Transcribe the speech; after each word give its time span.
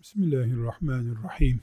Bismillahirrahmanirrahim. 0.00 1.60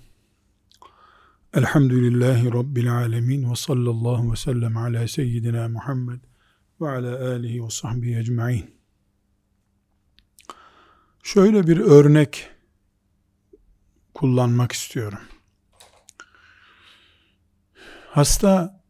Elhamdülillahi 1.53 2.53
Rabbil 2.53 2.93
alemin 2.93 3.51
ve 3.51 3.55
sallallahu 3.55 4.31
ve 4.31 4.35
sellem 4.35 4.77
ala 4.77 5.07
seyyidina 5.07 5.67
Muhammed 5.67 6.19
ve 6.81 6.89
ala 6.89 7.31
alihi 7.31 7.63
ve 7.63 7.69
sahbihi 7.69 8.17
ecma'in. 8.17 8.75
Şöyle 11.23 11.67
bir 11.67 11.79
örnek 11.79 12.49
kullanmak 14.13 14.71
istiyorum. 14.71 15.19
Hasta 18.09 18.83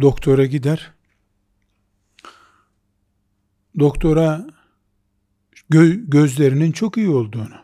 doktora 0.00 0.44
gider. 0.44 0.92
Doktora 3.78 4.46
gö- 5.70 6.10
gözlerinin 6.10 6.72
çok 6.72 6.96
iyi 6.96 7.08
olduğunu 7.08 7.56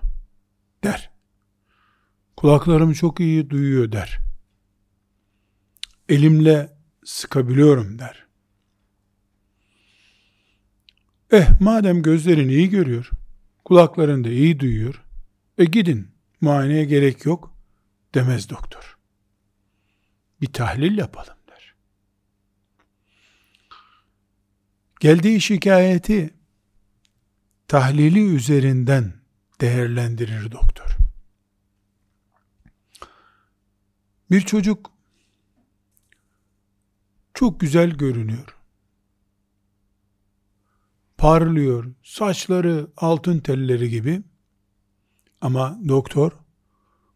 der 0.85 1.16
Kulaklarım 2.37 2.93
çok 2.93 3.21
iyi 3.21 3.51
duyuyor 3.51 3.93
der. 3.93 4.21
Elimle 6.09 6.77
sıkabiliyorum 7.05 7.99
der. 7.99 8.27
Eh 11.31 11.61
madem 11.61 12.03
gözlerin 12.03 12.49
iyi 12.49 12.71
görüyor, 12.71 13.11
kulakların 13.65 14.25
da 14.25 14.29
iyi 14.29 14.61
duyuyor, 14.61 15.03
e 15.59 15.65
gidin 15.65 16.09
muayeneye 16.41 16.85
gerek 16.85 17.27
yok 17.27 17.55
demez 18.15 18.51
doktor. 18.51 18.97
Bir 20.41 20.53
tahlil 20.53 20.99
yapalım 20.99 21.37
der. 21.49 21.75
Geldiği 25.01 25.41
şikayeti 25.41 26.35
tahlili 27.69 28.35
üzerinden 28.35 29.15
değerlendirir 29.61 30.53
doktor. 30.53 30.86
Bir 34.31 34.41
çocuk 34.41 34.91
çok 37.35 37.61
güzel 37.61 37.91
görünüyor. 37.91 38.57
Parlıyor, 41.19 41.95
saçları 42.03 42.91
altın 42.97 43.39
telleri 43.39 43.91
gibi. 43.91 44.23
Ama 45.41 45.79
doktor 45.89 46.33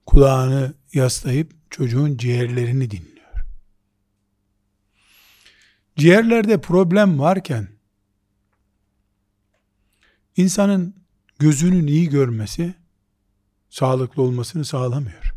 kulağını 0.07 0.75
yaslayıp 0.93 1.53
çocuğun 1.71 2.17
ciğerlerini 2.17 2.91
dinliyor. 2.91 3.45
Ciğerlerde 5.97 6.61
problem 6.61 7.19
varken 7.19 7.69
insanın 10.37 10.95
gözünün 11.39 11.87
iyi 11.87 12.09
görmesi 12.09 12.75
sağlıklı 13.71 14.23
olmasını 14.23 14.65
sağlamıyor 14.65 15.30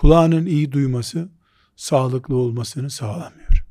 kulağının 0.00 0.46
iyi 0.46 0.72
duyması 0.72 1.28
sağlıklı 1.76 2.36
olmasını 2.36 2.90
sağlamıyor. 2.90 3.64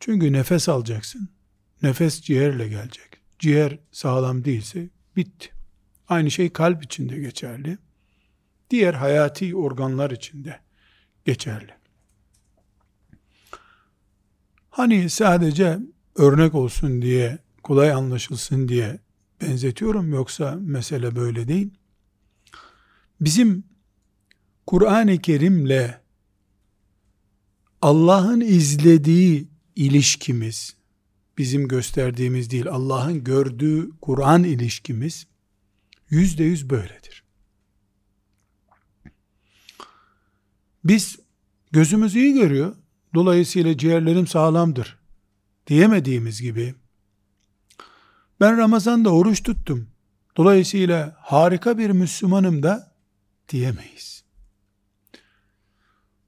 Çünkü 0.00 0.32
nefes 0.32 0.68
alacaksın. 0.68 1.28
Nefes 1.82 2.22
ciğerle 2.22 2.68
gelecek. 2.68 3.20
Ciğer 3.38 3.78
sağlam 3.92 4.44
değilse 4.44 4.88
bitti. 5.16 5.50
Aynı 6.08 6.30
şey 6.30 6.52
kalp 6.52 6.84
içinde 6.84 7.18
geçerli. 7.18 7.78
Diğer 8.70 8.94
hayati 8.94 9.56
organlar 9.56 10.10
içinde 10.10 10.60
geçerli. 11.24 11.72
Hani 14.70 15.10
sadece 15.10 15.78
örnek 16.16 16.54
olsun 16.54 17.02
diye, 17.02 17.38
kolay 17.62 17.92
anlaşılsın 17.92 18.68
diye 18.68 18.98
benzetiyorum 19.42 20.12
yoksa 20.12 20.58
mesele 20.60 21.16
böyle 21.16 21.48
değil. 21.48 21.70
Bizim 23.20 23.71
Kur'an-ı 24.66 25.18
Kerim'le 25.18 25.94
Allah'ın 27.82 28.40
izlediği 28.40 29.48
ilişkimiz, 29.76 30.76
bizim 31.38 31.68
gösterdiğimiz 31.68 32.50
değil, 32.50 32.68
Allah'ın 32.68 33.24
gördüğü 33.24 33.90
Kur'an 34.00 34.44
ilişkimiz 34.44 35.26
yüzde 36.10 36.44
yüz 36.44 36.70
böyledir. 36.70 37.24
Biz 40.84 41.18
gözümüz 41.72 42.16
iyi 42.16 42.34
görüyor, 42.34 42.76
dolayısıyla 43.14 43.78
ciğerlerim 43.78 44.26
sağlamdır 44.26 44.98
diyemediğimiz 45.66 46.42
gibi, 46.42 46.74
ben 48.40 48.58
Ramazan'da 48.58 49.14
oruç 49.14 49.42
tuttum, 49.42 49.88
dolayısıyla 50.36 51.16
harika 51.18 51.78
bir 51.78 51.90
Müslümanım 51.90 52.62
da 52.62 52.94
diyemeyiz. 53.48 54.21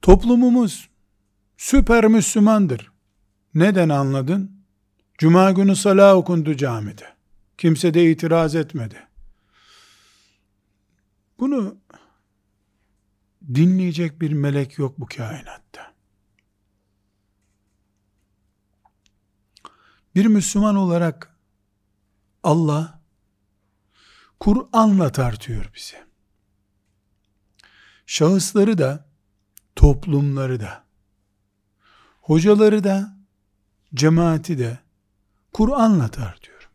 Toplumumuz 0.05 0.91
süper 1.57 2.07
Müslümandır. 2.07 2.93
Neden 3.55 3.89
anladın? 3.89 4.65
Cuma 5.19 5.51
günü 5.51 5.77
salah 5.77 6.15
okundu 6.15 6.57
camide. 6.57 7.15
Kimse 7.59 7.95
de 7.95 8.11
itiraz 8.11 8.55
etmedi. 8.55 9.09
Bunu 11.39 11.77
dinleyecek 13.55 14.21
bir 14.21 14.33
melek 14.33 14.79
yok 14.79 15.01
bu 15.01 15.07
kainatta. 15.07 15.95
Bir 20.15 20.27
Müslüman 20.27 20.77
olarak 20.77 21.37
Allah 22.43 23.01
Kur'an'la 24.41 25.13
tartıyor 25.13 25.71
bizi. 25.75 25.97
Şahısları 28.07 28.79
da 28.79 29.14
toplumları 29.77 30.61
da, 30.61 30.85
hocaları 32.21 32.85
da, 32.85 33.17
cemaati 33.95 34.59
de 34.59 34.79
Kur'an'la 35.53 36.09
tartıyor. 36.09 36.71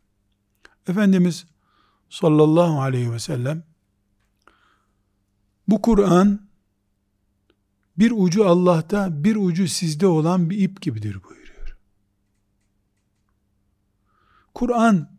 Efendimiz 0.88 1.46
sallallahu 2.10 2.82
aleyhi 2.82 3.14
ve 3.14 3.20
sellem 3.20 3.64
bu 5.68 5.82
Kur'an 5.82 6.50
bir 7.98 8.12
ucu 8.16 8.48
Allah'ta 8.48 9.24
bir 9.24 9.36
ucu 9.36 9.68
sizde 9.68 10.08
olan 10.08 10.50
bir 10.50 10.58
ip 10.58 10.82
gibidir 10.82 11.24
buyuruyor. 11.24 11.78
Kur'an 14.54 15.10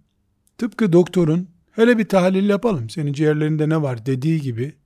tıpkı 0.58 0.92
doktorun 0.92 1.48
hele 1.72 1.98
bir 1.98 2.08
tahlil 2.08 2.48
yapalım 2.48 2.91
senin 2.91 3.12
ciğerlerinde 3.12 3.68
ne 3.68 3.82
var 3.82 4.06
dediği 4.06 4.41
gibi 4.41 4.76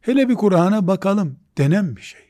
hele 0.00 0.28
bir 0.28 0.34
Kur'an'a 0.34 0.86
bakalım 0.86 1.38
denen 1.58 1.96
bir 1.96 2.02
şey. 2.02 2.29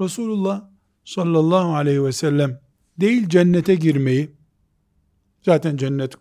Resulullah 0.00 0.70
sallallahu 1.04 1.74
aleyhi 1.74 2.04
ve 2.04 2.12
sellem 2.12 2.60
değil 3.00 3.28
cennete 3.28 3.74
girmeyi, 3.74 4.30
zaten 5.42 5.76
cennet 5.76 6.14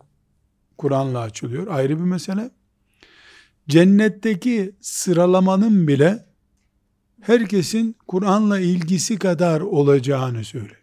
Kur'an'la 0.78 1.20
açılıyor, 1.20 1.68
ayrı 1.68 2.00
bir 2.00 2.04
mesele. 2.04 2.52
Cennetteki 3.68 4.76
sıralamanın 4.82 5.88
bile 5.88 6.26
herkesin 7.22 7.98
Kur'an'la 8.08 8.60
ilgisi 8.60 9.20
kadar 9.20 9.62
olacağını 9.62 10.44
söyle. 10.44 10.76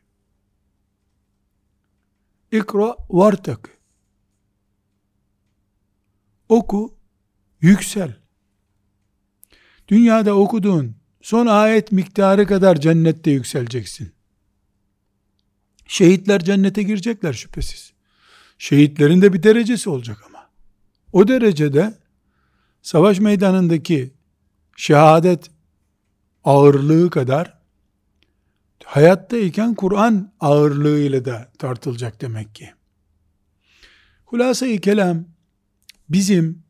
İkra 2.53 2.97
vartak. 3.11 3.79
Oku, 6.49 6.99
yüksel. 7.61 8.17
Dünyada 9.89 10.37
okuduğun 10.37 11.00
son 11.21 11.47
ayet 11.47 11.93
miktarı 11.93 12.47
kadar 12.47 12.81
cennette 12.81 13.31
yükseleceksin. 13.31 14.13
Şehitler 15.87 16.45
cennete 16.45 16.83
girecekler 16.83 17.33
şüphesiz. 17.33 17.93
Şehitlerin 18.59 19.23
de 19.23 19.33
bir 19.33 19.43
derecesi 19.43 19.91
olacak 19.91 20.19
ama. 20.27 20.51
O 21.13 21.29
derecede 21.29 21.95
savaş 22.83 23.21
meydanındaki 23.21 24.15
şehadet 24.77 25.51
ağırlığı 26.45 27.11
kadar 27.11 27.59
hayattayken 28.85 29.75
Kur'an 29.75 30.33
ağırlığıyla 30.41 31.25
da 31.25 31.53
tartılacak 31.59 32.21
demek 32.21 32.55
ki. 32.55 32.73
Hulasa-i 34.25 34.81
kelam 34.81 35.25
bizim 36.09 36.63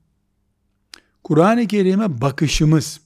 Kur'an-ı 1.25 1.67
Kerim'e 1.67 2.21
bakışımız 2.21 3.01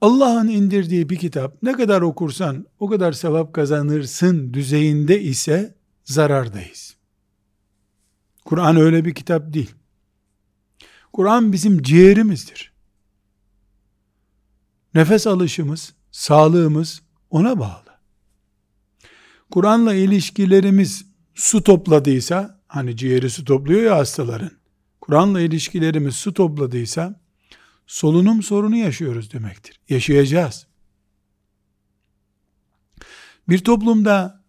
Allah'ın 0.00 0.48
indirdiği 0.48 1.08
bir 1.08 1.16
kitap 1.16 1.62
ne 1.62 1.72
kadar 1.72 2.02
okursan 2.02 2.66
o 2.78 2.88
kadar 2.88 3.12
sevap 3.12 3.54
kazanırsın 3.54 4.54
düzeyinde 4.54 5.22
ise 5.22 5.74
zarardayız. 6.04 6.96
Kur'an 8.44 8.76
öyle 8.76 9.04
bir 9.04 9.14
kitap 9.14 9.52
değil. 9.52 9.74
Kur'an 11.12 11.52
bizim 11.52 11.82
ciğerimizdir. 11.82 12.72
Nefes 14.94 15.26
alışımız, 15.26 15.94
sağlığımız 16.10 17.02
ona 17.30 17.58
bağlı. 17.58 17.86
Kur'an'la 19.50 19.94
ilişkilerimiz 19.94 21.06
su 21.34 21.62
topladıysa, 21.62 22.60
hani 22.68 22.96
ciğeri 22.96 23.30
su 23.30 23.44
topluyor 23.44 23.82
ya 23.82 23.96
hastaların, 23.96 24.50
Kur'an'la 25.00 25.40
ilişkilerimiz 25.40 26.16
su 26.16 26.34
topladıysa, 26.34 27.20
solunum 27.86 28.42
sorunu 28.42 28.76
yaşıyoruz 28.76 29.32
demektir. 29.32 29.80
Yaşayacağız. 29.88 30.66
Bir 33.48 33.58
toplumda 33.58 34.44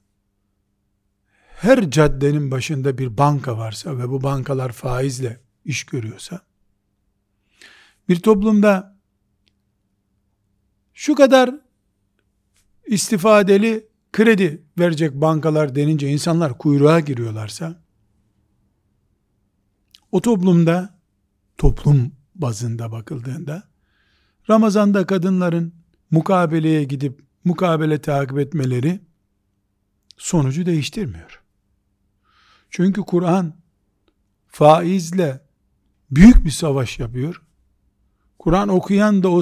her 1.47 1.91
caddenin 1.91 2.51
başında 2.51 2.97
bir 2.97 3.17
banka 3.17 3.57
varsa 3.57 3.97
ve 3.97 4.09
bu 4.09 4.23
bankalar 4.23 4.71
faizle 4.71 5.41
iş 5.65 5.83
görüyorsa, 5.83 6.41
bir 8.09 8.19
toplumda 8.19 8.97
şu 10.93 11.15
kadar 11.15 11.55
istifadeli 12.87 13.87
kredi 14.13 14.63
verecek 14.79 15.13
bankalar 15.13 15.75
denince 15.75 16.09
insanlar 16.09 16.57
kuyruğa 16.57 16.99
giriyorlarsa, 16.99 17.83
o 20.11 20.21
toplumda, 20.21 20.99
toplum 21.57 22.16
bazında 22.41 22.91
bakıldığında, 22.91 23.63
Ramazan'da 24.49 25.05
kadınların 25.05 25.73
mukabeleye 26.11 26.83
gidip 26.83 27.21
mukabele 27.43 28.01
takip 28.01 28.39
etmeleri 28.39 28.99
sonucu 30.17 30.65
değiştirmiyor. 30.65 31.41
Çünkü 32.69 33.01
Kur'an 33.01 33.53
faizle 34.47 35.41
büyük 36.11 36.45
bir 36.45 36.51
savaş 36.51 36.99
yapıyor. 36.99 37.41
Kur'an 38.39 38.69
okuyan 38.69 39.23
da 39.23 39.29
o 39.29 39.41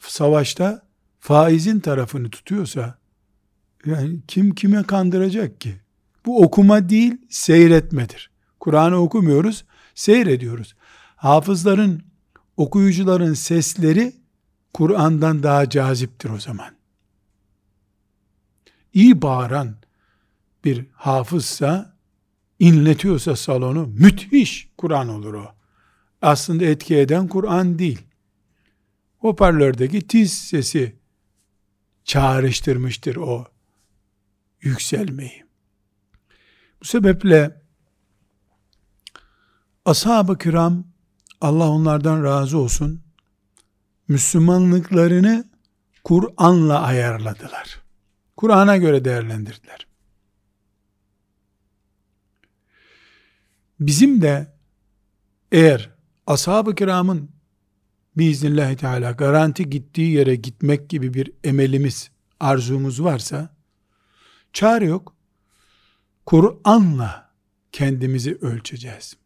savaşta 0.00 0.86
faizin 1.20 1.80
tarafını 1.80 2.30
tutuyorsa 2.30 2.98
yani 3.86 4.20
kim 4.28 4.54
kime 4.54 4.82
kandıracak 4.82 5.60
ki? 5.60 5.80
Bu 6.26 6.42
okuma 6.42 6.88
değil, 6.88 7.14
seyretmedir. 7.30 8.30
Kur'an'ı 8.60 8.96
okumuyoruz, 8.96 9.64
seyrediyoruz. 9.94 10.74
Hafızların, 11.16 12.02
okuyucuların 12.56 13.34
sesleri 13.34 14.12
Kur'an'dan 14.74 15.42
daha 15.42 15.70
caziptir 15.70 16.30
o 16.30 16.40
zaman. 16.40 16.74
İyi 18.92 19.22
bağıran 19.22 19.76
bir 20.64 20.86
hafızsa, 20.92 21.96
inletiyorsa 22.58 23.36
salonu, 23.36 23.86
müthiş 23.86 24.68
Kur'an 24.76 25.08
olur 25.08 25.34
o. 25.34 25.54
Aslında 26.22 26.64
etki 26.64 26.96
eden 26.96 27.28
Kur'an 27.28 27.78
değil. 27.78 28.02
Hoparlördeki 29.18 30.06
tiz 30.06 30.32
sesi 30.32 30.96
çağrıştırmıştır 32.04 33.16
o 33.16 33.44
yükselmeyi. 34.60 35.44
Bu 36.80 36.84
sebeple 36.84 37.62
ashab-ı 39.84 40.38
kiram 40.38 40.84
Allah 41.40 41.68
onlardan 41.68 42.24
razı 42.24 42.58
olsun 42.58 43.02
Müslümanlıklarını 44.08 45.44
Kur'an'la 46.04 46.82
ayarladılar. 46.82 47.82
Kur'an'a 48.36 48.76
göre 48.76 49.04
değerlendirdiler. 49.04 49.86
Bizim 53.80 54.22
de 54.22 54.54
eğer 55.52 55.90
ashab-ı 56.26 56.74
kiramın 56.74 57.30
biiznillahü 58.16 58.76
teala 58.76 59.10
garanti 59.10 59.70
gittiği 59.70 60.12
yere 60.12 60.34
gitmek 60.36 60.90
gibi 60.90 61.14
bir 61.14 61.32
emelimiz, 61.44 62.10
arzumuz 62.40 63.02
varsa 63.02 63.56
çare 64.52 64.84
yok. 64.84 65.14
Kur'an'la 66.26 67.30
kendimizi 67.72 68.34
ölçeceğiz. 68.34 69.16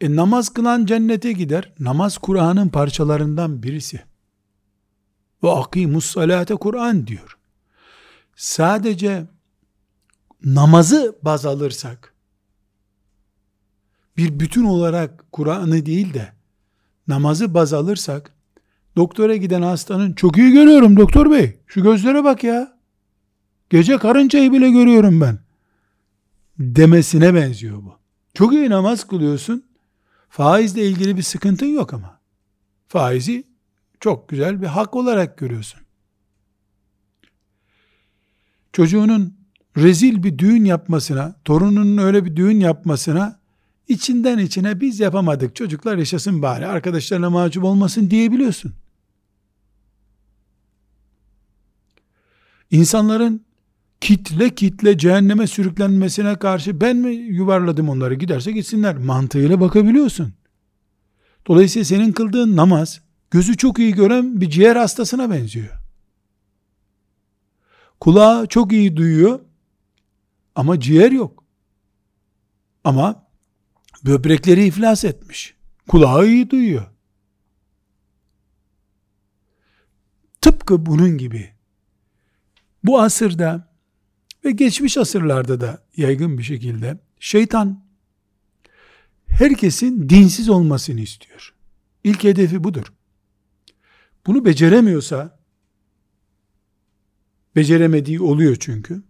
E 0.00 0.16
namaz 0.16 0.48
kılan 0.48 0.86
cennete 0.86 1.32
gider. 1.32 1.72
Namaz 1.78 2.18
Kur'an'ın 2.18 2.68
parçalarından 2.68 3.62
birisi. 3.62 4.00
Ve 5.42 5.50
akimus 5.50 6.06
salate 6.06 6.54
Kur'an 6.54 7.06
diyor. 7.06 7.38
Sadece 8.36 9.26
namazı 10.44 11.18
baz 11.22 11.46
alırsak 11.46 12.14
bir 14.16 14.40
bütün 14.40 14.64
olarak 14.64 15.32
Kur'an'ı 15.32 15.86
değil 15.86 16.14
de 16.14 16.32
namazı 17.08 17.54
baz 17.54 17.72
alırsak 17.72 18.34
doktora 18.96 19.36
giden 19.36 19.62
hastanın 19.62 20.12
çok 20.12 20.38
iyi 20.38 20.52
görüyorum 20.52 20.96
doktor 20.96 21.30
bey 21.30 21.58
şu 21.66 21.82
gözlere 21.82 22.24
bak 22.24 22.44
ya 22.44 22.78
gece 23.70 23.98
karıncayı 23.98 24.52
bile 24.52 24.70
görüyorum 24.70 25.20
ben 25.20 25.38
demesine 26.58 27.34
benziyor 27.34 27.76
bu. 27.76 27.94
Çok 28.34 28.52
iyi 28.52 28.70
namaz 28.70 29.06
kılıyorsun 29.06 29.69
Faizle 30.30 30.86
ilgili 30.86 31.16
bir 31.16 31.22
sıkıntın 31.22 31.66
yok 31.66 31.94
ama. 31.94 32.20
Faizi 32.88 33.44
çok 34.00 34.28
güzel 34.28 34.62
bir 34.62 34.66
hak 34.66 34.96
olarak 34.96 35.38
görüyorsun. 35.38 35.80
Çocuğunun 38.72 39.36
rezil 39.76 40.22
bir 40.22 40.38
düğün 40.38 40.64
yapmasına, 40.64 41.34
torununun 41.44 41.98
öyle 41.98 42.24
bir 42.24 42.36
düğün 42.36 42.60
yapmasına 42.60 43.40
içinden 43.88 44.38
içine 44.38 44.80
biz 44.80 45.00
yapamadık 45.00 45.56
çocuklar 45.56 45.98
yaşasın 45.98 46.42
bari 46.42 46.66
arkadaşlarına 46.66 47.30
mahcup 47.30 47.64
olmasın 47.64 48.10
diyebiliyorsun. 48.10 48.72
İnsanların 52.70 53.44
kitle 54.00 54.54
kitle 54.54 54.98
cehenneme 54.98 55.46
sürüklenmesine 55.46 56.38
karşı 56.38 56.80
ben 56.80 56.96
mi 56.96 57.14
yuvarladım 57.14 57.88
onları 57.88 58.14
giderse 58.14 58.52
gitsinler 58.52 58.98
mantığıyla 58.98 59.60
bakabiliyorsun. 59.60 60.32
Dolayısıyla 61.46 61.84
senin 61.84 62.12
kıldığın 62.12 62.56
namaz 62.56 63.00
gözü 63.30 63.56
çok 63.56 63.78
iyi 63.78 63.94
gören 63.94 64.40
bir 64.40 64.50
ciğer 64.50 64.76
hastasına 64.76 65.30
benziyor. 65.30 65.80
Kulağı 68.00 68.46
çok 68.46 68.72
iyi 68.72 68.96
duyuyor 68.96 69.40
ama 70.54 70.80
ciğer 70.80 71.12
yok. 71.12 71.44
Ama 72.84 73.26
böbrekleri 74.04 74.64
iflas 74.64 75.04
etmiş. 75.04 75.54
Kulağı 75.88 76.26
iyi 76.26 76.50
duyuyor. 76.50 76.86
Tıpkı 80.40 80.86
bunun 80.86 81.18
gibi 81.18 81.50
bu 82.84 83.00
asırda 83.00 83.69
ve 84.44 84.50
geçmiş 84.50 84.98
asırlarda 84.98 85.60
da 85.60 85.82
yaygın 85.96 86.38
bir 86.38 86.42
şekilde 86.42 86.98
şeytan 87.20 87.84
herkesin 89.26 90.08
dinsiz 90.08 90.48
olmasını 90.48 91.00
istiyor. 91.00 91.54
İlk 92.04 92.24
hedefi 92.24 92.64
budur. 92.64 92.92
Bunu 94.26 94.44
beceremiyorsa 94.44 95.40
beceremediği 97.56 98.20
oluyor 98.20 98.56
çünkü. 98.60 99.02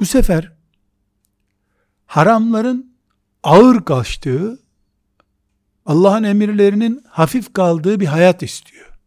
Bu 0.00 0.06
sefer 0.06 0.52
haramların 2.06 2.96
ağır 3.42 3.84
kaçtığı, 3.84 4.60
Allah'ın 5.86 6.22
emirlerinin 6.22 7.04
hafif 7.08 7.52
kaldığı 7.52 8.00
bir 8.00 8.06
hayat 8.06 8.42
istiyor. 8.42 8.98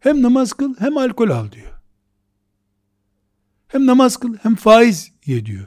Hem 0.00 0.22
namaz 0.22 0.52
kıl 0.52 0.74
hem 0.78 0.98
alkol 0.98 1.30
al 1.30 1.52
diyor. 1.52 1.75
Hem 3.68 3.86
namaz 3.86 4.16
kıl 4.16 4.36
hem 4.42 4.56
faiz 4.56 5.12
ye 5.26 5.46
diyor. 5.46 5.66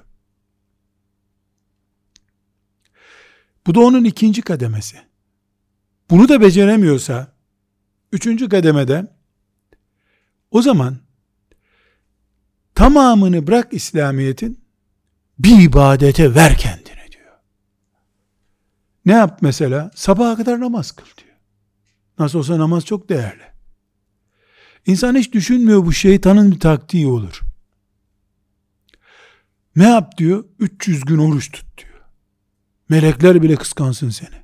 Bu 3.68 3.76
da 3.76 3.80
onun 3.80 4.04
ikinci 4.04 4.42
kademesi. 4.42 4.98
Bunu 6.10 6.30
da 6.30 6.42
beceremiyorsa 6.42 7.34
üçüncü 8.12 8.50
kademede 8.50 9.08
o 10.52 10.62
zaman 10.62 10.98
tamamını 12.76 13.48
bırak 13.48 13.74
İslamiyet'in 13.74 14.60
bir 15.40 15.62
ibadete 15.62 16.36
ver 16.36 16.58
kendini 16.58 17.12
diyor. 17.12 17.36
Ne 19.06 19.14
yap 19.14 19.40
mesela? 19.42 19.92
Sabaha 19.96 20.36
kadar 20.36 20.60
namaz 20.60 20.92
kıl 20.92 21.06
diyor. 21.06 21.38
Nasıl 22.20 22.40
olsa 22.40 22.60
namaz 22.60 22.86
çok 22.86 23.10
değerli. 23.10 23.44
İnsan 24.86 25.16
hiç 25.16 25.34
düşünmüyor 25.34 25.86
bu 25.86 25.94
şeytanın 25.94 26.52
bir 26.52 26.60
taktiği 26.60 27.08
olur. 27.08 27.49
Ne 29.76 29.84
yap 29.84 30.18
diyor? 30.18 30.46
300 30.60 31.06
gün 31.06 31.18
oruç 31.18 31.52
tut 31.52 31.66
diyor. 31.78 32.02
Melekler 32.90 33.42
bile 33.42 33.56
kıskansın 33.56 34.10
seni. 34.10 34.36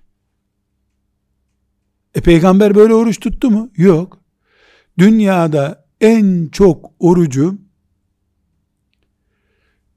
E 2.15 2.21
peygamber 2.21 2.75
böyle 2.75 2.93
oruç 2.93 3.19
tuttu 3.19 3.51
mu? 3.51 3.71
Yok. 3.77 4.19
Dünyada 4.97 5.85
en 6.01 6.47
çok 6.47 6.91
orucu 6.99 7.65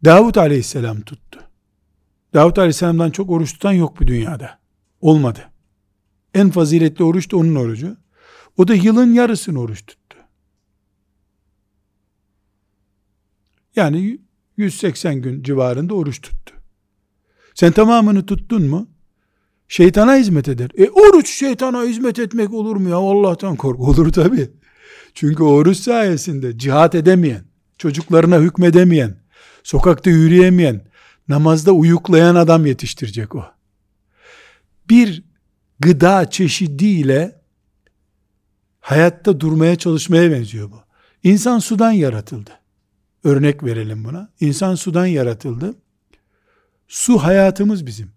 Davut 0.04 0.36
aleyhisselam 0.38 1.00
tuttu. 1.00 1.40
Davut 2.34 2.58
aleyhisselamdan 2.58 3.10
çok 3.10 3.30
oruç 3.30 3.52
tutan 3.52 3.72
yok 3.72 4.00
bu 4.00 4.06
dünyada. 4.06 4.58
Olmadı. 5.00 5.50
En 6.34 6.50
faziletli 6.50 7.04
oruç 7.04 7.32
da 7.32 7.36
onun 7.36 7.54
orucu. 7.54 7.96
O 8.56 8.68
da 8.68 8.74
yılın 8.74 9.14
yarısını 9.14 9.60
oruç 9.60 9.86
tuttu. 9.86 10.18
Yani 13.76 14.18
180 14.58 15.22
gün 15.22 15.42
civarında 15.42 15.94
oruç 15.94 16.20
tuttu. 16.20 16.54
Sen 17.54 17.72
tamamını 17.72 18.26
tuttun 18.26 18.62
mu? 18.62 18.88
şeytana 19.68 20.16
hizmet 20.16 20.48
eder. 20.48 20.70
E 20.78 20.90
oruç 20.90 21.30
şeytana 21.30 21.82
hizmet 21.82 22.18
etmek 22.18 22.54
olur 22.54 22.76
mu 22.76 22.88
ya? 22.88 22.96
Allah'tan 22.96 23.56
kork. 23.56 23.80
Olur 23.80 24.12
tabi. 24.12 24.50
Çünkü 25.14 25.42
oruç 25.42 25.78
sayesinde 25.78 26.58
cihat 26.58 26.94
edemeyen, 26.94 27.44
çocuklarına 27.78 28.38
hükmedemeyen, 28.38 29.16
sokakta 29.62 30.10
yürüyemeyen, 30.10 30.84
namazda 31.28 31.72
uyuklayan 31.72 32.34
adam 32.34 32.66
yetiştirecek 32.66 33.34
o. 33.34 33.44
Bir 34.90 35.24
gıda 35.80 36.30
çeşidiyle 36.30 37.40
hayatta 38.80 39.40
durmaya 39.40 39.76
çalışmaya 39.76 40.30
benziyor 40.30 40.70
bu. 40.70 40.82
İnsan 41.22 41.58
sudan 41.58 41.92
yaratıldı. 41.92 42.57
Örnek 43.28 43.64
verelim 43.64 44.04
buna. 44.04 44.30
İnsan 44.40 44.74
sudan 44.74 45.06
yaratıldı. 45.06 45.74
Su 46.88 47.18
hayatımız 47.18 47.86
bizim. 47.86 48.10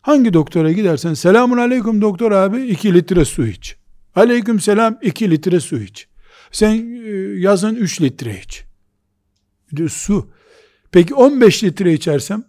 Hangi 0.00 0.32
doktora 0.32 0.72
gidersen 0.72 1.14
selamun 1.14 1.58
aleyküm 1.58 2.02
doktor 2.02 2.32
abi 2.32 2.62
2 2.62 2.94
litre 2.94 3.24
su 3.24 3.46
iç. 3.46 3.76
Aleyküm 4.14 4.60
selam 4.60 4.98
2 5.02 5.30
litre 5.30 5.60
su 5.60 5.80
iç. 5.80 6.08
Sen 6.52 7.02
e, 7.04 7.10
yazın 7.40 7.74
3 7.74 8.00
litre 8.00 8.40
iç. 8.40 8.64
Su. 9.90 10.30
Peki 10.92 11.14
15 11.14 11.64
litre 11.64 11.92
içersem 11.92 12.44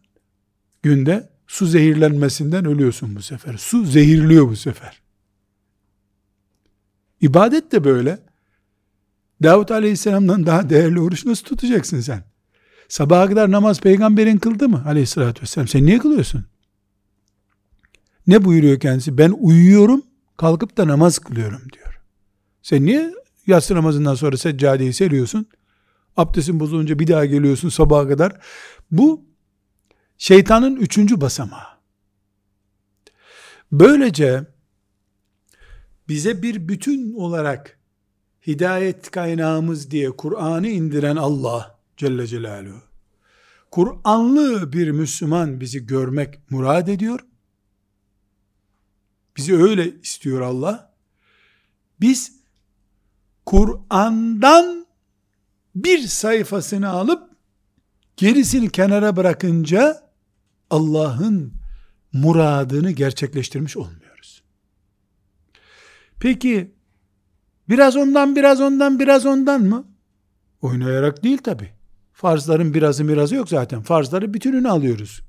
günde 0.84 1.30
su 1.48 1.66
zehirlenmesinden 1.66 2.66
ölüyorsun 2.66 3.16
bu 3.16 3.22
sefer. 3.22 3.58
Su 3.58 3.86
zehirliyor 3.86 4.50
bu 4.50 4.56
sefer. 4.56 5.02
İbadet 7.22 7.72
de 7.72 7.84
böyle. 7.84 8.20
Davut 9.44 9.72
Aleyhisselam'dan 9.72 10.46
daha 10.46 10.70
değerli 10.70 11.00
oruç 11.00 11.26
nasıl 11.26 11.46
tutacaksın 11.46 12.02
sen? 12.02 12.24
Sabaha 12.88 13.28
kadar 13.28 13.52
namaz 13.52 13.82
peygamberin 13.82 14.38
kıldı 14.38 14.70
mı 14.70 14.84
aleyhissalatü 14.86 15.42
vesselam? 15.42 15.68
Sen 15.68 15.86
niye 15.86 16.00
kılıyorsun? 16.00 16.46
Ne 18.28 18.46
buyuruyor 18.46 18.80
kendisi? 18.80 19.18
Ben 19.18 19.32
uyuyorum, 19.40 20.04
kalkıp 20.38 20.78
da 20.78 20.88
namaz 20.88 21.20
kılıyorum 21.20 21.62
diyor. 21.74 22.02
Sen 22.62 22.86
niye 22.86 23.14
yatsı 23.48 23.76
namazından 23.76 24.16
sonra 24.16 24.38
seccadeyi 24.38 24.94
seriyorsun? 24.94 25.48
Abdestin 26.18 26.60
bozulunca 26.60 27.00
bir 27.00 27.08
daha 27.08 27.26
geliyorsun 27.26 27.70
sabaha 27.70 28.08
kadar. 28.08 28.40
Bu 28.92 29.26
şeytanın 30.18 30.76
üçüncü 30.76 31.22
basamağı. 31.22 31.76
Böylece 33.72 34.44
bize 36.08 36.42
bir 36.42 36.68
bütün 36.68 37.14
olarak 37.14 37.80
hidayet 38.48 39.12
kaynağımız 39.12 39.92
diye 39.92 40.12
Kur'an'ı 40.12 40.68
indiren 40.68 41.16
Allah 41.16 41.80
Celle 41.98 42.28
Celaluhu, 42.28 42.82
Kur'anlı 43.72 44.74
bir 44.74 44.92
Müslüman 44.92 45.60
bizi 45.60 45.86
görmek 45.86 46.52
murad 46.52 46.88
ediyor. 46.88 47.20
Bizi 49.38 49.56
öyle 49.56 50.02
istiyor 50.02 50.42
Allah. 50.42 50.94
Biz 52.02 52.36
Kur'an'dan 53.46 54.86
bir 55.76 56.08
sayfasını 56.08 56.90
alıp 56.90 57.30
gerisini 58.18 58.70
kenara 58.70 59.16
bırakınca 59.16 60.10
Allah'ın 60.70 61.54
muradını 62.14 62.92
gerçekleştirmiş 62.92 63.78
olmuyoruz. 63.78 64.44
Peki 66.20 66.76
biraz 67.70 67.96
ondan 67.96 68.36
biraz 68.36 68.62
ondan 68.62 69.00
biraz 69.00 69.26
ondan 69.26 69.62
mı? 69.62 69.88
Oynayarak 70.62 71.24
değil 71.24 71.38
tabi. 71.38 71.70
Farzların 72.14 72.74
birazı 72.74 73.08
birazı 73.08 73.36
yok 73.36 73.50
zaten. 73.50 73.82
Farzları 73.82 74.34
bütününü 74.34 74.70
alıyoruz. 74.70 75.22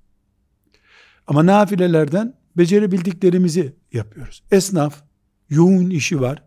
Ama 1.26 1.46
nafilelerden 1.46 2.34
becerebildiklerimizi 2.56 3.76
yapıyoruz. 3.92 4.42
Esnaf 4.50 5.02
yoğun 5.48 5.90
işi 5.90 6.20
var. 6.20 6.42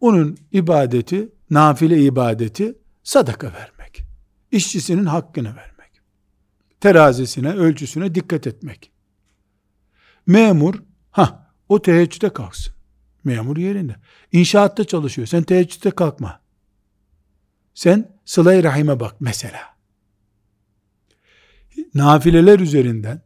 Onun 0.00 0.38
ibadeti, 0.52 1.32
nafile 1.50 2.02
ibadeti 2.02 2.78
sadaka 3.02 3.46
vermek. 3.52 4.04
İşçisinin 4.50 5.04
hakkını 5.04 5.48
vermek. 5.56 6.00
Terazisine, 6.80 7.52
ölçüsüne 7.52 8.14
dikkat 8.14 8.46
etmek. 8.46 8.92
Memur, 10.26 10.74
ha 11.10 11.52
o 11.68 11.82
teheccüde 11.82 12.32
kalksın. 12.32 12.74
Memur 13.24 13.56
yerinde. 13.56 13.96
İnşaatta 14.32 14.84
çalışıyor. 14.84 15.26
Sen 15.26 15.42
teheccüde 15.42 15.90
kalkma. 15.90 16.40
Sen 17.74 18.16
sıla 18.24 18.62
rahime 18.62 19.00
bak 19.00 19.16
mesela. 19.20 19.60
Nafileler 21.94 22.58
üzerinden 22.58 23.22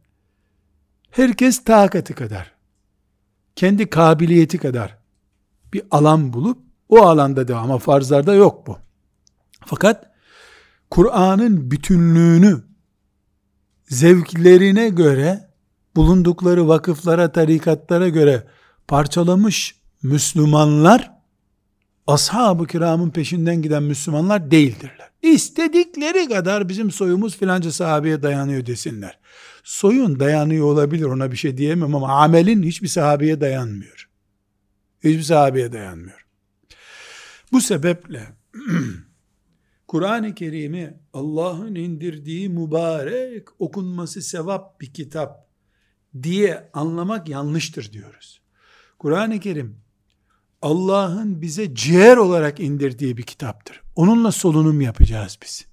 herkes 1.11 1.63
takati 1.63 2.13
kadar, 2.13 2.51
kendi 3.55 3.89
kabiliyeti 3.89 4.57
kadar 4.57 4.97
bir 5.73 5.83
alan 5.91 6.33
bulup 6.33 6.57
o 6.89 7.01
alanda 7.01 7.47
da 7.47 7.59
ama 7.59 7.77
farzlarda 7.77 8.33
yok 8.33 8.67
bu. 8.67 8.77
Fakat 9.65 10.11
Kur'an'ın 10.89 11.71
bütünlüğünü 11.71 12.63
zevklerine 13.87 14.89
göre 14.89 15.49
bulundukları 15.95 16.67
vakıflara, 16.67 17.31
tarikatlara 17.31 18.09
göre 18.09 18.47
parçalamış 18.87 19.75
Müslümanlar 20.05 21.11
ashab-ı 22.07 22.67
kiramın 22.67 23.09
peşinden 23.09 23.61
giden 23.61 23.83
Müslümanlar 23.83 24.51
değildirler. 24.51 25.11
İstedikleri 25.21 26.27
kadar 26.29 26.69
bizim 26.69 26.91
soyumuz 26.91 27.37
filanca 27.37 27.71
sahabeye 27.71 28.23
dayanıyor 28.23 28.65
desinler. 28.65 29.19
Soyun 29.63 30.19
dayanıyor 30.19 30.65
olabilir 30.65 31.05
ona 31.05 31.31
bir 31.31 31.37
şey 31.37 31.57
diyemem 31.57 31.95
ama 31.95 32.23
amelin 32.23 32.63
hiçbir 32.63 32.87
sahabeye 32.87 33.41
dayanmıyor. 33.41 34.09
Hiçbir 35.03 35.23
sahabeye 35.23 35.73
dayanmıyor. 35.73 36.25
Bu 37.51 37.61
sebeple 37.61 38.27
Kur'an-ı 39.87 40.35
Kerim'i 40.35 40.97
Allah'ın 41.13 41.75
indirdiği 41.75 42.49
mübarek 42.49 43.47
okunması 43.59 44.21
sevap 44.21 44.81
bir 44.81 44.93
kitap 44.93 45.49
diye 46.23 46.69
anlamak 46.73 47.29
yanlıştır 47.29 47.91
diyoruz. 47.91 48.41
Kur'an-ı 48.99 49.39
Kerim 49.39 49.84
Allah'ın 50.65 51.41
bize 51.41 51.75
ciğer 51.75 52.17
olarak 52.17 52.59
indirdiği 52.59 53.17
bir 53.17 53.23
kitaptır. 53.23 53.81
Onunla 53.95 54.31
solunum 54.31 54.81
yapacağız 54.81 55.37
biz. 55.43 55.65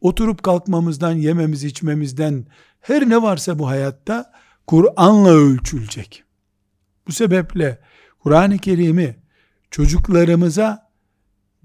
Oturup 0.00 0.42
kalkmamızdan, 0.42 1.12
yememiz, 1.12 1.64
içmemizden, 1.64 2.46
her 2.80 3.08
ne 3.08 3.22
varsa 3.22 3.58
bu 3.58 3.68
hayatta 3.68 4.32
Kur'an'la 4.66 5.30
ölçülecek. 5.30 6.24
Bu 7.06 7.12
sebeple 7.12 7.80
Kur'an-ı 8.18 8.58
Kerim'i 8.58 9.16
çocuklarımıza 9.70 10.90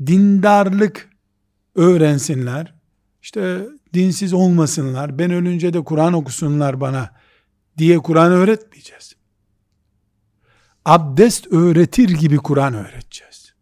dindarlık 0.05 1.09
öğrensinler. 1.75 2.73
İşte 3.21 3.67
dinsiz 3.93 4.33
olmasınlar. 4.33 5.19
Ben 5.19 5.31
ölünce 5.31 5.73
de 5.73 5.83
Kur'an 5.83 6.13
okusunlar 6.13 6.81
bana 6.81 7.11
diye 7.77 7.99
Kur'an 7.99 8.31
öğretmeyeceğiz. 8.31 9.15
Abdest 10.85 11.47
öğretir 11.47 12.09
gibi 12.09 12.37
Kur'an 12.37 12.73
öğreteceğiz. 12.73 13.53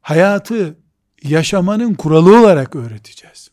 Hayatı 0.00 0.78
yaşamanın 1.22 1.94
kuralı 1.94 2.40
olarak 2.40 2.76
öğreteceğiz. 2.76 3.50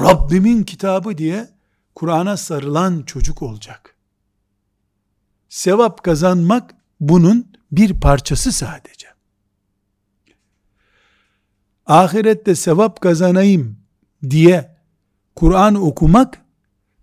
Rabbimin 0.00 0.62
kitabı 0.62 1.18
diye 1.18 1.50
Kur'an'a 1.94 2.36
sarılan 2.36 3.02
çocuk 3.02 3.42
olacak. 3.42 3.96
Sevap 5.48 6.04
kazanmak 6.04 6.74
bunun 7.00 7.52
bir 7.72 8.00
parçası 8.00 8.52
sadece. 8.52 9.08
Ahirette 11.86 12.54
sevap 12.54 13.00
kazanayım 13.00 13.78
diye 14.30 14.76
Kur'an 15.36 15.74
okumak 15.74 16.42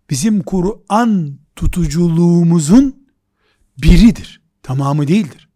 bizim 0.10 0.44
Kur'an 0.44 1.40
tutuculuğumuzun 1.60 3.08
biridir. 3.78 4.42
Tamamı 4.64 5.08
değildir. 5.08 5.50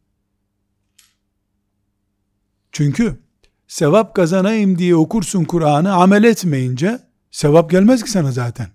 Çünkü 2.72 3.20
sevap 3.68 4.16
kazanayım 4.16 4.78
diye 4.78 4.96
okursun 4.96 5.44
Kur'an'ı 5.44 5.94
amel 5.94 6.24
etmeyince 6.24 7.00
sevap 7.32 7.72
gelmez 7.72 8.04
ki 8.04 8.12
sana 8.12 8.32
zaten. 8.32 8.68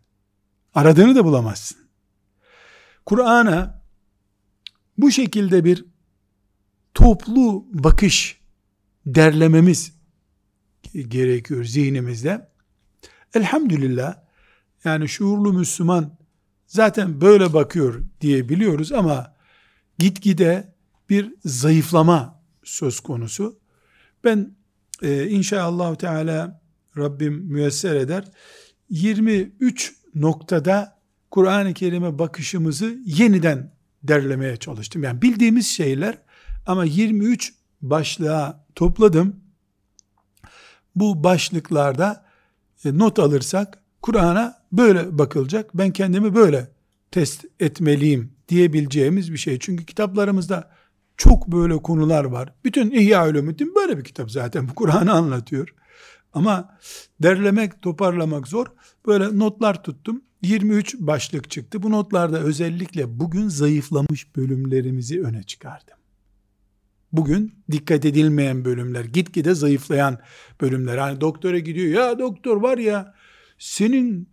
Aradığını 0.75 1.15
da 1.15 1.25
bulamazsın. 1.25 1.79
Kur'an'a 3.07 3.83
bu 4.99 5.11
şekilde 5.11 5.65
bir 5.65 5.85
toplu 6.95 7.67
bakış 7.73 8.41
derlememiz 9.07 9.93
gerekiyor 11.09 11.65
zihnimizde. 11.65 12.49
Elhamdülillah 13.35 14.17
yani 14.85 15.09
şuurlu 15.09 15.53
Müslüman 15.53 16.18
zaten 16.69 17.21
böyle 17.21 17.53
bakıyor 17.53 18.03
diye 18.21 18.49
biliyoruz 18.49 18.93
ama 18.93 19.35
gitgide 19.99 20.75
bir 21.11 21.35
zayıflama 21.45 22.43
söz 22.65 23.01
konusu. 23.01 23.59
Ben 24.25 24.57
e, 25.03 25.29
inşallah 25.29 25.95
Teala 25.95 26.61
Rabbim 26.97 27.35
müyesser 27.35 27.95
eder 27.95 28.25
23 28.91 29.95
noktada 30.15 30.99
Kur'an-ı 31.31 31.75
Kerim'e 31.75 32.19
bakışımızı 32.19 32.99
yeniden 33.05 33.73
derlemeye 34.03 34.57
çalıştım. 34.57 35.03
Yani 35.03 35.23
bildiğimiz 35.23 35.67
şeyler 35.67 36.19
ama 36.67 36.85
23 36.85 37.55
başlığa 37.83 38.67
topladım. 38.75 39.37
Bu 40.97 41.25
başlıklarda 41.25 42.25
e, 42.85 42.99
not 42.99 43.19
alırsak 43.19 43.83
Kur'an'a 44.03 44.58
böyle 44.73 45.19
bakılacak. 45.19 45.71
Ben 45.75 45.91
kendimi 45.91 46.35
böyle 46.35 46.69
test 47.11 47.45
etmeliyim 47.61 48.33
diyebileceğimiz 48.49 49.33
bir 49.33 49.39
şey. 49.39 49.59
Çünkü 49.59 49.87
kitaplarımızda 49.87 50.71
çok 51.17 51.49
böyle 51.49 51.77
konular 51.77 52.25
var. 52.25 52.53
Bütün 52.65 52.91
İhya 52.91 53.29
Ulumuddin 53.29 53.75
böyle 53.75 53.99
bir 53.99 54.05
kitap 54.05 54.31
zaten. 54.31 54.69
Bu 54.69 54.75
Kur'an'ı 54.75 55.13
anlatıyor. 55.13 55.75
Ama 56.33 56.79
derlemek, 57.23 57.83
toparlamak 57.83 58.49
zor. 58.49 58.67
Böyle 59.07 59.39
notlar 59.39 59.83
tuttum. 59.83 60.23
23 60.43 60.95
başlık 60.99 61.51
çıktı. 61.51 61.83
Bu 61.83 61.91
notlarda 61.91 62.41
özellikle 62.41 63.21
bugün 63.21 63.49
zayıflamış 63.49 64.37
bölümlerimizi 64.37 65.23
öne 65.23 65.43
çıkardım. 65.43 65.95
Bugün 67.13 67.55
dikkat 67.71 68.05
edilmeyen 68.05 68.65
bölümler, 68.65 69.05
gitgide 69.05 69.55
zayıflayan 69.55 70.19
bölümler. 70.61 70.99
Hani 70.99 71.21
doktora 71.21 71.59
gidiyor, 71.59 72.05
ya 72.05 72.19
doktor 72.19 72.63
var 72.63 72.79
ya 72.79 73.15
senin 73.59 74.29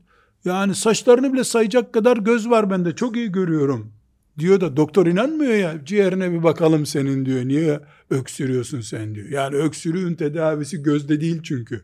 yani 0.46 0.75
saçlarını 0.75 1.34
bile 1.34 1.44
sayacak 1.44 1.94
kadar 1.94 2.18
göz 2.18 2.50
var 2.50 2.70
bende 2.70 2.96
çok 2.96 3.16
iyi 3.16 3.32
görüyorum. 3.32 3.92
Diyor 4.40 4.62
da 4.62 4.78
doktor 4.78 5.06
inanmıyor 5.08 5.54
ya 5.54 5.86
ciğerine 5.86 6.32
bir 6.32 6.44
bakalım 6.44 6.86
senin 6.86 7.25
diyor 7.25 7.46
niye 7.46 7.80
öksürüyorsun 8.10 8.82
sen 8.82 9.16
diyor. 9.16 9.30
Yani 9.30 9.56
öksürüğün 9.56 10.16
tedavisi 10.16 10.84
gözde 10.84 11.22
değil 11.22 11.44
çünkü. 11.44 11.84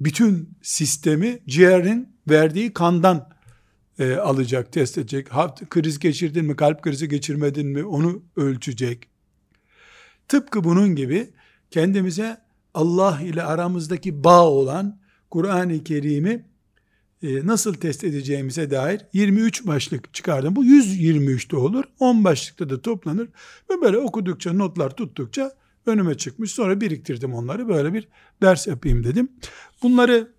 Bütün 0.00 0.50
sistemi 0.62 1.38
ciğerin 1.48 2.08
verdiği 2.28 2.72
kandan 2.72 3.28
e, 3.98 4.14
alacak 4.14 4.72
test 4.72 4.98
edecek. 4.98 5.28
Kriz 5.70 5.98
geçirdin 5.98 6.44
mi 6.44 6.56
kalp 6.56 6.82
krizi 6.82 7.08
geçirmedin 7.08 7.66
mi 7.66 7.84
onu 7.84 8.22
ölçecek. 8.36 9.08
Tıpkı 10.28 10.64
bunun 10.64 10.96
gibi 10.96 11.30
kendimize 11.70 12.36
Allah 12.74 13.20
ile 13.22 13.42
aramızdaki 13.42 14.24
bağ 14.24 14.48
olan 14.48 15.00
Kur'an-ı 15.30 15.84
Kerim'i 15.84 16.51
nasıl 17.22 17.74
test 17.74 18.04
edeceğimize 18.04 18.70
dair 18.70 19.00
23 19.12 19.66
başlık 19.66 20.14
çıkardım. 20.14 20.56
Bu 20.56 20.64
123 20.64 21.50
de 21.50 21.56
olur. 21.56 21.84
10 21.98 22.24
başlıkta 22.24 22.70
da 22.70 22.82
toplanır. 22.82 23.28
Ve 23.70 23.82
böyle 23.82 23.98
okudukça, 23.98 24.52
notlar 24.52 24.96
tuttukça 24.96 25.52
önüme 25.86 26.14
çıkmış. 26.14 26.52
Sonra 26.52 26.80
biriktirdim 26.80 27.34
onları. 27.34 27.68
Böyle 27.68 27.94
bir 27.94 28.08
ders 28.42 28.66
yapayım 28.66 29.04
dedim. 29.04 29.28
Bunları 29.82 30.32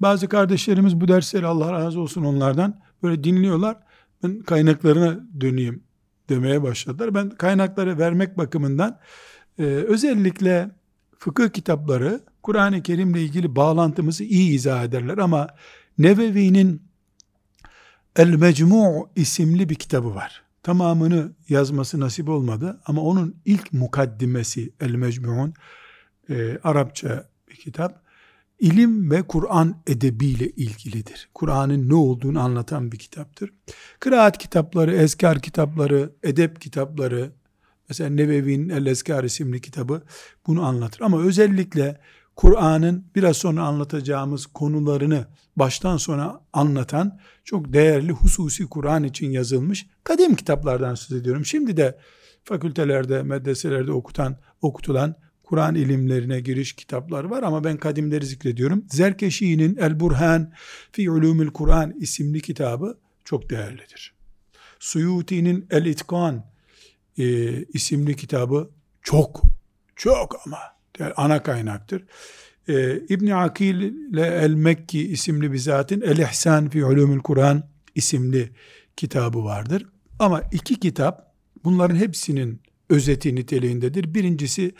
bazı 0.00 0.28
kardeşlerimiz 0.28 1.00
bu 1.00 1.08
dersleri 1.08 1.46
Allah 1.46 1.72
razı 1.72 2.00
olsun 2.00 2.24
onlardan 2.24 2.80
böyle 3.02 3.24
dinliyorlar. 3.24 3.76
Ben 4.22 4.42
kaynaklarına 4.42 5.20
döneyim 5.40 5.82
demeye 6.28 6.62
başladılar. 6.62 7.14
Ben 7.14 7.30
kaynakları 7.30 7.98
vermek 7.98 8.38
bakımından 8.38 8.98
e, 9.58 9.62
özellikle 9.64 10.70
fıkıh 11.18 11.48
kitapları 11.48 12.20
Kur'an-ı 12.42 12.82
Kerim'le 12.82 13.14
ilgili 13.16 13.56
bağlantımızı 13.56 14.24
iyi 14.24 14.54
izah 14.54 14.84
ederler 14.84 15.18
ama 15.18 15.48
Nevevi'nin 15.98 16.82
El 18.16 18.34
Mecmu' 18.34 19.10
isimli 19.16 19.68
bir 19.68 19.74
kitabı 19.74 20.14
var. 20.14 20.42
Tamamını 20.62 21.32
yazması 21.48 22.00
nasip 22.00 22.28
olmadı 22.28 22.80
ama 22.86 23.02
onun 23.02 23.36
ilk 23.44 23.72
mukaddimesi 23.72 24.72
El 24.80 24.94
Mecmu'un 24.94 25.54
e, 26.30 26.58
Arapça 26.64 27.28
bir 27.48 27.56
kitap. 27.56 28.02
İlim 28.60 29.10
ve 29.10 29.22
Kur'an 29.22 29.82
edebiyle 29.86 30.50
ilgilidir. 30.50 31.28
Kur'an'ın 31.34 31.88
ne 31.88 31.94
olduğunu 31.94 32.40
anlatan 32.40 32.92
bir 32.92 32.98
kitaptır. 32.98 33.52
Kıraat 34.00 34.38
kitapları, 34.38 34.96
eskar 34.96 35.42
kitapları, 35.42 36.12
edep 36.22 36.60
kitapları, 36.60 37.32
mesela 37.88 38.10
Nevevi'nin 38.10 38.68
El 38.68 38.86
Eskar 38.86 39.24
isimli 39.24 39.60
kitabı 39.60 40.02
bunu 40.46 40.66
anlatır. 40.66 41.00
Ama 41.00 41.22
özellikle 41.22 42.00
Kur'an'ın 42.36 43.04
biraz 43.14 43.36
sonra 43.36 43.62
anlatacağımız 43.62 44.46
konularını 44.46 45.26
baştan 45.56 45.96
sona 45.96 46.40
anlatan 46.52 47.20
çok 47.44 47.72
değerli 47.72 48.12
hususi 48.12 48.68
Kur'an 48.68 49.04
için 49.04 49.30
yazılmış 49.30 49.86
kadim 50.04 50.36
kitaplardan 50.36 50.94
söz 50.94 51.20
ediyorum. 51.20 51.46
Şimdi 51.46 51.76
de 51.76 51.98
fakültelerde, 52.44 53.22
medreselerde 53.22 53.92
okutan, 53.92 54.36
okutulan 54.62 55.14
Kur'an 55.42 55.74
ilimlerine 55.74 56.40
giriş 56.40 56.72
kitaplar 56.72 57.24
var 57.24 57.42
ama 57.42 57.64
ben 57.64 57.76
kadimleri 57.76 58.26
zikrediyorum. 58.26 58.84
Zerkeşi'nin 58.88 59.76
El 59.76 60.00
Burhan 60.00 60.52
fi 60.92 61.10
Ulumul 61.10 61.50
Kur'an 61.50 61.90
isimli 62.00 62.40
kitabı 62.40 62.98
çok 63.24 63.50
değerlidir. 63.50 64.14
Suyuti'nin 64.78 65.66
El 65.70 65.86
İtkan 65.86 66.46
e, 67.18 67.24
isimli 67.64 68.16
kitabı 68.16 68.70
çok 69.02 69.42
çok 69.96 70.46
ama 70.46 70.58
ana 71.16 71.42
kaynaktır. 71.42 72.04
Ee, 72.68 72.96
İbn 73.08 73.30
Akil 73.30 73.76
ile 73.80 74.26
El 74.26 74.54
Mekki 74.54 75.08
isimli 75.08 75.52
bir 75.52 75.58
zatin 75.58 76.00
El 76.00 76.18
İhsan 76.18 76.68
fi 76.68 76.84
Ulumul 76.84 77.20
Kur'an 77.20 77.62
isimli 77.94 78.52
kitabı 78.96 79.44
vardır. 79.44 79.86
Ama 80.18 80.42
iki 80.52 80.80
kitap 80.80 81.34
bunların 81.64 81.96
hepsinin 81.96 82.60
özeti 82.90 83.34
niteliğindedir. 83.34 84.14
Birincisi 84.14 84.74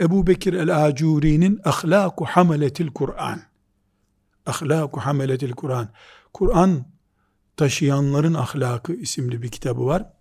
Ebu 0.00 0.26
Bekir 0.26 0.52
el-Acuri'nin 0.52 1.60
Ahlaku 1.64 2.24
Hameletil 2.24 2.88
Kur'an. 2.88 3.40
Ahlaku 4.46 5.00
Hameletil 5.00 5.52
Kur'an. 5.52 5.88
Kur'an 6.32 6.86
taşıyanların 7.56 8.34
ahlakı 8.34 8.94
isimli 8.94 9.42
bir 9.42 9.48
kitabı 9.48 9.86
var. 9.86 10.12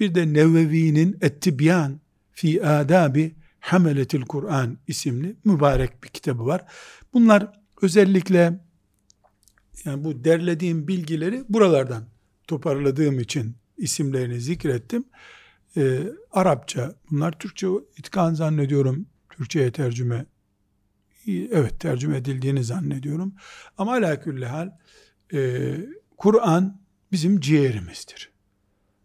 Bir 0.00 0.14
de 0.14 0.32
Nevevi'nin 0.32 1.18
Ettibyan 1.20 2.00
fi 2.32 2.66
adabi 2.66 3.34
Hameletil 3.64 4.22
Kur'an 4.22 4.78
isimli 4.86 5.36
mübarek 5.44 6.04
bir 6.04 6.08
kitabı 6.08 6.46
var. 6.46 6.64
Bunlar 7.12 7.60
özellikle 7.82 8.60
yani 9.84 10.04
bu 10.04 10.24
derlediğim 10.24 10.88
bilgileri 10.88 11.44
buralardan 11.48 12.04
toparladığım 12.46 13.20
için 13.20 13.56
isimlerini 13.76 14.40
zikrettim. 14.40 15.04
Ee, 15.76 16.00
Arapça 16.32 16.94
bunlar 17.10 17.32
Türkçe 17.32 17.66
itkan 17.98 18.34
zannediyorum 18.34 19.06
Türkçe'ye 19.30 19.72
tercüme 19.72 20.26
evet 21.28 21.80
tercüme 21.80 22.16
edildiğini 22.16 22.64
zannediyorum. 22.64 23.34
Ama 23.78 23.92
ala 23.92 24.18
hal 24.50 24.70
e, 25.32 25.72
Kur'an 26.16 26.80
bizim 27.12 27.40
ciğerimizdir. 27.40 28.30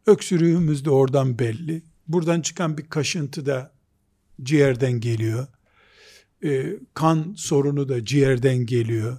Öksürüğümüz 0.06 0.86
de 0.86 0.90
oradan 0.90 1.40
belli. 1.40 1.84
Buradan 2.08 2.42
çıkan 2.42 2.78
bir 2.78 2.90
kaşıntı 2.90 3.46
da 3.46 3.79
ciğerden 4.44 5.00
geliyor. 5.00 5.48
E, 6.44 6.66
kan 6.94 7.34
sorunu 7.38 7.90
da 7.90 8.06
ciğerden 8.06 8.66
geliyor. 8.66 9.18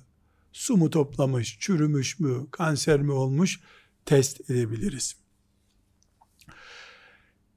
Su 0.52 0.76
mu 0.76 0.90
toplamış, 0.90 1.59
çürümüş 1.61 2.20
mü, 2.20 2.46
kanser 2.50 3.00
mi 3.00 3.12
olmuş 3.12 3.61
test 4.06 4.50
edebiliriz. 4.50 5.16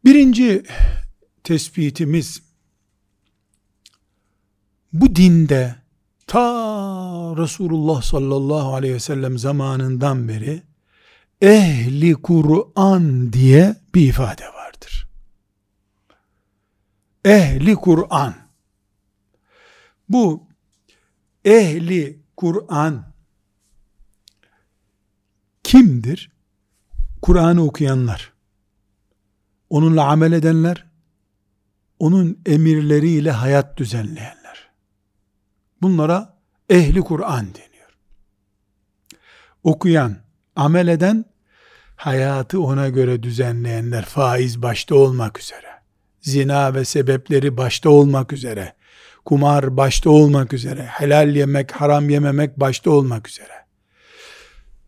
Birinci 0.06 0.64
tespitimiz 1.44 2.42
bu 4.94 5.16
dinde 5.16 5.76
ta 6.28 6.44
Resulullah 7.38 8.02
sallallahu 8.02 8.76
aleyhi 8.76 8.94
ve 8.94 9.00
sellem 9.00 9.38
zamanından 9.38 10.28
beri 10.28 10.64
ehli 11.42 12.14
Kur'an 12.14 13.34
diye 13.34 13.76
bir 13.96 14.10
ifade 14.10 14.44
vardır 14.44 14.63
ehli 17.26 17.76
Kur'an. 17.76 18.34
Bu 20.10 20.48
ehli 21.46 22.20
Kur'an 22.38 23.14
kimdir? 25.64 26.34
Kur'an'ı 27.22 27.64
okuyanlar, 27.64 28.34
onunla 29.70 30.06
amel 30.06 30.32
edenler, 30.32 30.86
onun 32.00 32.42
emirleriyle 32.46 33.32
hayat 33.32 33.78
düzenleyenler. 33.78 34.70
Bunlara 35.82 36.38
ehli 36.70 37.02
Kur'an 37.02 37.46
deniyor. 37.46 37.98
Okuyan, 39.64 40.18
amel 40.56 40.88
eden, 40.88 41.26
hayatı 41.96 42.62
ona 42.62 42.90
göre 42.90 43.24
düzenleyenler, 43.24 44.06
faiz 44.06 44.62
başta 44.62 44.96
olmak 44.96 45.40
üzere 45.40 45.83
zina 46.24 46.74
ve 46.74 46.86
sebepleri 46.86 47.58
başta 47.58 47.90
olmak 47.90 48.34
üzere, 48.34 48.74
kumar 49.26 49.78
başta 49.78 50.10
olmak 50.10 50.54
üzere, 50.54 50.84
helal 50.84 51.36
yemek, 51.36 51.72
haram 51.72 52.10
yememek 52.10 52.60
başta 52.60 52.92
olmak 52.92 53.30
üzere. 53.30 53.64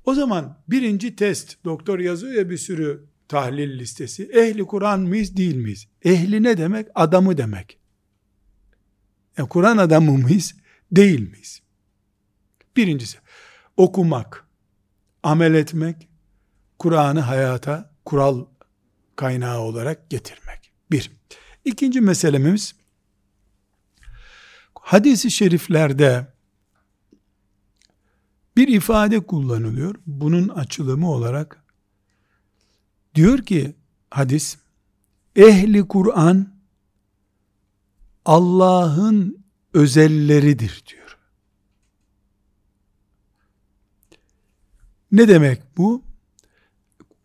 O 0.05 0.13
zaman 0.13 0.57
birinci 0.67 1.15
test, 1.15 1.57
doktor 1.65 1.99
yazıyor 1.99 2.33
ya 2.33 2.49
bir 2.49 2.57
sürü 2.57 3.05
tahlil 3.27 3.79
listesi. 3.79 4.23
Ehli 4.23 4.65
Kur'an 4.65 4.99
mıyız 4.99 5.37
değil 5.37 5.55
miyiz? 5.55 5.87
Ehli 6.05 6.43
ne 6.43 6.57
demek? 6.57 6.87
Adamı 6.95 7.37
demek. 7.37 7.79
Yani 9.37 9.49
Kur'an 9.49 9.77
adamı 9.77 10.11
mıyız? 10.11 10.55
Değil 10.91 11.31
miyiz? 11.31 11.61
Birincisi. 12.77 13.17
okumak, 13.77 14.47
amel 15.23 15.53
etmek, 15.53 16.07
Kur'an'ı 16.79 17.19
hayata 17.19 17.91
kural 18.05 18.45
kaynağı 19.15 19.59
olarak 19.59 20.09
getirmek. 20.09 20.71
Bir. 20.91 21.11
İkinci 21.65 22.01
meselemiz, 22.01 22.75
hadisi 24.79 25.31
şeriflerde 25.31 26.27
bir 28.57 28.67
ifade 28.67 29.19
kullanılıyor. 29.19 29.95
Bunun 30.07 30.47
açılımı 30.47 31.11
olarak 31.11 31.63
diyor 33.15 33.39
ki 33.39 33.75
hadis, 34.09 34.57
ehli 35.35 35.87
Kur'an 35.87 36.55
Allah'ın 38.25 39.45
özelleridir 39.73 40.83
diyor. 40.87 41.17
Ne 45.11 45.27
demek 45.27 45.77
bu? 45.77 46.03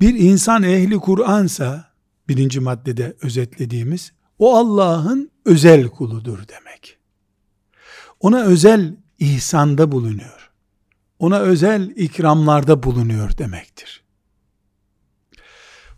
Bir 0.01 0.15
insan 0.15 0.63
ehli 0.63 0.99
Kur'ansa 0.99 1.93
birinci 2.29 2.61
maddede 2.61 3.17
özetlediğimiz 3.23 4.13
o 4.41 4.57
Allah'ın 4.57 5.31
özel 5.45 5.89
kuludur 5.89 6.49
demek. 6.49 6.99
Ona 8.21 8.43
özel 8.43 8.97
ihsanda 9.19 9.93
bulunuyor. 9.93 10.51
Ona 11.19 11.39
özel 11.39 11.91
ikramlarda 11.91 12.83
bulunuyor 12.83 13.39
demektir. 13.39 14.05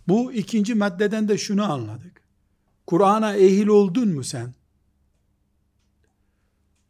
Bu 0.09 0.33
ikinci 0.33 0.75
maddeden 0.75 1.29
de 1.29 1.39
şunu 1.39 1.73
anladık. 1.73 2.23
Kur'an'a 2.87 3.37
ehil 3.37 3.67
oldun 3.67 4.09
mu 4.09 4.25
sen? 4.25 4.55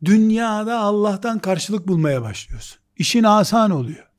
Dünyada 0.04 0.78
Allah'tan 0.78 1.38
karşılık 1.38 1.88
bulmaya 1.88 2.22
başlıyorsun. 2.22 2.78
İşin 2.96 3.24
asan 3.24 3.70
oluyor. 3.70 4.10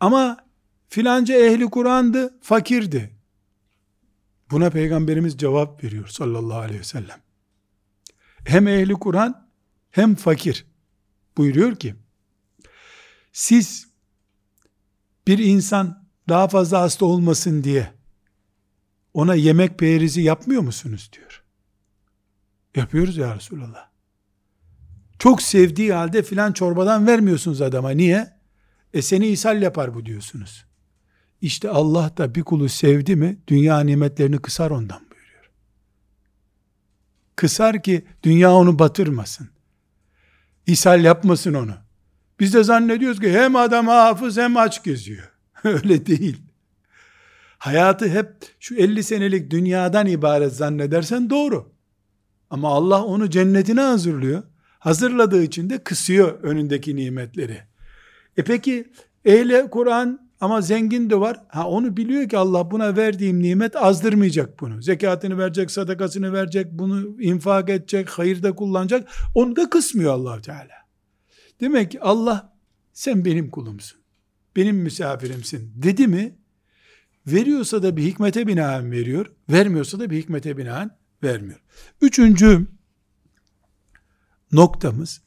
Ama 0.00 0.36
filanca 0.88 1.34
ehli 1.34 1.70
Kur'an'dı, 1.70 2.38
fakirdi. 2.40 3.21
Buna 4.52 4.70
peygamberimiz 4.70 5.38
cevap 5.38 5.84
veriyor 5.84 6.08
sallallahu 6.08 6.58
aleyhi 6.58 6.80
ve 6.80 6.84
sellem. 6.84 7.20
Hem 8.44 8.68
ehli 8.68 8.94
Kur'an 8.94 9.48
hem 9.90 10.14
fakir. 10.14 10.66
Buyuruyor 11.36 11.76
ki, 11.76 11.94
siz 13.32 13.88
bir 15.26 15.38
insan 15.38 16.08
daha 16.28 16.48
fazla 16.48 16.80
hasta 16.80 17.06
olmasın 17.06 17.64
diye 17.64 17.92
ona 19.14 19.34
yemek 19.34 19.78
peyrizi 19.78 20.22
yapmıyor 20.22 20.62
musunuz 20.62 21.10
diyor. 21.12 21.44
Yapıyoruz 22.76 23.16
ya 23.16 23.36
Resulallah. 23.36 23.88
Çok 25.18 25.42
sevdiği 25.42 25.92
halde 25.92 26.22
filan 26.22 26.52
çorbadan 26.52 27.06
vermiyorsunuz 27.06 27.62
adama. 27.62 27.90
Niye? 27.90 28.40
E 28.94 29.02
seni 29.02 29.28
ishal 29.28 29.62
yapar 29.62 29.94
bu 29.94 30.06
diyorsunuz. 30.06 30.64
İşte 31.42 31.70
Allah 31.70 32.12
da 32.16 32.34
bir 32.34 32.42
kulu 32.42 32.68
sevdi 32.68 33.16
mi 33.16 33.38
dünya 33.48 33.80
nimetlerini 33.80 34.38
kısar 34.38 34.70
ondan 34.70 35.00
buyuruyor. 35.00 35.50
Kısar 37.36 37.82
ki 37.82 38.04
dünya 38.22 38.52
onu 38.52 38.78
batırmasın. 38.78 39.48
İshal 40.66 41.04
yapmasın 41.04 41.54
onu. 41.54 41.74
Biz 42.40 42.54
de 42.54 42.64
zannediyoruz 42.64 43.20
ki 43.20 43.32
hem 43.32 43.56
adam 43.56 43.86
hafız 43.86 44.36
hem 44.36 44.56
aç 44.56 44.84
geziyor. 44.84 45.32
Öyle 45.64 46.06
değil. 46.06 46.42
Hayatı 47.58 48.08
hep 48.08 48.32
şu 48.60 48.74
50 48.74 49.02
senelik 49.02 49.50
dünyadan 49.50 50.06
ibaret 50.06 50.52
zannedersen 50.52 51.30
doğru. 51.30 51.72
Ama 52.50 52.68
Allah 52.68 53.04
onu 53.04 53.30
cennetine 53.30 53.80
hazırlıyor. 53.80 54.42
Hazırladığı 54.78 55.42
için 55.42 55.70
de 55.70 55.78
kısıyor 55.84 56.42
önündeki 56.42 56.96
nimetleri. 56.96 57.62
E 58.36 58.44
peki 58.44 58.92
ehle 59.24 59.70
Kur'an 59.70 60.21
ama 60.42 60.60
zengin 60.60 61.10
de 61.10 61.20
var. 61.20 61.44
Ha 61.48 61.68
onu 61.68 61.96
biliyor 61.96 62.28
ki 62.28 62.38
Allah 62.38 62.70
buna 62.70 62.96
verdiğim 62.96 63.42
nimet 63.42 63.76
azdırmayacak 63.76 64.60
bunu. 64.60 64.82
Zekatını 64.82 65.38
verecek, 65.38 65.70
sadakasını 65.70 66.32
verecek, 66.32 66.66
bunu 66.72 67.22
infak 67.22 67.70
edecek, 67.70 68.08
hayırda 68.08 68.54
kullanacak. 68.54 69.08
Onu 69.34 69.56
da 69.56 69.70
kısmıyor 69.70 70.12
allah 70.12 70.40
Teala. 70.40 70.86
Demek 71.60 71.90
ki 71.90 72.00
Allah 72.00 72.56
sen 72.92 73.24
benim 73.24 73.50
kulumsun. 73.50 74.00
Benim 74.56 74.76
misafirimsin 74.76 75.72
dedi 75.76 76.08
mi 76.08 76.38
veriyorsa 77.26 77.82
da 77.82 77.96
bir 77.96 78.02
hikmete 78.02 78.46
binaen 78.46 78.90
veriyor. 78.90 79.26
Vermiyorsa 79.50 80.00
da 80.00 80.10
bir 80.10 80.16
hikmete 80.16 80.56
binaen 80.56 80.90
vermiyor. 81.22 81.60
Üçüncü 82.00 82.66
noktamız 84.52 85.22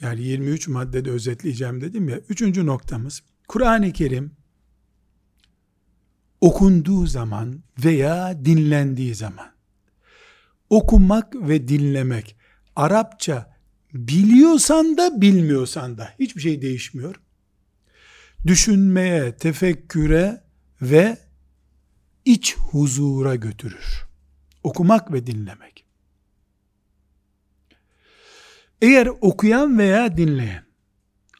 yani 0.00 0.22
23 0.22 0.68
maddede 0.68 1.10
özetleyeceğim 1.10 1.80
dedim 1.80 2.08
ya. 2.08 2.18
Üçüncü 2.18 2.66
noktamız 2.66 3.22
Kur'an-ı 3.48 3.92
Kerim 3.92 4.36
okunduğu 6.40 7.06
zaman 7.06 7.62
veya 7.84 8.44
dinlendiği 8.44 9.14
zaman 9.14 9.54
okumak 10.70 11.34
ve 11.34 11.68
dinlemek 11.68 12.36
Arapça 12.76 13.56
biliyorsan 13.92 14.96
da 14.96 15.20
bilmiyorsan 15.20 15.98
da 15.98 16.14
hiçbir 16.18 16.40
şey 16.40 16.62
değişmiyor. 16.62 17.20
Düşünmeye, 18.46 19.36
tefekküre 19.36 20.44
ve 20.82 21.18
iç 22.24 22.56
huzura 22.56 23.34
götürür. 23.34 24.06
Okumak 24.62 25.12
ve 25.12 25.26
dinlemek. 25.26 25.84
Eğer 28.82 29.06
okuyan 29.06 29.78
veya 29.78 30.16
dinleyen 30.16 30.63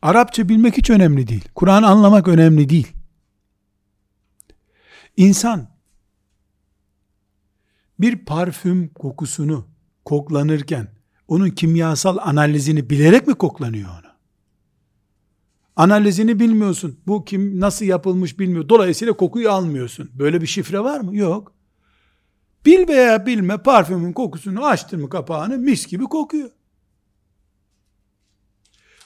Arapça 0.05 0.49
bilmek 0.49 0.77
hiç 0.77 0.91
önemli 0.91 1.29
değil. 1.29 1.45
Kur'an 1.55 1.83
anlamak 1.83 2.29
önemli 2.29 2.69
değil. 2.69 2.93
İnsan 5.17 5.69
bir 8.01 8.17
parfüm 8.17 8.89
kokusunu 8.89 9.67
koklanırken 10.05 10.89
onun 11.29 11.51
kimyasal 11.51 12.17
analizini 12.21 12.91
bilerek 12.91 13.27
mi 13.27 13.35
koklanıyor 13.35 13.91
onu? 13.91 14.11
Analizini 15.77 16.41
bilmiyorsun. 16.41 17.01
Bu 17.07 17.25
kim 17.25 17.61
nasıl 17.61 17.85
yapılmış 17.85 18.39
bilmiyor. 18.39 18.69
Dolayısıyla 18.69 19.13
kokuyu 19.13 19.51
almıyorsun. 19.51 20.11
Böyle 20.15 20.41
bir 20.41 20.47
şifre 20.47 20.81
var 20.81 21.01
mı? 21.01 21.17
Yok. 21.17 21.53
Bil 22.67 22.89
veya 22.89 23.27
bilme 23.27 23.59
parfümün 23.59 24.13
kokusunu 24.13 24.67
açtın 24.67 25.01
mı 25.01 25.09
kapağını 25.09 25.59
mis 25.59 25.87
gibi 25.87 26.05
kokuyor. 26.05 26.51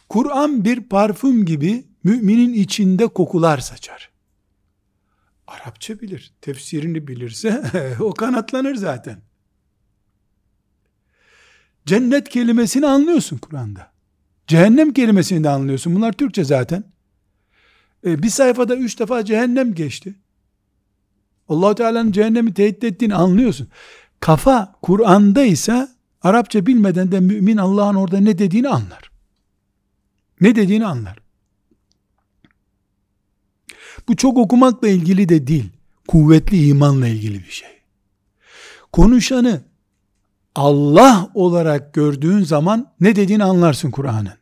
Kur'an 0.08 0.64
bir 0.64 0.80
parfüm 0.80 1.44
gibi 1.44 1.84
müminin 2.04 2.52
içinde 2.52 3.06
kokular 3.06 3.58
saçar. 3.58 4.10
Arapça 5.46 6.00
bilir, 6.00 6.32
tefsirini 6.40 7.08
bilirse 7.08 7.62
o 8.00 8.14
kanatlanır 8.14 8.74
zaten. 8.74 9.18
Cennet 11.86 12.28
kelimesini 12.28 12.86
anlıyorsun 12.86 13.38
Kur'an'da. 13.38 13.92
Cehennem 14.46 14.92
kelimesini 14.92 15.44
de 15.44 15.48
anlıyorsun. 15.48 15.94
Bunlar 15.94 16.12
Türkçe 16.12 16.44
zaten. 16.44 16.84
E, 18.06 18.22
bir 18.22 18.30
sayfada 18.30 18.76
üç 18.76 19.00
defa 19.00 19.24
cehennem 19.24 19.74
geçti. 19.74 20.14
allah 21.48 21.74
Teala'nın 21.74 22.12
cehennemi 22.12 22.54
tehdit 22.54 22.84
ettiğini 22.84 23.14
anlıyorsun. 23.14 23.68
Kafa 24.20 24.74
Kur'an'da 24.82 25.42
ise 25.42 25.88
Arapça 26.22 26.66
bilmeden 26.66 27.12
de 27.12 27.20
mümin 27.20 27.56
Allah'ın 27.56 27.94
orada 27.94 28.20
ne 28.20 28.38
dediğini 28.38 28.68
anlar. 28.68 29.10
Ne 30.40 30.56
dediğini 30.56 30.86
anlar. 30.86 31.18
Bu 34.08 34.16
çok 34.16 34.38
okumakla 34.38 34.88
ilgili 34.88 35.28
de 35.28 35.46
değil. 35.46 35.70
Kuvvetli 36.08 36.66
imanla 36.66 37.08
ilgili 37.08 37.38
bir 37.38 37.50
şey. 37.50 37.68
Konuşanı 38.92 39.62
Allah 40.54 41.30
olarak 41.34 41.94
gördüğün 41.94 42.42
zaman 42.42 42.92
ne 43.00 43.16
dediğini 43.16 43.44
anlarsın 43.44 43.90
Kur'an'ın. 43.90 44.38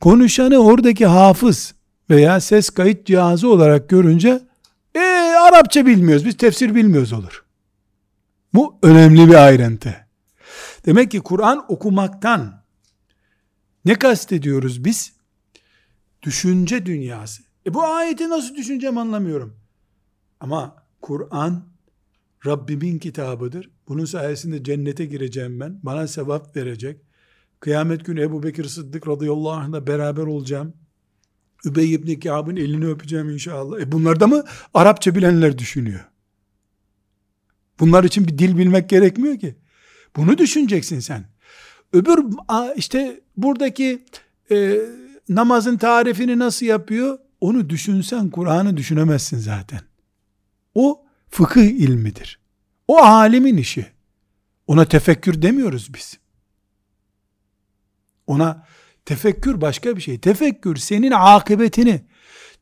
Konuşanı 0.00 0.58
oradaki 0.58 1.06
hafız 1.06 1.74
veya 2.10 2.40
ses 2.40 2.70
kayıt 2.70 3.06
cihazı 3.06 3.48
olarak 3.48 3.88
görünce 3.88 4.40
e 4.94 5.00
Arapça 5.40 5.86
bilmiyoruz, 5.86 6.24
biz 6.24 6.36
tefsir 6.36 6.74
bilmiyoruz 6.74 7.12
olur. 7.12 7.44
Bu 8.54 8.78
önemli 8.82 9.28
bir 9.28 9.34
ayrıntı. 9.34 10.06
Demek 10.86 11.10
ki 11.10 11.20
Kur'an 11.20 11.64
okumaktan 11.68 12.62
ne 13.86 13.94
kastediyoruz 13.94 14.84
biz? 14.84 15.12
Düşünce 16.22 16.86
dünyası. 16.86 17.42
E 17.66 17.74
bu 17.74 17.84
ayeti 17.84 18.28
nasıl 18.28 18.54
düşüneceğim 18.54 18.98
anlamıyorum. 18.98 19.56
Ama 20.40 20.86
Kur'an 21.02 21.64
Rabbimin 22.46 22.98
kitabıdır. 22.98 23.70
Bunun 23.88 24.04
sayesinde 24.04 24.64
cennete 24.64 25.04
gireceğim 25.04 25.60
ben. 25.60 25.80
Bana 25.82 26.08
sevap 26.08 26.56
verecek. 26.56 27.00
Kıyamet 27.60 28.04
günü 28.04 28.22
Ebu 28.22 28.42
Bekir 28.42 28.64
Sıddık 28.64 29.08
radıyallahu 29.08 29.50
anh'la 29.50 29.86
beraber 29.86 30.22
olacağım. 30.22 30.74
Übey 31.64 31.94
ibn 31.94 32.20
Kâb'ın 32.20 32.56
elini 32.56 32.86
öpeceğim 32.86 33.30
inşallah. 33.30 33.80
E 33.80 33.92
bunlar 33.92 34.20
da 34.20 34.26
mı 34.26 34.44
Arapça 34.74 35.14
bilenler 35.14 35.58
düşünüyor? 35.58 36.04
Bunlar 37.80 38.04
için 38.04 38.26
bir 38.26 38.38
dil 38.38 38.58
bilmek 38.58 38.88
gerekmiyor 38.88 39.38
ki. 39.38 39.56
Bunu 40.16 40.38
düşüneceksin 40.38 41.00
sen. 41.00 41.35
Öbür 41.92 42.24
işte 42.76 43.20
buradaki 43.36 44.04
e, 44.50 44.78
namazın 45.28 45.76
tarifini 45.76 46.38
nasıl 46.38 46.66
yapıyor? 46.66 47.18
Onu 47.40 47.70
düşünsen 47.70 48.30
Kur'an'ı 48.30 48.76
düşünemezsin 48.76 49.38
zaten. 49.38 49.80
O 50.74 51.04
fıkıh 51.28 51.62
ilmidir. 51.62 52.40
O 52.88 52.96
alimin 52.98 53.56
işi. 53.56 53.86
Ona 54.66 54.84
tefekkür 54.84 55.42
demiyoruz 55.42 55.94
biz. 55.94 56.18
Ona 58.26 58.66
tefekkür 59.04 59.60
başka 59.60 59.96
bir 59.96 60.00
şey. 60.00 60.18
Tefekkür 60.18 60.76
senin 60.76 61.10
akıbetini, 61.10 62.04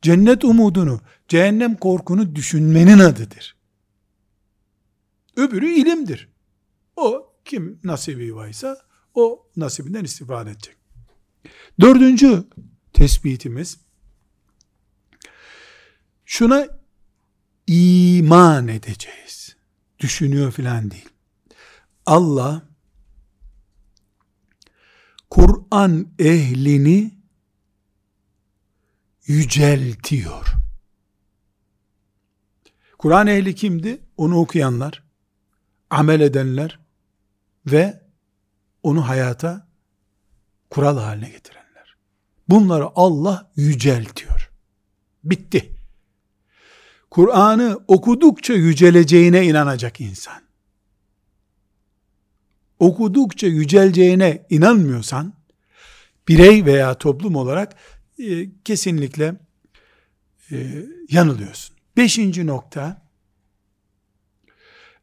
cennet 0.02 0.44
umudunu, 0.44 1.00
cehennem 1.28 1.76
korkunu 1.76 2.36
düşünmenin 2.36 2.98
adıdır. 2.98 3.56
Öbürü 5.36 5.72
ilimdir. 5.72 6.28
O 6.96 7.32
kim 7.44 7.80
nasibi 7.84 8.34
varsa 8.34 8.83
o 9.14 9.46
nasibinden 9.56 10.04
istifade 10.04 10.50
edecek. 10.50 10.76
Dördüncü 11.80 12.44
tespitimiz 12.92 13.78
şuna 16.24 16.68
iman 17.66 18.68
edeceğiz. 18.68 19.56
Düşünüyor 19.98 20.52
filan 20.52 20.90
değil. 20.90 21.08
Allah 22.06 22.62
Kur'an 25.30 26.08
ehlini 26.18 27.14
yüceltiyor. 29.26 30.54
Kur'an 32.98 33.26
ehli 33.26 33.54
kimdi? 33.54 34.00
Onu 34.16 34.38
okuyanlar, 34.38 35.02
amel 35.90 36.20
edenler 36.20 36.80
ve 37.66 38.03
onu 38.84 39.08
hayata 39.08 39.68
kural 40.70 40.98
haline 40.98 41.28
getirenler. 41.30 41.96
Bunları 42.48 42.88
Allah 42.94 43.50
yüceltiyor. 43.56 44.50
Bitti. 45.24 45.74
Kur'an'ı 47.10 47.80
okudukça 47.88 48.54
yüceleceğine 48.54 49.46
inanacak 49.46 50.00
insan. 50.00 50.42
Okudukça 52.78 53.46
yüceleceğine 53.46 54.46
inanmıyorsan, 54.50 55.34
birey 56.28 56.64
veya 56.64 56.94
toplum 56.94 57.36
olarak 57.36 57.76
e, 58.18 58.46
kesinlikle 58.64 59.34
e, 60.50 60.86
yanılıyorsun. 61.10 61.76
Beşinci 61.96 62.46
nokta, 62.46 63.02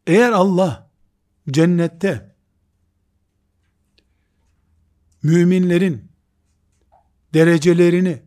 eğer 0.08 0.32
Allah 0.32 0.92
cennette 1.52 2.31
müminlerin 5.24 6.12
derecelerini 7.34 8.22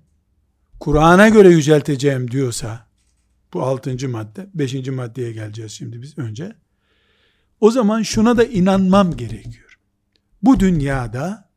Kur'an'a 0.80 1.28
göre 1.28 1.48
yücelteceğim 1.48 2.30
diyorsa, 2.30 2.87
bu 3.54 3.62
altıncı 3.62 4.09
madde, 4.09 4.50
beşinci 4.54 4.90
maddeye 4.90 5.33
geleceğiz 5.33 5.72
şimdi 5.72 6.02
biz 6.02 6.18
önce. 6.18 6.57
O 7.61 7.70
zaman 7.70 8.02
şuna 8.02 8.37
da 8.37 8.44
inanmam 8.44 9.16
gerekiyor. 9.16 9.78
Bu 10.42 10.61
dünyada 10.61 11.50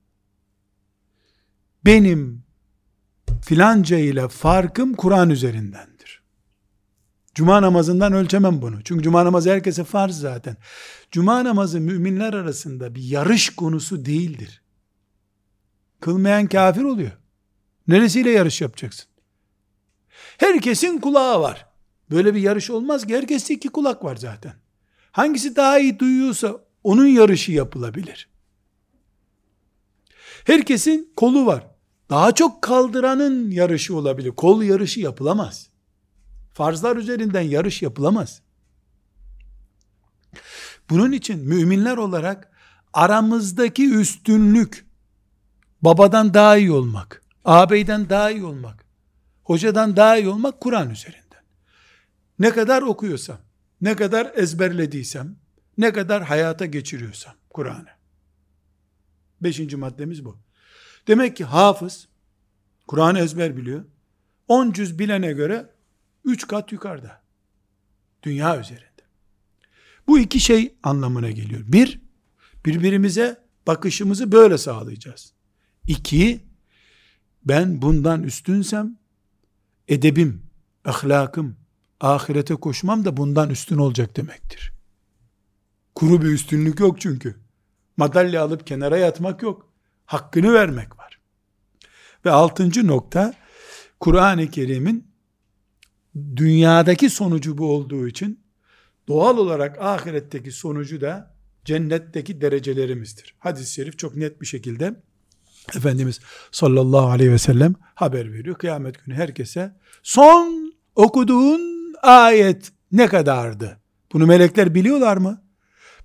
benim 1.86 2.44
filanca 3.42 3.98
ile 3.98 4.28
farkım 4.28 4.94
Kur'an 4.94 5.30
üzerindendir. 5.30 6.22
Cuma 7.36 7.62
namazından 7.62 8.14
ölçemem 8.14 8.62
bunu. 8.62 8.84
Çünkü 8.84 9.04
cuma 9.04 9.26
namazı 9.26 9.52
herkese 9.52 9.84
farz 9.84 10.20
zaten. 10.20 10.58
Cuma 11.12 11.44
namazı 11.44 11.82
müminler 11.82 12.34
arasında 12.34 12.96
bir 12.96 13.04
yarış 13.04 13.50
konusu 13.50 14.06
değildir. 14.06 14.62
Kılmayan 16.00 16.48
kafir 16.48 16.84
oluyor. 16.84 17.12
Neresiyle 17.88 18.30
yarış 18.30 18.62
yapacaksın? 18.62 19.06
Herkesin 20.38 20.98
kulağı 20.98 21.42
var. 21.42 21.66
Böyle 22.12 22.36
bir 22.36 22.40
yarış 22.42 22.70
olmaz 22.70 23.08
ki. 23.08 23.16
Herkeste 23.16 23.54
iki 23.54 23.70
kulak 23.70 24.04
var 24.04 24.16
zaten. 24.16 24.54
Hangisi 25.12 25.56
daha 25.56 25.80
iyi 25.80 26.00
duyuyorsa 26.00 26.60
onun 26.84 27.06
yarışı 27.06 27.52
yapılabilir. 27.52 28.30
Herkesin 30.46 31.14
kolu 31.16 31.46
var. 31.46 31.68
Daha 32.10 32.32
çok 32.32 32.62
kaldıranın 32.62 33.52
yarışı 33.52 33.96
olabilir. 33.96 34.32
Kol 34.32 34.64
yarışı 34.64 35.00
yapılamaz. 35.00 35.70
Farzlar 36.54 36.98
üzerinden 36.98 37.42
yarış 37.42 37.82
yapılamaz. 37.82 38.42
Bunun 40.90 41.12
için 41.12 41.40
müminler 41.40 41.98
olarak 41.98 42.52
aramızdaki 42.94 43.94
üstünlük 43.94 44.87
babadan 45.82 46.34
daha 46.34 46.58
iyi 46.58 46.72
olmak, 46.72 47.22
ağabeyden 47.46 48.10
daha 48.10 48.32
iyi 48.32 48.44
olmak, 48.44 48.86
hocadan 49.44 49.96
daha 49.96 50.18
iyi 50.18 50.28
olmak 50.30 50.62
Kur'an 50.62 50.90
üzerinden. 50.90 51.44
Ne 52.40 52.50
kadar 52.50 52.82
okuyorsam, 52.82 53.38
ne 53.82 53.96
kadar 53.96 54.32
ezberlediysem, 54.36 55.36
ne 55.78 55.94
kadar 55.94 56.24
hayata 56.24 56.66
geçiriyorsam 56.66 57.34
Kur'an'ı. 57.50 57.98
Beşinci 59.42 59.76
maddemiz 59.76 60.26
bu. 60.26 60.38
Demek 61.08 61.38
ki 61.38 61.46
hafız, 61.46 62.08
Kur'an'ı 62.88 63.20
ezber 63.20 63.58
biliyor. 63.58 63.86
On 64.48 64.72
cüz 64.72 65.00
bilene 65.00 65.34
göre 65.34 65.70
üç 66.26 66.48
kat 66.48 66.72
yukarıda. 66.72 67.22
Dünya 68.24 68.60
üzerinde. 68.60 68.88
Bu 70.08 70.20
iki 70.20 70.40
şey 70.40 70.76
anlamına 70.84 71.32
geliyor. 71.32 71.62
Bir, 71.68 72.02
birbirimize 72.66 73.44
bakışımızı 73.68 74.32
böyle 74.32 74.58
sağlayacağız. 74.58 75.34
İki, 75.88 76.42
ben 77.46 77.82
bundan 77.82 78.24
üstünsem, 78.24 78.98
edebim, 79.88 80.42
ahlakım, 80.86 81.58
ahirete 82.02 82.56
koşmam 82.56 83.06
da 83.06 83.18
bundan 83.18 83.50
üstün 83.50 83.78
olacak 83.78 84.18
demektir. 84.18 84.74
Kuru 85.96 86.22
bir 86.22 86.28
üstünlük 86.28 86.80
yok 86.80 87.02
çünkü. 87.02 87.36
Madalya 87.98 88.44
alıp 88.44 88.68
kenara 88.68 88.98
yatmak 88.98 89.42
yok. 89.42 89.72
Hakkını 90.06 90.54
vermek 90.54 90.98
var. 90.98 91.20
Ve 92.26 92.32
altıncı 92.32 92.88
nokta, 92.88 93.34
Kur'an-ı 94.00 94.50
Kerim'in 94.50 95.08
dünyadaki 96.36 97.10
sonucu 97.10 97.58
bu 97.58 97.72
olduğu 97.72 98.08
için, 98.08 98.40
doğal 99.08 99.38
olarak 99.38 99.82
ahiretteki 99.82 100.52
sonucu 100.52 101.02
da 101.02 101.36
cennetteki 101.66 102.42
derecelerimizdir. 102.42 103.36
Hadis-i 103.40 103.74
şerif 103.74 103.98
çok 103.98 104.16
net 104.16 104.42
bir 104.42 104.46
şekilde 104.46 105.02
Efendimiz 105.76 106.20
sallallahu 106.52 107.08
aleyhi 107.08 107.32
ve 107.32 107.38
sellem 107.38 107.76
haber 107.96 108.34
veriyor. 108.34 108.56
Kıyamet 108.56 109.06
günü 109.06 109.16
herkese 109.16 109.76
son 110.04 110.74
okuduğun 110.96 111.94
ayet 112.02 112.72
ne 112.92 113.08
kadardı? 113.08 113.80
Bunu 114.14 114.26
melekler 114.26 114.76
biliyorlar 114.76 115.18
mı? 115.18 115.44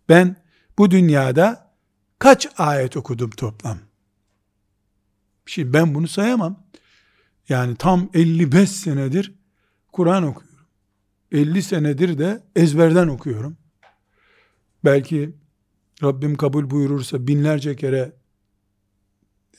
Ben 0.08 0.36
bu 0.78 0.90
dünyada 0.90 1.74
kaç 2.18 2.48
ayet 2.58 2.96
okudum 2.96 3.30
toplam? 3.30 3.78
Şimdi 5.46 5.72
ben 5.72 5.94
bunu 5.94 6.08
sayamam. 6.08 6.66
Yani 7.48 7.76
tam 7.76 8.10
55 8.14 8.70
senedir 8.70 9.34
Kur'an 9.92 10.22
okuyorum. 10.22 10.66
50 11.32 11.62
senedir 11.62 12.18
de 12.18 12.42
ezberden 12.56 13.08
okuyorum. 13.08 13.56
Belki 14.84 15.36
Rabbim 16.02 16.36
kabul 16.36 16.70
buyurursa 16.70 17.26
binlerce 17.26 17.76
kere 17.76 18.12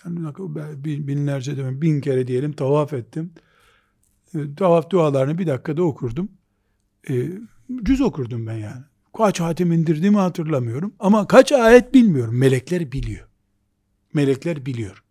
yani 0.06 1.08
binlerce 1.08 1.58
demem 1.58 1.82
bin 1.82 2.02
kere 2.02 2.28
diyelim 2.28 2.54
tavaf 2.54 2.94
ettim. 2.94 3.32
E, 4.36 4.56
tavaf 4.56 4.90
dualarını 4.90 5.38
bir 5.38 5.48
dakikada 5.48 5.84
okurdum. 5.84 6.30
E, 7.10 7.30
cüz 7.84 8.02
okurdum 8.02 8.48
ben 8.48 8.58
yani. 8.58 8.82
Kaç 9.18 9.40
hatim 9.40 9.72
indirdiğimi 9.72 10.18
hatırlamıyorum. 10.18 10.94
Ama 11.00 11.28
kaç 11.28 11.52
ayet 11.52 11.94
bilmiyorum. 11.94 12.38
Melekler 12.38 12.92
biliyor. 12.92 13.28
Melekler 14.14 14.66
biliyor. 14.66 15.04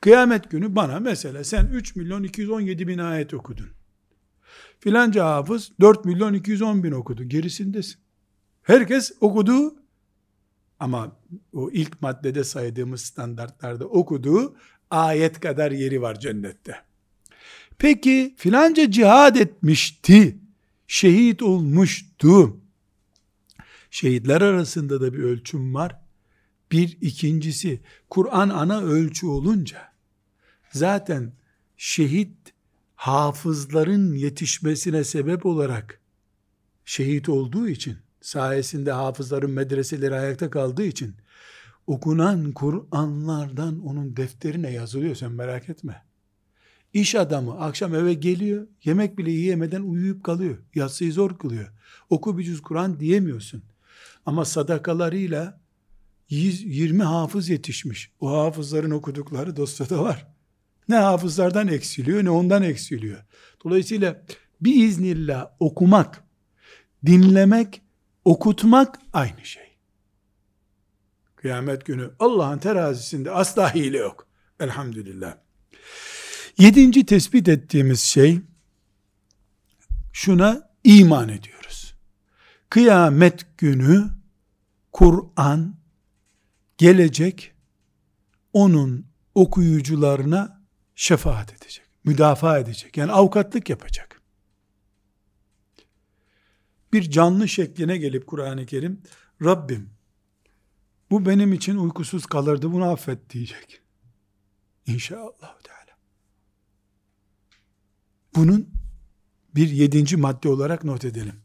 Kıyamet 0.00 0.50
günü 0.50 0.76
bana 0.76 1.00
mesela 1.00 1.44
sen 1.44 1.66
3 1.66 1.96
milyon 1.96 2.22
217 2.22 2.88
bin 2.88 2.98
ayet 2.98 3.34
okudun. 3.34 3.68
Filanca 4.80 5.24
hafız 5.24 5.72
4 5.80 6.04
milyon 6.04 6.34
210 6.34 6.84
bin 6.84 6.92
okudu. 6.92 7.24
Gerisindesin. 7.24 8.00
Herkes 8.62 9.12
okuduğu 9.20 9.74
ama 10.80 11.16
o 11.52 11.70
ilk 11.70 12.02
maddede 12.02 12.44
saydığımız 12.44 13.00
standartlarda 13.00 13.86
okuduğu 13.86 14.56
ayet 14.90 15.40
kadar 15.40 15.70
yeri 15.72 16.02
var 16.02 16.20
cennette. 16.20 16.76
Peki 17.78 18.34
filanca 18.36 18.90
cihad 18.90 19.36
etmişti, 19.36 20.36
şehit 20.86 21.42
olmuştu. 21.42 22.60
Şehitler 23.90 24.40
arasında 24.40 25.00
da 25.00 25.12
bir 25.12 25.18
ölçüm 25.18 25.74
var. 25.74 26.00
Bir 26.72 26.98
ikincisi 27.00 27.80
Kur'an 28.10 28.48
ana 28.48 28.82
ölçü 28.82 29.26
olunca 29.26 29.92
zaten 30.72 31.32
şehit 31.76 32.36
hafızların 32.96 34.14
yetişmesine 34.14 35.04
sebep 35.04 35.46
olarak 35.46 36.00
şehit 36.84 37.28
olduğu 37.28 37.68
için 37.68 37.96
sayesinde 38.26 38.92
hafızların 38.92 39.50
medreseleri 39.50 40.14
ayakta 40.14 40.50
kaldığı 40.50 40.84
için 40.84 41.14
okunan 41.86 42.52
Kur'anlardan 42.52 43.80
onun 43.86 44.16
defterine 44.16 44.72
yazılıyor 44.72 45.14
sen 45.14 45.32
merak 45.32 45.68
etme. 45.68 46.02
İş 46.92 47.14
adamı 47.14 47.60
akşam 47.60 47.94
eve 47.94 48.14
geliyor, 48.14 48.66
yemek 48.84 49.18
bile 49.18 49.30
yiyemeden 49.30 49.82
uyuyup 49.82 50.24
kalıyor. 50.24 50.58
Yatsıyı 50.74 51.12
zor 51.12 51.38
kılıyor. 51.38 51.72
Oku 52.10 52.38
bir 52.38 52.44
cüz 52.44 52.62
Kur'an 52.62 53.00
diyemiyorsun. 53.00 53.62
Ama 54.26 54.44
sadakalarıyla 54.44 55.60
20 56.28 57.02
hafız 57.02 57.48
yetişmiş. 57.48 58.10
O 58.20 58.30
hafızların 58.30 58.90
okudukları 58.90 59.56
dosyada 59.56 60.02
var. 60.02 60.26
Ne 60.88 60.96
hafızlardan 60.96 61.68
eksiliyor 61.68 62.24
ne 62.24 62.30
ondan 62.30 62.62
eksiliyor. 62.62 63.24
Dolayısıyla 63.64 64.22
bir 64.60 64.84
iznillah 64.84 65.46
okumak, 65.60 66.24
dinlemek, 67.06 67.82
okutmak 68.26 68.98
aynı 69.12 69.44
şey. 69.44 69.76
Kıyamet 71.36 71.86
günü 71.86 72.10
Allah'ın 72.18 72.58
terazisinde 72.58 73.30
asla 73.30 73.74
hile 73.74 73.98
yok. 73.98 74.26
Elhamdülillah. 74.60 75.36
Yedinci 76.58 77.06
tespit 77.06 77.48
ettiğimiz 77.48 78.00
şey 78.00 78.40
şuna 80.12 80.70
iman 80.84 81.28
ediyoruz. 81.28 81.94
Kıyamet 82.70 83.58
günü 83.58 84.10
Kur'an 84.92 85.76
gelecek 86.78 87.54
onun 88.52 89.06
okuyucularına 89.34 90.62
şefaat 90.94 91.52
edecek. 91.52 91.84
Müdafaa 92.04 92.58
edecek. 92.58 92.96
Yani 92.96 93.12
avukatlık 93.12 93.70
yapacak. 93.70 94.15
Bir 96.92 97.10
canlı 97.10 97.48
şekline 97.48 97.96
gelip 97.96 98.26
Kur'an-ı 98.26 98.66
Kerim 98.66 99.02
Rabbim 99.44 99.90
bu 101.10 101.26
benim 101.26 101.52
için 101.52 101.76
uykusuz 101.76 102.26
kalırdı 102.26 102.72
bunu 102.72 102.84
affet 102.84 103.30
diyecek. 103.30 103.80
İnşallah 104.86 105.60
Teala. 105.62 105.96
Bunun 108.34 108.68
bir 109.54 109.68
yedinci 109.68 110.16
madde 110.16 110.48
olarak 110.48 110.84
not 110.84 111.04
edelim. 111.04 111.42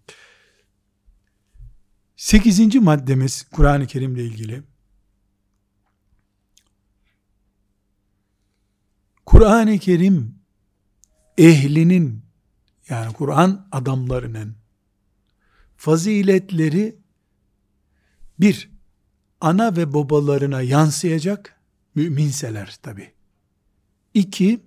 Sekizinci 2.15 2.79
maddemiz 2.79 3.43
Kur'an-ı 3.43 3.87
Kerim'le 3.87 4.17
ilgili. 4.17 4.63
Kur'an-ı 9.25 9.79
Kerim 9.79 10.35
ehlinin 11.37 12.25
yani 12.89 13.13
Kur'an 13.13 13.67
adamlarının 13.71 14.60
faziletleri 15.81 16.95
bir 18.39 18.69
ana 19.41 19.75
ve 19.75 19.93
babalarına 19.93 20.61
yansıyacak 20.61 21.59
müminseler 21.95 22.77
tabi. 22.81 23.13
İki 24.13 24.59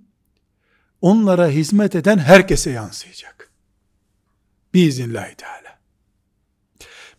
onlara 1.00 1.48
hizmet 1.48 1.94
eden 1.94 2.18
herkese 2.18 2.70
yansıyacak. 2.70 3.52
Biiznillahü 4.74 5.34
Teala. 5.34 5.78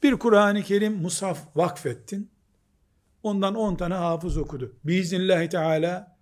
Bir 0.04 0.16
Kur'an-ı 0.16 0.64
Kerim 0.64 0.94
musaf 0.94 1.58
vakfettin. 1.58 2.32
Ondan 3.24 3.56
on 3.56 3.76
tane 3.76 3.94
hafız 3.94 4.38
okudu. 4.38 4.76
Biiznillahü 4.84 5.50
Teala 5.50 6.18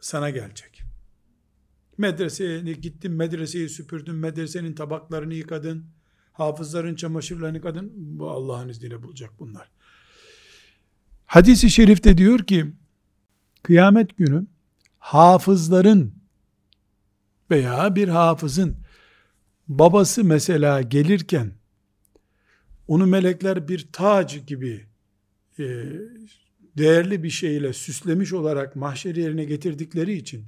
sana 0.00 0.30
gelecek. 0.30 0.82
Medreseye 1.98 2.60
gittin, 2.60 3.12
medreseyi 3.12 3.68
süpürdün, 3.68 4.14
medresenin 4.14 4.74
tabaklarını 4.74 5.34
yıkadın, 5.34 5.86
hafızların 6.34 6.94
çamaşırlarını 6.94 7.56
yıkadın. 7.56 7.92
Bu 7.94 8.30
Allah'ın 8.30 8.68
izniyle 8.68 9.02
bulacak 9.02 9.30
bunlar. 9.38 9.70
Hadis-i 11.26 11.70
şerifte 11.70 12.18
diyor 12.18 12.38
ki, 12.38 12.72
kıyamet 13.62 14.16
günü 14.16 14.46
hafızların 14.98 16.14
veya 17.50 17.96
bir 17.96 18.08
hafızın 18.08 18.76
babası 19.68 20.24
mesela 20.24 20.82
gelirken 20.82 21.52
onu 22.88 23.06
melekler 23.06 23.68
bir 23.68 23.88
tac 23.92 24.38
gibi 24.38 24.86
e, 25.58 25.64
değerli 26.78 27.22
bir 27.22 27.30
şeyle 27.30 27.72
süslemiş 27.72 28.32
olarak 28.32 28.76
mahşer 28.76 29.16
yerine 29.16 29.44
getirdikleri 29.44 30.12
için 30.12 30.44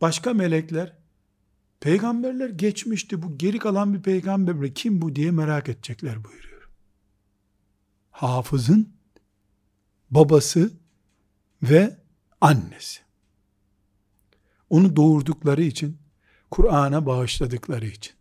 başka 0.00 0.34
melekler 0.34 0.97
peygamberler 1.80 2.48
geçmişti 2.48 3.22
bu 3.22 3.38
geri 3.38 3.58
kalan 3.58 3.94
bir 3.94 4.02
peygamber 4.02 4.74
kim 4.74 5.02
bu 5.02 5.16
diye 5.16 5.30
merak 5.30 5.68
edecekler 5.68 6.24
buyuruyor. 6.24 6.70
Hafızın 8.10 8.92
babası 10.10 10.72
ve 11.62 11.96
annesi. 12.40 13.00
Onu 14.70 14.96
doğurdukları 14.96 15.62
için, 15.62 15.98
Kur'an'a 16.50 17.06
bağışladıkları 17.06 17.86
için. 17.86 18.14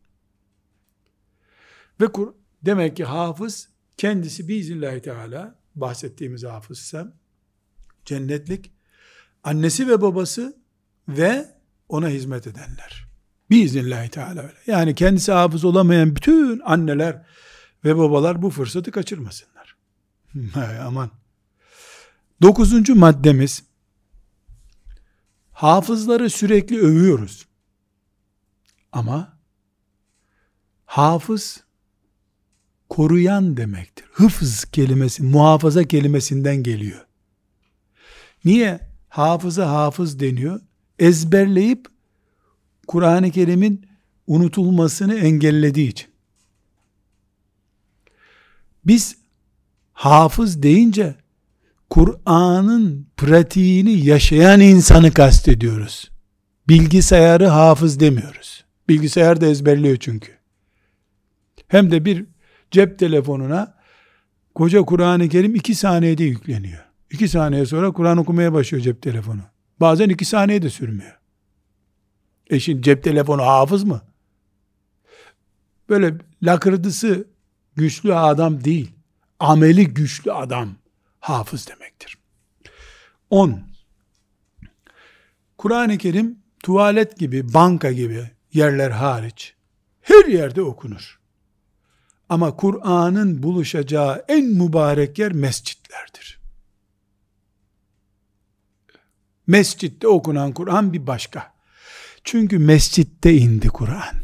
Ve 2.01 2.11
Kur 2.11 2.33
demek 2.61 2.97
ki 2.97 3.03
hafız 3.03 3.69
kendisi 3.97 4.47
biiznillahü 4.47 5.01
teala 5.01 5.59
bahsettiğimiz 5.75 6.43
hafızsa 6.43 7.13
cennetlik 8.05 8.71
annesi 9.43 9.87
ve 9.87 10.01
babası 10.01 10.57
ve 11.07 11.57
ona 11.89 12.09
hizmet 12.09 12.47
edenler. 12.47 13.06
Biiznillahü 13.49 14.09
teala 14.09 14.41
öyle. 14.41 14.57
Yani 14.67 14.95
kendisi 14.95 15.31
hafız 15.31 15.65
olamayan 15.65 16.15
bütün 16.15 16.59
anneler 16.65 17.25
ve 17.85 17.97
babalar 17.97 18.41
bu 18.41 18.49
fırsatı 18.49 18.91
kaçırmasınlar. 18.91 19.75
Aman. 20.85 21.09
Dokuzuncu 22.41 22.95
maddemiz 22.95 23.63
hafızları 25.51 26.29
sürekli 26.29 26.79
övüyoruz. 26.79 27.47
Ama 28.91 29.37
hafız 30.85 31.63
koruyan 32.89 33.57
demektir. 33.57 34.05
Hıfz 34.11 34.65
kelimesi, 34.65 35.23
muhafaza 35.23 35.83
kelimesinden 35.83 36.63
geliyor. 36.63 37.05
Niye 38.45 38.79
hafıza 39.09 39.69
hafız 39.71 40.19
deniyor? 40.19 40.61
Ezberleyip 40.99 41.87
Kur'an-ı 42.87 43.31
Kerim'in 43.31 43.85
unutulmasını 44.27 45.15
engellediği 45.15 45.89
için. 45.89 46.07
Biz 48.85 49.17
hafız 49.93 50.63
deyince 50.63 51.15
Kur'an'ın 51.89 53.07
pratiğini 53.17 54.05
yaşayan 54.05 54.59
insanı 54.59 55.11
kastediyoruz. 55.11 56.11
Bilgisayarı 56.69 57.47
hafız 57.47 57.99
demiyoruz. 57.99 58.65
Bilgisayar 58.89 59.41
da 59.41 59.45
ezberliyor 59.45 59.97
çünkü. 59.97 60.31
Hem 61.67 61.91
de 61.91 62.05
bir 62.05 62.25
cep 62.71 62.99
telefonuna 62.99 63.77
koca 64.55 64.81
Kur'an-ı 64.81 65.29
Kerim 65.29 65.55
iki 65.55 65.75
saniyede 65.75 66.23
yükleniyor. 66.23 66.83
İki 67.11 67.27
saniye 67.27 67.65
sonra 67.65 67.91
Kur'an 67.91 68.17
okumaya 68.17 68.53
başlıyor 68.53 68.83
cep 68.83 69.01
telefonu. 69.01 69.41
Bazen 69.79 70.09
iki 70.09 70.25
saniye 70.25 70.61
de 70.61 70.69
sürmüyor. 70.69 71.17
E 72.49 72.59
şimdi 72.59 72.81
cep 72.81 73.03
telefonu 73.03 73.41
hafız 73.41 73.83
mı? 73.83 74.01
Böyle 75.89 76.13
lakırdısı 76.43 77.27
güçlü 77.75 78.15
adam 78.15 78.63
değil. 78.63 78.91
Ameli 79.39 79.87
güçlü 79.87 80.31
adam 80.31 80.75
hafız 81.19 81.67
demektir. 81.67 82.17
10. 83.29 83.61
Kur'an-ı 85.57 85.97
Kerim 85.97 86.39
tuvalet 86.63 87.17
gibi, 87.17 87.53
banka 87.53 87.91
gibi 87.91 88.31
yerler 88.53 88.91
hariç 88.91 89.55
her 90.01 90.25
yerde 90.25 90.61
okunur. 90.61 91.19
Ama 92.29 92.55
Kur'an'ın 92.55 93.43
buluşacağı 93.43 94.25
en 94.27 94.45
mübarek 94.45 95.19
yer 95.19 95.31
mescitlerdir. 95.31 96.39
Mescitte 99.47 100.07
okunan 100.07 100.53
Kur'an 100.53 100.93
bir 100.93 101.07
başka. 101.07 101.56
Çünkü 102.27 102.59
mescitte 102.59 103.33
indi 103.33 103.67
Kur'an. 103.67 104.15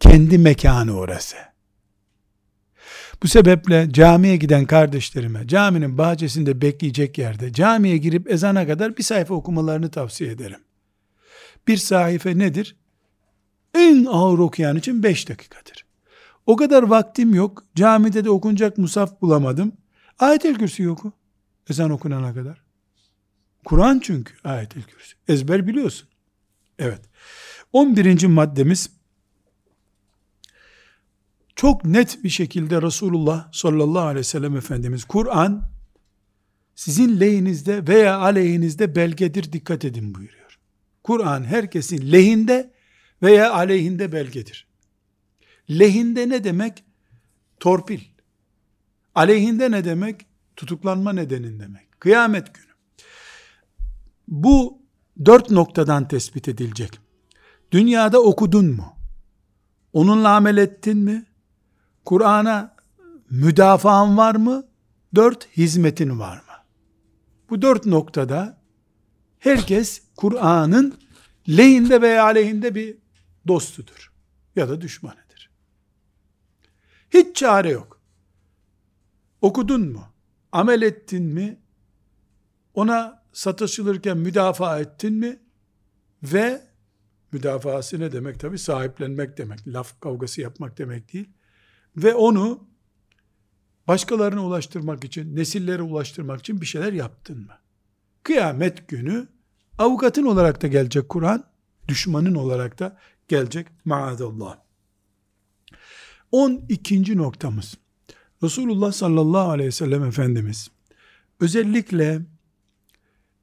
Kendi 0.00 0.38
mekanı 0.38 0.96
orası. 0.96 1.36
Bu 3.22 3.28
sebeple 3.28 3.88
camiye 3.92 4.36
giden 4.36 4.66
kardeşlerime 4.66 5.48
caminin 5.48 5.98
bahçesinde 5.98 6.62
bekleyecek 6.62 7.18
yerde 7.18 7.52
camiye 7.52 7.96
girip 7.96 8.30
ezana 8.30 8.66
kadar 8.66 8.96
bir 8.96 9.02
sayfa 9.02 9.34
okumalarını 9.34 9.90
tavsiye 9.90 10.30
ederim. 10.30 10.60
Bir 11.68 11.76
sayfa 11.76 12.30
nedir? 12.30 12.76
En 13.74 14.04
ağır 14.04 14.38
okuyan 14.38 14.76
için 14.76 15.02
beş 15.02 15.28
dakikadır. 15.28 15.86
O 16.46 16.56
kadar 16.56 16.82
vaktim 16.82 17.34
yok. 17.34 17.64
Camide 17.74 18.24
de 18.24 18.30
okunacak 18.30 18.78
musaf 18.78 19.20
bulamadım. 19.20 19.72
Ayet-el 20.18 20.54
Kürsi 20.54 20.90
oku. 20.90 21.12
Ezan 21.70 21.90
okunana 21.90 22.34
kadar. 22.34 22.62
Kur'an 23.64 24.00
çünkü 24.04 24.34
ayet-el 24.44 24.82
Kürsi. 24.82 25.14
Ezber 25.28 25.66
biliyorsun. 25.66 26.08
Evet. 26.78 27.00
11. 27.72 28.26
maddemiz 28.26 28.90
çok 31.56 31.84
net 31.84 32.24
bir 32.24 32.28
şekilde 32.28 32.82
Resulullah 32.82 33.52
sallallahu 33.52 34.02
aleyhi 34.02 34.18
ve 34.18 34.24
sellem 34.24 34.56
Efendimiz 34.56 35.04
Kur'an 35.04 35.70
sizin 36.74 37.20
lehinizde 37.20 37.86
veya 37.86 38.18
aleyhinizde 38.18 38.96
belgedir 38.96 39.52
dikkat 39.52 39.84
edin 39.84 40.14
buyuruyor. 40.14 40.58
Kur'an 41.04 41.44
herkesin 41.44 42.12
lehinde 42.12 42.72
veya 43.22 43.52
aleyhinde 43.52 44.12
belgedir. 44.12 44.66
Lehinde 45.70 46.28
ne 46.28 46.44
demek? 46.44 46.84
Torpil. 47.60 48.00
Aleyhinde 49.14 49.70
ne 49.70 49.84
demek? 49.84 50.26
Tutuklanma 50.56 51.12
nedenin 51.12 51.60
demek. 51.60 52.00
Kıyamet 52.00 52.54
günü. 52.54 52.72
Bu 54.28 54.77
dört 55.24 55.50
noktadan 55.50 56.08
tespit 56.08 56.48
edilecek. 56.48 57.00
Dünyada 57.72 58.22
okudun 58.22 58.66
mu? 58.66 58.96
Onunla 59.92 60.36
amel 60.36 60.56
ettin 60.56 60.98
mi? 60.98 61.26
Kur'an'a 62.04 62.76
müdafaan 63.30 64.16
var 64.16 64.34
mı? 64.34 64.64
Dört, 65.14 65.48
hizmetin 65.56 66.18
var 66.18 66.36
mı? 66.36 66.42
Bu 67.50 67.62
dört 67.62 67.86
noktada 67.86 68.58
herkes 69.38 70.02
Kur'an'ın 70.16 70.98
lehinde 71.48 72.02
veya 72.02 72.24
aleyhinde 72.24 72.74
bir 72.74 72.98
dostudur. 73.48 74.12
Ya 74.56 74.68
da 74.68 74.80
düşmanıdır. 74.80 75.50
Hiç 77.10 77.36
çare 77.36 77.70
yok. 77.70 78.00
Okudun 79.42 79.92
mu? 79.92 80.04
Amel 80.52 80.82
ettin 80.82 81.24
mi? 81.24 81.58
Ona 82.74 83.17
satışılırken 83.38 84.18
müdafaa 84.18 84.80
ettin 84.80 85.14
mi? 85.14 85.38
Ve 86.22 86.62
müdafaası 87.32 88.00
ne 88.00 88.12
demek? 88.12 88.40
Tabi 88.40 88.58
sahiplenmek 88.58 89.38
demek. 89.38 89.68
Laf 89.68 90.00
kavgası 90.00 90.40
yapmak 90.40 90.78
demek 90.78 91.12
değil. 91.12 91.28
Ve 91.96 92.14
onu 92.14 92.68
başkalarına 93.88 94.44
ulaştırmak 94.46 95.04
için, 95.04 95.36
nesillere 95.36 95.82
ulaştırmak 95.82 96.40
için 96.40 96.60
bir 96.60 96.66
şeyler 96.66 96.92
yaptın 96.92 97.38
mı? 97.38 97.52
Kıyamet 98.22 98.88
günü 98.88 99.28
avukatın 99.78 100.26
olarak 100.26 100.62
da 100.62 100.66
gelecek 100.66 101.08
Kur'an, 101.08 101.44
düşmanın 101.88 102.34
olarak 102.34 102.78
da 102.78 102.98
gelecek 103.28 103.66
maazallah. 103.84 104.58
12. 106.32 107.16
noktamız. 107.16 107.74
Resulullah 108.42 108.92
sallallahu 108.92 109.50
aleyhi 109.50 109.66
ve 109.66 109.72
sellem 109.72 110.04
Efendimiz 110.04 110.70
özellikle 111.40 112.22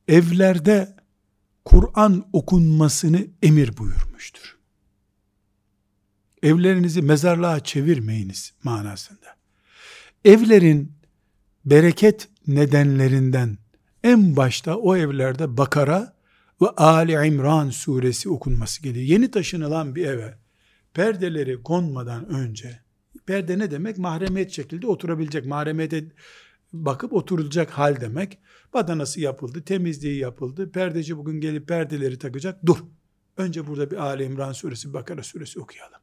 evlerde 0.07 0.95
Kur'an 1.65 2.29
okunmasını 2.33 3.27
emir 3.41 3.77
buyurmuştur. 3.77 4.57
Evlerinizi 6.43 7.01
mezarlığa 7.01 7.59
çevirmeyiniz 7.59 8.53
manasında. 8.63 9.35
Evlerin 10.25 10.91
bereket 11.65 12.29
nedenlerinden 12.47 13.57
en 14.03 14.35
başta 14.35 14.75
o 14.75 14.95
evlerde 14.95 15.57
Bakara 15.57 16.15
ve 16.61 16.69
Ali 16.69 17.27
İmran 17.27 17.69
suresi 17.69 18.29
okunması 18.29 18.83
gerekiyor. 18.83 19.07
Yeni 19.07 19.31
taşınılan 19.31 19.95
bir 19.95 20.05
eve 20.05 20.37
perdeleri 20.93 21.63
konmadan 21.63 22.29
önce 22.29 22.79
perde 23.25 23.59
ne 23.59 23.71
demek? 23.71 23.97
Mahremiyet 23.97 24.51
şekilde 24.51 24.87
oturabilecek, 24.87 25.45
mahremiyete 25.45 26.03
bakıp 26.85 27.13
oturulacak 27.13 27.69
hal 27.69 28.01
demek. 28.01 28.39
Badanası 28.73 29.21
yapıldı, 29.21 29.63
temizliği 29.65 30.19
yapıldı. 30.19 30.71
Perdeci 30.71 31.17
bugün 31.17 31.41
gelip 31.41 31.67
perdeleri 31.67 32.17
takacak. 32.17 32.65
Dur. 32.65 32.77
Önce 33.37 33.67
burada 33.67 33.91
bir 33.91 33.97
Ali 33.97 34.23
İmran 34.23 34.51
suresi, 34.51 34.93
Bakara 34.93 35.23
suresi 35.23 35.59
okuyalım. 35.59 35.99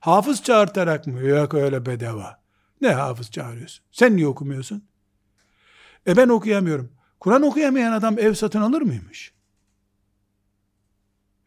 Hafız 0.00 0.42
çağırtarak 0.42 1.06
mı? 1.06 1.20
Yok 1.20 1.54
öyle 1.54 1.86
bedava. 1.86 2.42
Ne 2.80 2.88
hafız 2.88 3.30
çağırıyorsun? 3.30 3.84
Sen 3.92 4.16
niye 4.16 4.26
okumuyorsun? 4.26 4.84
E 6.06 6.16
ben 6.16 6.28
okuyamıyorum. 6.28 6.92
Kur'an 7.20 7.42
okuyamayan 7.42 7.92
adam 7.92 8.18
ev 8.18 8.34
satın 8.34 8.60
alır 8.60 8.82
mıymış? 8.82 9.32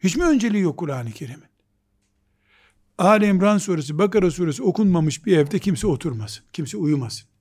Hiç 0.00 0.16
mi 0.16 0.24
önceliği 0.24 0.62
yok 0.62 0.78
Kur'an-ı 0.78 1.10
Kerim'in? 1.10 1.52
Ali 2.98 3.26
İmran 3.26 3.58
suresi, 3.58 3.98
Bakara 3.98 4.30
suresi 4.30 4.62
okunmamış 4.62 5.26
bir 5.26 5.36
evde 5.36 5.58
kimse 5.58 5.86
oturmasın. 5.86 6.44
Kimse 6.52 6.76
uyumasın. 6.76 7.31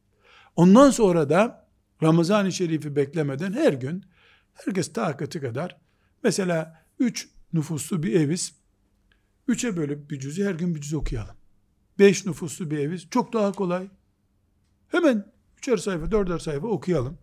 Ondan 0.56 0.90
sonra 0.90 1.30
da 1.30 1.68
Ramazan-ı 2.04 2.52
Şerif'i 2.52 2.96
beklemeden 2.96 3.54
her 3.54 3.74
gün 3.74 4.06
herkes 4.54 4.94
takati 4.94 5.42
kadar 5.42 5.78
mesela 6.24 6.86
üç 7.00 7.30
nüfuslu 7.54 8.04
bir 8.04 8.14
eviz 8.14 8.54
üçe 9.48 9.78
bölüp 9.78 10.12
bir 10.12 10.20
cüzü 10.20 10.46
her 10.46 10.56
gün 10.56 10.76
bir 10.76 10.82
cüz 10.82 10.94
okuyalım. 10.94 11.36
Beş 12.00 12.26
nüfuslu 12.26 12.72
bir 12.72 12.78
eviz 12.78 13.10
çok 13.10 13.34
daha 13.34 13.52
kolay. 13.52 13.90
Hemen 14.88 15.32
üçer 15.58 15.78
sayfa, 15.78 16.12
dörder 16.12 16.40
sayfa 16.40 16.68
okuyalım. 16.68 17.18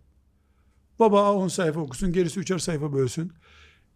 Baba 0.99 1.33
on 1.33 1.49
sayfa 1.49 1.81
okusun, 1.81 2.13
gerisi 2.13 2.41
üçer 2.41 2.59
sayfa 2.59 2.93
bölsün. 2.93 3.33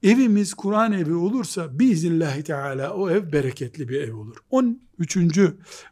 Evimiz 0.03 0.55
Kur'an 0.55 0.93
evi 0.93 1.14
olursa 1.14 1.78
biiznillahü 1.78 2.45
teala 2.45 2.95
o 2.95 3.11
ev 3.11 3.33
bereketli 3.33 3.89
bir 3.89 4.01
ev 4.01 4.16
olur. 4.16 4.37
13. 4.51 5.39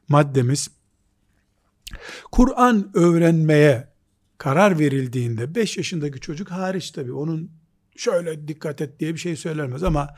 maddemiz 0.09 0.71
Kur'an 2.33 2.91
öğrenmeye 2.95 3.89
karar 4.39 4.79
verildiğinde 4.79 5.55
5 5.55 5.77
yaşındaki 5.77 6.21
çocuk 6.21 6.51
hariç 6.51 6.91
tabi 6.91 7.13
onun 7.13 7.51
şöyle 7.97 8.49
dikkat 8.49 8.81
et 8.81 9.01
diye 9.01 9.15
bir 9.15 9.19
şey 9.19 9.37
söylenmez 9.37 9.83
ama 9.83 10.09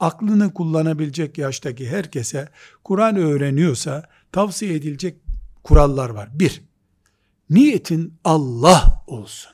aklını 0.00 0.54
kullanabilecek 0.54 1.38
yaştaki 1.38 1.88
herkese 1.88 2.48
Kur'an 2.84 3.16
öğreniyorsa 3.16 4.02
tavsiye 4.32 4.74
edilecek 4.74 5.16
kurallar 5.64 6.10
var. 6.10 6.28
Bir, 6.32 6.62
niyetin 7.50 8.14
Allah 8.24 9.04
olsun. 9.06 9.52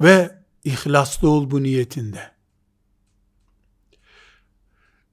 Ve 0.00 0.38
ihlaslı 0.64 1.30
ol 1.30 1.50
bu 1.50 1.62
niyetinde. 1.62 2.32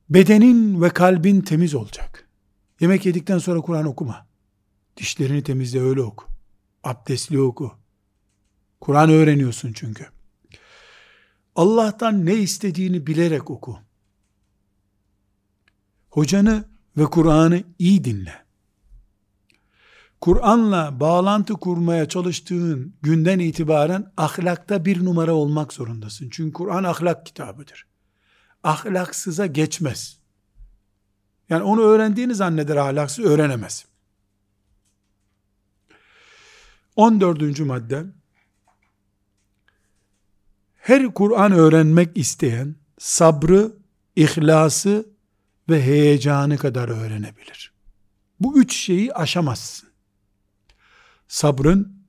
Bedenin 0.10 0.82
ve 0.82 0.90
kalbin 0.90 1.42
temiz 1.42 1.76
olacak. 1.76 2.29
Yemek 2.80 3.06
yedikten 3.06 3.38
sonra 3.38 3.62
Kur'an 3.62 3.86
okuma. 3.86 4.28
Dişlerini 4.98 5.44
temizle 5.44 5.82
öyle 5.82 6.02
oku. 6.02 6.26
Abdestli 6.84 7.42
oku. 7.42 7.72
Kur'an 8.82 9.10
öğreniyorsun 9.10 9.74
çünkü. 9.74 10.08
Allah'tan 11.56 12.26
ne 12.26 12.36
istediğini 12.36 13.08
bilerek 13.08 13.50
oku. 13.50 13.80
Hocanı 16.10 16.64
ve 16.98 17.06
Kur'an'ı 17.06 17.64
iyi 17.80 18.04
dinle. 18.04 18.46
Kur'an'la 20.22 21.00
bağlantı 21.00 21.54
kurmaya 21.54 22.10
çalıştığın 22.10 22.94
günden 23.02 23.40
itibaren 23.40 24.12
ahlakta 24.18 24.86
bir 24.86 25.06
numara 25.06 25.34
olmak 25.34 25.74
zorundasın. 25.74 26.30
Çünkü 26.32 26.54
Kur'an 26.54 26.84
ahlak 26.84 27.26
kitabıdır. 27.26 27.88
Ahlaksıza 28.64 29.46
geçmez. 29.46 30.20
Yani 31.50 31.64
onu 31.64 31.82
öğrendiğini 31.82 32.36
zanneder 32.36 32.76
ahlaksız 32.76 33.26
öğrenemez. 33.26 33.86
14. 36.96 37.60
madde 37.60 38.06
her 40.76 41.14
Kur'an 41.14 41.52
öğrenmek 41.52 42.18
isteyen 42.18 42.76
sabrı, 42.98 43.72
ihlası 44.16 45.06
ve 45.70 45.84
heyecanı 45.84 46.58
kadar 46.58 46.90
öğrenebilir. 46.90 47.74
Bu 48.40 48.60
üç 48.60 48.76
şeyi 48.76 49.14
aşamazsın. 49.14 49.90
Sabrın, 51.28 52.06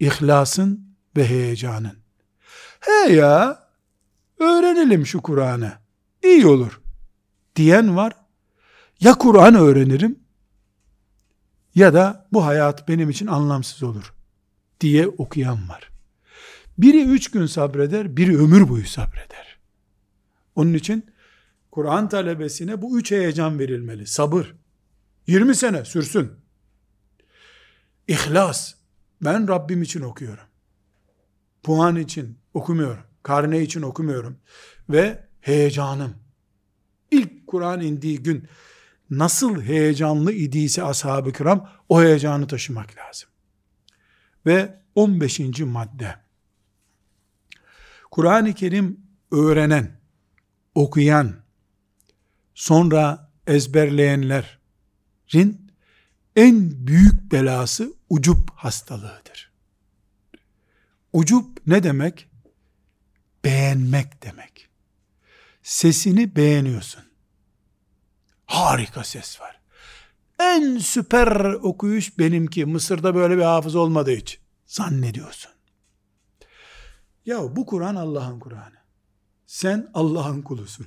ihlasın 0.00 0.96
ve 1.16 1.28
heyecanın. 1.28 1.98
He 2.80 3.12
ya, 3.12 3.68
öğrenelim 4.38 5.06
şu 5.06 5.22
Kur'an'ı. 5.22 5.72
İyi 6.24 6.46
olur. 6.46 6.80
Diyen 7.56 7.96
var. 7.96 8.12
Ya 9.00 9.14
Kur'an 9.14 9.54
öğrenirim 9.54 10.18
ya 11.74 11.94
da 11.94 12.28
bu 12.32 12.44
hayat 12.46 12.88
benim 12.88 13.10
için 13.10 13.26
anlamsız 13.26 13.82
olur 13.82 14.14
diye 14.80 15.08
okuyan 15.08 15.68
var. 15.68 15.90
Biri 16.78 17.04
üç 17.04 17.30
gün 17.30 17.46
sabreder, 17.46 18.16
biri 18.16 18.38
ömür 18.38 18.68
boyu 18.68 18.86
sabreder. 18.86 19.58
Onun 20.54 20.74
için 20.74 21.06
Kur'an 21.70 22.08
talebesine 22.08 22.82
bu 22.82 22.98
üç 22.98 23.10
heyecan 23.10 23.58
verilmeli. 23.58 24.06
Sabır. 24.06 24.54
20 25.26 25.54
sene 25.54 25.84
sürsün. 25.84 26.32
İhlas. 28.08 28.74
Ben 29.22 29.48
Rabbim 29.48 29.82
için 29.82 30.00
okuyorum. 30.00 30.44
Puan 31.62 31.96
için 31.96 32.38
okumuyorum. 32.54 33.04
Karne 33.22 33.62
için 33.62 33.82
okumuyorum. 33.82 34.36
Ve 34.90 35.28
heyecanım. 35.40 36.14
İlk 37.10 37.46
Kur'an 37.46 37.80
indiği 37.80 38.22
gün 38.22 38.48
nasıl 39.10 39.62
heyecanlı 39.62 40.32
idiyse 40.32 40.82
ashab-ı 40.82 41.32
kiram 41.32 41.70
o 41.88 42.02
heyecanı 42.02 42.46
taşımak 42.46 42.96
lazım. 42.96 43.28
Ve 44.46 44.80
15. 44.94 45.40
madde 45.60 46.16
Kur'an-ı 48.10 48.54
Kerim 48.54 49.00
öğrenen, 49.30 50.00
okuyan, 50.74 51.36
sonra 52.54 53.30
ezberleyenlerin 53.46 55.72
en 56.36 56.86
büyük 56.86 57.32
belası 57.32 57.92
ucup 58.10 58.50
hastalığıdır. 58.50 59.52
Ucup 61.12 61.66
ne 61.66 61.82
demek? 61.82 62.28
Beğenmek 63.44 64.22
demek. 64.22 64.68
Sesini 65.62 66.36
beğeniyorsun. 66.36 67.07
Harika 68.48 69.04
ses 69.04 69.40
var. 69.40 69.60
En 70.38 70.78
süper 70.78 71.52
okuyuş 71.52 72.18
benimki. 72.18 72.64
Mısır'da 72.64 73.14
böyle 73.14 73.36
bir 73.36 73.42
hafız 73.42 73.76
olmadı 73.76 74.16
hiç. 74.16 74.40
Zannediyorsun. 74.66 75.50
Ya 77.26 77.56
bu 77.56 77.66
Kur'an 77.66 77.94
Allah'ın 77.94 78.40
Kur'an'ı. 78.40 78.78
Sen 79.46 79.90
Allah'ın 79.94 80.42
kulusun. 80.42 80.86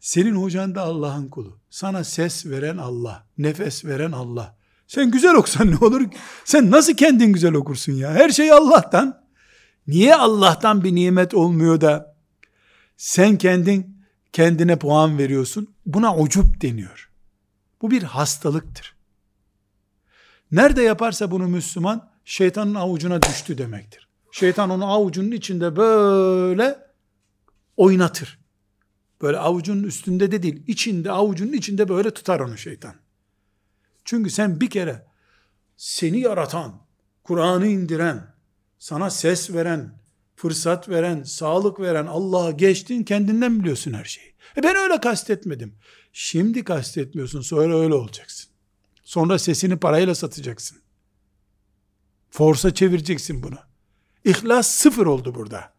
Senin 0.00 0.34
hocan 0.34 0.74
da 0.74 0.82
Allah'ın 0.82 1.28
kulu. 1.28 1.58
Sana 1.70 2.04
ses 2.04 2.46
veren 2.46 2.76
Allah, 2.76 3.26
nefes 3.38 3.84
veren 3.84 4.12
Allah. 4.12 4.56
Sen 4.86 5.10
güzel 5.10 5.34
okusan 5.34 5.70
ne 5.70 5.76
olur? 5.76 6.02
Sen 6.44 6.70
nasıl 6.70 6.94
kendin 6.94 7.32
güzel 7.32 7.54
okursun 7.54 7.92
ya? 7.92 8.14
Her 8.14 8.30
şey 8.30 8.52
Allah'tan. 8.52 9.26
Niye 9.86 10.16
Allah'tan 10.16 10.84
bir 10.84 10.94
nimet 10.94 11.34
olmuyor 11.34 11.80
da 11.80 12.16
sen 12.96 13.38
kendin 13.38 13.95
kendine 14.36 14.78
puan 14.78 15.18
veriyorsun? 15.18 15.74
Buna 15.86 16.16
ucup 16.16 16.62
deniyor. 16.62 17.10
Bu 17.82 17.90
bir 17.90 18.02
hastalıktır. 18.02 18.96
Nerede 20.52 20.82
yaparsa 20.82 21.30
bunu 21.30 21.48
Müslüman 21.48 22.10
şeytanın 22.24 22.74
avucuna 22.74 23.22
düştü 23.22 23.58
demektir. 23.58 24.08
Şeytan 24.32 24.70
onu 24.70 24.92
avucunun 24.92 25.30
içinde 25.30 25.76
böyle 25.76 26.78
oynatır. 27.76 28.38
Böyle 29.22 29.38
avucunun 29.38 29.82
üstünde 29.82 30.32
de 30.32 30.42
değil, 30.42 30.62
içinde, 30.66 31.12
avucunun 31.12 31.52
içinde 31.52 31.88
böyle 31.88 32.10
tutar 32.10 32.40
onu 32.40 32.58
şeytan. 32.58 32.94
Çünkü 34.04 34.30
sen 34.30 34.60
bir 34.60 34.70
kere 34.70 35.06
seni 35.76 36.20
yaratan, 36.20 36.80
Kur'an'ı 37.24 37.66
indiren, 37.66 38.34
sana 38.78 39.10
ses 39.10 39.54
veren, 39.54 39.92
fırsat 40.36 40.88
veren, 40.88 41.22
sağlık 41.22 41.80
veren 41.80 42.06
Allah'a 42.06 42.50
geçtin 42.50 43.04
kendinden 43.04 43.60
biliyorsun 43.60 43.92
her 43.92 44.04
şeyi. 44.04 44.32
E 44.56 44.62
ben 44.62 44.76
öyle 44.76 45.00
kastetmedim. 45.00 45.74
Şimdi 46.12 46.64
kastetmiyorsun 46.64 47.40
sonra 47.40 47.78
öyle 47.78 47.94
olacaksın. 47.94 48.50
Sonra 49.04 49.38
sesini 49.38 49.76
parayla 49.76 50.14
satacaksın. 50.14 50.78
Forsa 52.30 52.74
çevireceksin 52.74 53.42
bunu. 53.42 53.58
İhlas 54.24 54.68
sıfır 54.68 55.06
oldu 55.06 55.34
burada. 55.34 55.72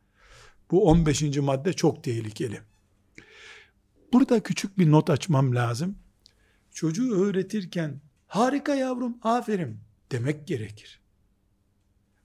Bu 0.71 0.85
15. 0.85 1.37
madde 1.37 1.73
çok 1.73 2.03
tehlikeli. 2.03 2.61
Burada 4.13 4.43
küçük 4.43 4.77
bir 4.77 4.91
not 4.91 5.09
açmam 5.09 5.55
lazım. 5.55 5.97
Çocuğu 6.73 7.25
öğretirken 7.25 8.01
harika 8.27 8.75
yavrum 8.75 9.17
aferin 9.21 9.79
demek 10.11 10.47
gerekir. 10.47 10.99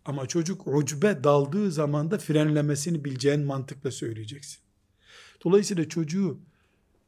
Ama 0.04 0.26
çocuk 0.26 0.66
ucbe 0.66 1.24
daldığı 1.24 1.72
zaman 1.72 2.10
da 2.10 2.18
frenlemesini 2.18 3.04
bileceğin 3.04 3.40
mantıkla 3.40 3.90
söyleyeceksin. 3.90 4.58
Dolayısıyla 5.44 5.88
çocuğu 5.88 6.38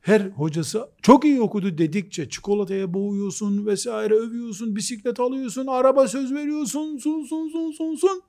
her 0.01 0.21
hocası 0.21 0.89
çok 1.03 1.25
iyi 1.25 1.41
okudu 1.41 1.79
dedikçe 1.79 2.29
çikolataya 2.29 2.95
boğuyorsun 2.95 3.67
vesaire 3.67 4.15
övüyorsun, 4.15 4.77
bisiklet 4.77 5.21
alıyorsun, 5.21 5.67
araba 5.67 6.09
söz 6.09 6.35
veriyorsun, 6.35 6.99
sun 6.99 7.25
sun 7.25 7.49
sun 7.49 7.73
sun 7.73 7.97
sun. 7.97 8.23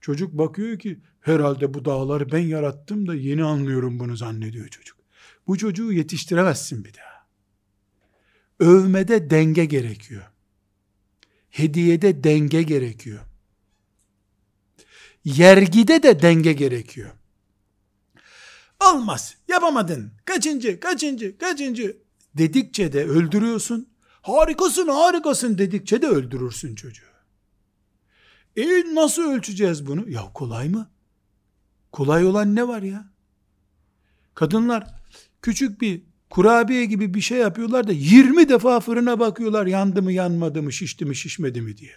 Çocuk 0.00 0.32
bakıyor 0.32 0.78
ki 0.78 1.00
herhalde 1.20 1.74
bu 1.74 1.84
dağları 1.84 2.32
ben 2.32 2.38
yarattım 2.38 3.06
da 3.06 3.14
yeni 3.14 3.44
anlıyorum 3.44 4.00
bunu 4.00 4.16
zannediyor 4.16 4.68
çocuk. 4.68 4.96
Bu 5.46 5.58
çocuğu 5.58 5.92
yetiştiremezsin 5.92 6.84
bir 6.84 6.94
daha. 6.94 7.26
Övmede 8.60 9.30
denge 9.30 9.64
gerekiyor. 9.64 10.22
Hediyede 11.50 12.24
denge 12.24 12.62
gerekiyor. 12.62 13.20
Yergide 15.24 16.02
de 16.02 16.22
denge 16.22 16.52
gerekiyor. 16.52 17.10
Olmaz, 18.84 19.36
yapamadın, 19.48 20.12
kaçıncı, 20.24 20.80
kaçıncı, 20.80 21.38
kaçıncı 21.38 21.96
dedikçe 22.34 22.92
de 22.92 23.04
öldürüyorsun. 23.04 23.88
Harikasın, 24.22 24.88
harikasın 24.88 25.58
dedikçe 25.58 26.02
de 26.02 26.06
öldürürsün 26.06 26.74
çocuğu. 26.74 27.14
E 28.56 28.94
nasıl 28.94 29.22
ölçeceğiz 29.22 29.86
bunu? 29.86 30.10
Ya 30.10 30.32
kolay 30.34 30.68
mı? 30.68 30.90
Kolay 31.92 32.26
olan 32.26 32.56
ne 32.56 32.68
var 32.68 32.82
ya? 32.82 33.04
Kadınlar 34.34 34.94
küçük 35.42 35.80
bir 35.80 36.02
kurabiye 36.30 36.84
gibi 36.84 37.14
bir 37.14 37.20
şey 37.20 37.38
yapıyorlar 37.38 37.88
da 37.88 37.92
20 37.92 38.48
defa 38.48 38.80
fırına 38.80 39.20
bakıyorlar 39.20 39.66
yandı 39.66 40.02
mı 40.02 40.12
yanmadı 40.12 40.62
mı 40.62 40.72
şişti 40.72 41.04
mi 41.04 41.16
şişmedi 41.16 41.60
mi 41.60 41.76
diye. 41.76 41.94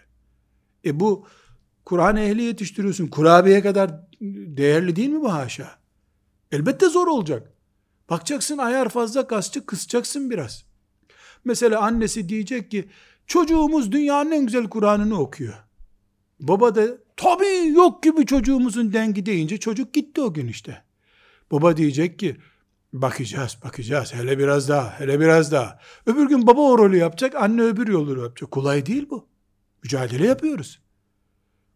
E 0.86 1.00
bu 1.00 1.28
Kur'an 1.88 2.16
ehli 2.18 2.42
yetiştiriyorsun. 2.42 3.08
Kurabiye 3.08 3.62
kadar 3.62 3.92
değerli 4.22 4.96
değil 4.96 5.10
mi 5.10 5.22
bu 5.22 5.34
haşa? 5.34 5.72
Elbette 6.52 6.90
zor 6.90 7.08
olacak. 7.08 7.54
Bakacaksın 8.10 8.58
ayar 8.58 8.90
fazla 8.90 9.28
kasçı 9.28 9.66
kısacaksın 9.66 10.30
biraz. 10.30 10.66
Mesela 11.46 11.82
annesi 11.82 12.30
diyecek 12.30 12.72
ki 12.72 12.90
çocuğumuz 13.28 13.92
dünyanın 13.92 14.32
en 14.32 14.46
güzel 14.46 14.70
Kur'an'ını 14.70 15.20
okuyor. 15.20 15.54
Baba 16.40 16.76
da 16.76 16.88
tabii 17.18 17.68
yok 17.76 18.04
gibi 18.04 18.26
çocuğumuzun 18.26 18.94
dengi 18.94 19.26
deyince 19.26 19.58
çocuk 19.58 19.94
gitti 19.94 20.22
o 20.22 20.34
gün 20.34 20.48
işte. 20.48 20.84
Baba 21.52 21.78
diyecek 21.78 22.20
ki 22.20 22.38
bakacağız 22.94 23.58
bakacağız 23.64 24.14
hele 24.14 24.40
biraz 24.40 24.70
daha 24.70 25.00
hele 25.00 25.20
biraz 25.20 25.52
daha. 25.52 25.80
Öbür 26.06 26.30
gün 26.30 26.48
baba 26.48 26.62
o 26.62 26.78
rolü 26.78 26.98
yapacak 26.98 27.36
anne 27.36 27.62
öbür 27.62 27.88
yolu 27.88 28.22
yapacak. 28.22 28.52
Kolay 28.52 28.86
değil 28.86 29.08
bu. 29.10 29.28
Mücadele 29.84 30.28
yapıyoruz. 30.28 30.87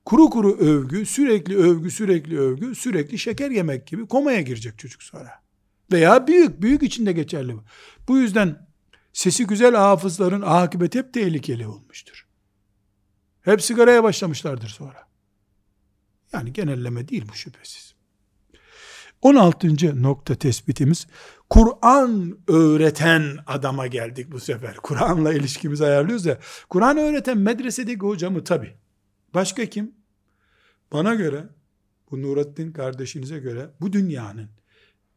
Kuru 0.05 0.29
kuru 0.29 0.57
övgü, 0.57 1.05
sürekli 1.05 1.57
övgü, 1.57 1.91
sürekli 1.91 2.39
övgü, 2.39 2.75
sürekli 2.75 3.19
şeker 3.19 3.51
yemek 3.51 3.87
gibi 3.87 4.07
komaya 4.07 4.41
girecek 4.41 4.79
çocuk 4.79 5.03
sonra. 5.03 5.41
Veya 5.91 6.27
büyük, 6.27 6.61
büyük 6.61 6.83
içinde 6.83 7.11
geçerli 7.11 7.53
bu. 7.55 7.63
Bu 8.07 8.17
yüzden 8.17 8.67
sesi 9.13 9.47
güzel 9.47 9.75
hafızların 9.75 10.41
akıbeti 10.41 10.99
hep 10.99 11.13
tehlikeli 11.13 11.67
olmuştur. 11.67 12.27
Hep 13.41 13.61
sigaraya 13.61 14.03
başlamışlardır 14.03 14.69
sonra. 14.69 15.07
Yani 16.33 16.53
genelleme 16.53 17.07
değil 17.07 17.25
bu 17.29 17.33
şüphesiz. 17.33 17.95
16. 19.21 20.01
nokta 20.03 20.35
tespitimiz 20.35 21.07
Kur'an 21.49 22.37
öğreten 22.47 23.37
adama 23.47 23.87
geldik 23.87 24.31
bu 24.31 24.39
sefer. 24.39 24.75
Kur'an'la 24.75 25.33
ilişkimizi 25.33 25.85
ayarlıyoruz 25.85 26.25
ya. 26.25 26.39
Kur'an 26.69 26.97
öğreten 26.97 27.37
medresedeki 27.37 27.99
hocamı 27.99 28.43
tabi. 28.43 28.77
Başka 29.33 29.65
kim? 29.65 29.95
Bana 30.91 31.15
göre, 31.15 31.49
bu 32.11 32.21
Nurattin 32.21 32.71
kardeşinize 32.71 33.39
göre 33.39 33.69
bu 33.81 33.93
dünyanın 33.93 34.49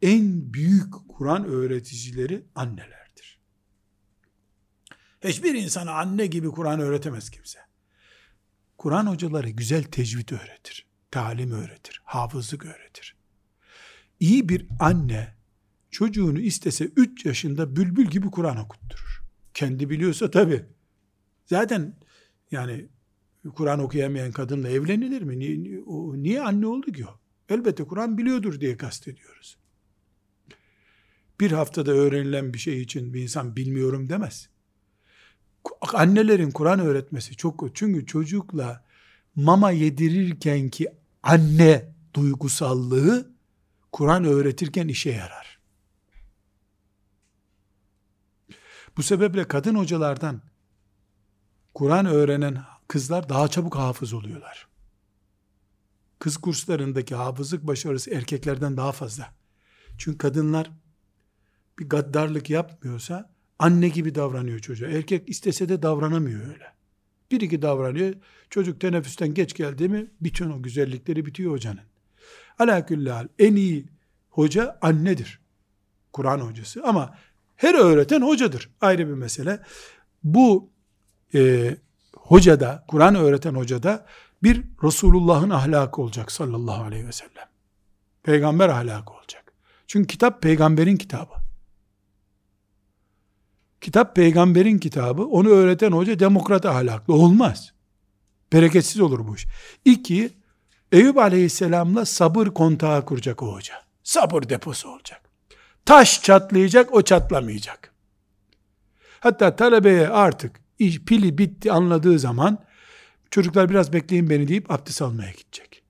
en 0.03 0.53
büyük 0.55 0.95
Kur'an 1.09 1.45
öğreticileri 1.45 2.45
annelerdir. 2.55 3.39
Hiçbir 5.25 5.55
insana 5.55 5.93
anne 5.93 6.27
gibi 6.27 6.49
Kur'an 6.49 6.81
öğretemez 6.81 7.31
kimse. 7.31 7.59
Kur'an 8.79 9.07
hocaları 9.07 9.51
güzel 9.51 9.85
tecvid 9.85 10.29
öğretir, 10.31 10.87
talim 11.11 11.51
öğretir, 11.51 12.03
hafızlık 12.05 12.65
öğretir. 12.65 13.17
İyi 14.21 14.49
bir 14.49 14.67
anne 14.81 15.35
çocuğunu 15.91 16.41
istese 16.41 16.85
3 16.85 17.25
yaşında 17.25 17.77
bülbül 17.77 18.07
gibi 18.07 18.31
Kur'an 18.31 18.57
okutturur. 18.57 19.23
Kendi 19.55 19.91
biliyorsa 19.91 20.31
tabi. 20.31 20.65
Zaten 21.47 21.97
yani 22.51 22.89
Kur'an 23.51 23.79
okuyamayan 23.79 24.33
kadınla 24.33 24.69
evlenilir 24.69 25.23
mi? 25.23 25.39
Niye, 25.39 25.83
niye 26.23 26.43
anne 26.43 26.67
oldu 26.67 26.93
ki 26.93 27.07
o? 27.07 27.19
Elbette 27.49 27.85
Kur'an 27.85 28.19
biliyordur 28.19 28.61
diye 28.61 28.77
kastediyoruz. 28.77 29.59
Bir 31.41 31.53
haftada 31.53 31.93
öğrenilen 31.93 32.55
bir 32.55 32.59
şey 32.59 32.83
için 32.83 33.15
bir 33.15 33.23
insan 33.23 33.57
bilmiyorum 33.57 34.09
demez. 34.09 34.49
Annelerin 35.93 36.51
Kur'an 36.51 36.81
öğretmesi 36.81 37.37
çok 37.37 37.77
çünkü 37.77 38.07
çocukla 38.07 38.85
mama 39.35 39.71
yedirirken 39.71 40.69
ki 40.69 40.89
anne 41.23 41.95
duygusallığı 42.15 43.35
Kur'an 43.93 44.25
öğretirken 44.25 44.89
işe 44.89 45.11
yarar. 45.11 45.59
Bu 48.97 49.03
sebeple 49.03 49.49
kadın 49.49 49.75
hocalardan 49.75 50.43
Kur'an 51.75 52.07
öğrenen 52.07 52.59
kızlar 52.89 53.29
daha 53.29 53.49
çabuk 53.49 53.77
hafız 53.77 54.13
oluyorlar. 54.13 54.69
Kız 56.19 56.37
kurslarındaki 56.37 57.15
hafızlık 57.15 57.67
başarısı 57.67 58.11
erkeklerden 58.11 58.77
daha 58.77 58.93
fazla. 58.93 59.35
Çünkü 59.99 60.19
kadınlar 60.19 60.71
bir 61.79 61.89
gaddarlık 61.89 62.51
yapmıyorsa 62.51 63.31
anne 63.59 63.89
gibi 63.89 64.15
davranıyor 64.15 64.59
çocuğa. 64.59 64.89
Erkek 64.89 65.29
istese 65.29 65.69
de 65.69 65.83
davranamıyor 65.83 66.49
öyle. 66.49 66.75
Bir 67.31 67.41
iki 67.41 67.63
davranıyor. 67.63 68.15
Çocuk 68.51 68.81
teneffüsten 68.81 69.35
geç 69.35 69.55
geldi 69.55 69.89
mi 69.89 70.11
bütün 70.21 70.51
o 70.51 70.63
güzellikleri 70.63 71.27
bitiyor 71.27 71.53
hocanın. 71.53 71.81
Alaküllahal 72.59 73.29
en 73.39 73.57
iyi 73.57 73.87
hoca 74.29 74.79
annedir. 74.83 75.41
Kur'an 76.13 76.41
hocası 76.41 76.83
ama 76.85 77.19
her 77.57 77.75
öğreten 77.75 78.23
hocadır. 78.23 78.71
Ayrı 78.81 79.09
bir 79.09 79.15
mesele. 79.15 79.61
Bu 80.25 80.71
e, 81.35 81.77
hocada, 82.25 82.85
Kur'an 82.89 83.15
öğreten 83.15 83.55
hocada 83.55 84.07
bir 84.43 84.65
Resulullah'ın 84.83 85.51
ahlakı 85.51 86.03
olacak 86.03 86.33
sallallahu 86.33 86.85
aleyhi 86.85 87.07
ve 87.07 87.13
sellem. 87.13 87.49
Peygamber 88.23 88.69
ahlakı 88.69 89.13
olacak. 89.13 89.53
Çünkü 89.87 90.07
kitap 90.07 90.43
peygamberin 90.43 90.97
kitabı. 90.97 91.35
Kitap 93.81 94.17
peygamberin 94.17 94.79
kitabı. 94.79 95.25
Onu 95.25 95.49
öğreten 95.49 95.93
hoca 95.93 96.19
demokrat 96.19 96.67
ahlaklı. 96.67 97.15
Olmaz. 97.15 97.73
Bereketsiz 98.53 99.01
olur 99.01 99.29
bu 99.29 99.37
iş. 99.37 99.47
İki, 99.85 100.33
Eyüp 100.93 101.19
aleyhisselamla 101.19 102.05
sabır 102.05 102.47
kontağı 102.47 103.05
kuracak 103.05 103.43
o 103.43 103.55
hoca. 103.55 103.75
Sabır 104.03 104.49
deposu 104.49 104.89
olacak. 104.89 105.21
Taş 105.85 106.23
çatlayacak, 106.23 106.95
o 106.95 107.03
çatlamayacak. 107.03 107.95
Hatta 109.21 109.57
talebeye 109.57 110.09
artık 110.09 110.61
iş, 110.79 111.01
pili 111.01 111.39
bitti 111.39 111.73
anladığı 111.73 112.19
zaman 112.19 112.65
çocuklar 113.31 113.69
biraz 113.71 113.93
bekleyin 113.93 114.31
beni 114.31 114.49
deyip 114.49 114.71
abdest 114.71 115.03
almaya 115.03 115.31
gidecek. 115.31 115.83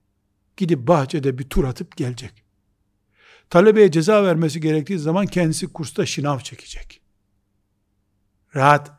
Gidip 0.57 0.87
bahçede 0.87 1.37
bir 1.37 1.43
tur 1.43 1.63
atıp 1.63 1.97
gelecek. 1.97 2.43
Talebeye 3.49 3.91
ceza 3.91 4.23
vermesi 4.23 4.61
gerektiği 4.61 4.99
zaman 4.99 5.27
kendisi 5.27 5.67
kursta 5.67 6.05
şınav 6.05 6.39
çekecek. 6.39 7.01
Rahat 8.55 8.91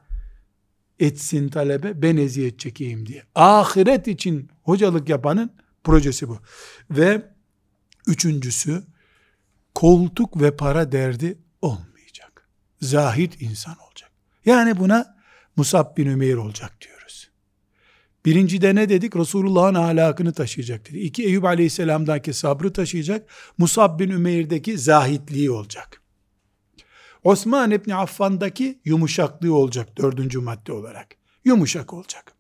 etsin 0.99 1.49
talebe 1.49 2.03
ben 2.03 2.17
eziyet 2.17 2.59
çekeyim 2.59 3.07
diye. 3.07 3.23
Ahiret 3.35 4.09
için 4.09 4.51
hocalık 4.63 5.09
yapanın 5.09 5.53
projesi 5.85 6.29
bu. 6.29 6.39
Ve 6.91 7.31
üçüncüsü 8.07 8.85
koltuk 9.75 10.43
ve 10.43 10.57
para 10.57 10.93
derdi 10.93 11.39
olmayacak. 11.63 12.49
Zahid 12.81 13.33
insan 13.41 13.77
olacak. 13.79 14.11
Yani 14.45 14.79
buna 14.79 15.16
Musab 15.57 15.97
bin 15.97 16.07
Ümeyr 16.07 16.37
olacak 16.37 16.73
diyoruz. 16.81 17.31
Birincide 18.25 18.75
ne 18.75 18.89
dedik? 18.89 19.17
Resulullah'ın 19.17 19.75
ahlakını 19.75 20.33
taşıyacak 20.33 20.89
dedi. 20.89 20.99
İki 20.99 21.25
Eyüp 21.25 21.45
Aleyhisselam'daki 21.45 22.33
sabrı 22.33 22.73
taşıyacak. 22.73 23.31
Musab 23.59 24.01
bin 24.01 24.11
Ümeyr'deki 24.11 24.79
zahitliği 24.79 25.51
olacak. 25.51 26.03
Osman 27.25 27.71
İbni 27.71 27.95
Affan'daki 27.95 28.81
yumuşaklığı 28.85 29.55
olacak 29.55 29.97
dördüncü 29.97 30.39
madde 30.39 30.73
olarak. 30.73 31.09
Yumuşak 31.45 31.93
olacak. 31.93 32.33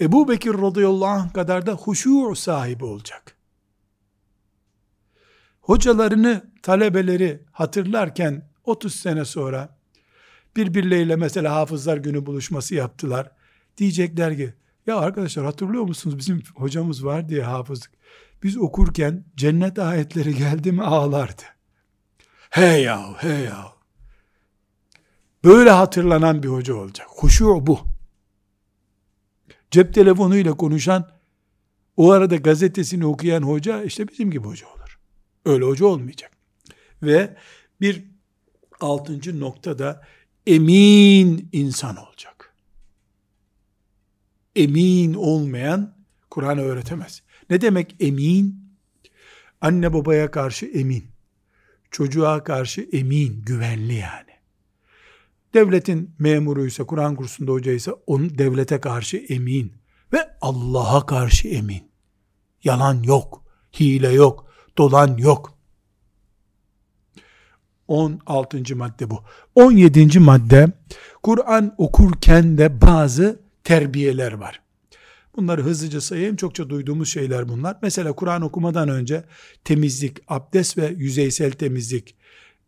Ebu 0.00 0.28
Bekir 0.28 0.52
radıyallahu 0.54 1.06
anh 1.06 1.32
kadar 1.32 1.66
da 1.66 1.72
huşu 1.72 2.34
sahibi 2.36 2.84
olacak. 2.84 3.36
Hocalarını, 5.60 6.50
talebeleri 6.62 7.44
hatırlarken 7.52 8.50
30 8.64 8.94
sene 8.94 9.24
sonra 9.24 9.79
birbirleriyle 10.56 11.16
mesela 11.16 11.54
hafızlar 11.54 11.96
günü 11.96 12.26
buluşması 12.26 12.74
yaptılar. 12.74 13.30
Diyecekler 13.76 14.36
ki 14.36 14.54
ya 14.86 14.96
arkadaşlar 14.96 15.44
hatırlıyor 15.44 15.82
musunuz 15.82 16.18
bizim 16.18 16.42
hocamız 16.54 17.04
var 17.04 17.28
diye 17.28 17.42
hafızlık. 17.42 17.90
Biz 18.42 18.58
okurken 18.58 19.24
cennet 19.36 19.78
ayetleri 19.78 20.34
geldi 20.34 20.72
mi 20.72 20.82
ağlardı. 20.82 21.42
He 22.50 22.64
ya 22.64 23.14
he 23.18 23.28
ya. 23.28 23.72
Böyle 25.44 25.70
hatırlanan 25.70 26.42
bir 26.42 26.48
hoca 26.48 26.74
olacak. 26.74 27.06
Huşu 27.10 27.66
bu. 27.66 27.80
Cep 29.70 29.94
telefonuyla 29.94 30.52
konuşan, 30.52 31.10
o 31.96 32.10
arada 32.10 32.36
gazetesini 32.36 33.06
okuyan 33.06 33.42
hoca 33.42 33.82
işte 33.82 34.08
bizim 34.08 34.30
gibi 34.30 34.48
hoca 34.48 34.66
olur. 34.66 34.98
Öyle 35.44 35.64
hoca 35.64 35.86
olmayacak. 35.86 36.30
Ve 37.02 37.36
bir 37.80 38.04
altıncı 38.80 39.40
noktada 39.40 40.02
emin 40.46 41.48
insan 41.52 41.96
olacak. 41.96 42.54
Emin 44.56 45.14
olmayan 45.14 45.94
Kur'an 46.30 46.58
öğretemez. 46.58 47.22
Ne 47.50 47.60
demek 47.60 47.96
emin? 48.00 48.70
Anne 49.60 49.92
babaya 49.92 50.30
karşı 50.30 50.66
emin. 50.66 51.04
Çocuğa 51.90 52.44
karşı 52.44 52.88
emin, 52.92 53.42
güvenli 53.42 53.94
yani. 53.94 54.30
Devletin 55.54 56.14
memuruysa, 56.18 56.84
Kur'an 56.84 57.16
kursunda 57.16 57.52
hocaysa 57.52 57.92
onun 58.06 58.38
devlete 58.38 58.80
karşı 58.80 59.16
emin 59.16 59.72
ve 60.12 60.36
Allah'a 60.40 61.06
karşı 61.06 61.48
emin. 61.48 61.90
Yalan 62.64 63.02
yok, 63.02 63.44
hile 63.80 64.08
yok, 64.12 64.52
dolan 64.78 65.16
yok. 65.16 65.59
16. 67.90 68.76
madde 68.76 69.10
bu. 69.10 69.24
17. 69.54 70.18
madde 70.18 70.72
Kur'an 71.22 71.74
okurken 71.78 72.58
de 72.58 72.80
bazı 72.80 73.40
terbiyeler 73.64 74.32
var. 74.32 74.62
Bunları 75.36 75.62
hızlıca 75.62 76.00
sayayım. 76.00 76.36
Çokça 76.36 76.70
duyduğumuz 76.70 77.12
şeyler 77.12 77.48
bunlar. 77.48 77.76
Mesela 77.82 78.12
Kur'an 78.12 78.42
okumadan 78.42 78.88
önce 78.88 79.24
temizlik, 79.64 80.18
abdest 80.28 80.78
ve 80.78 80.86
yüzeysel 80.86 81.52
temizlik, 81.52 82.16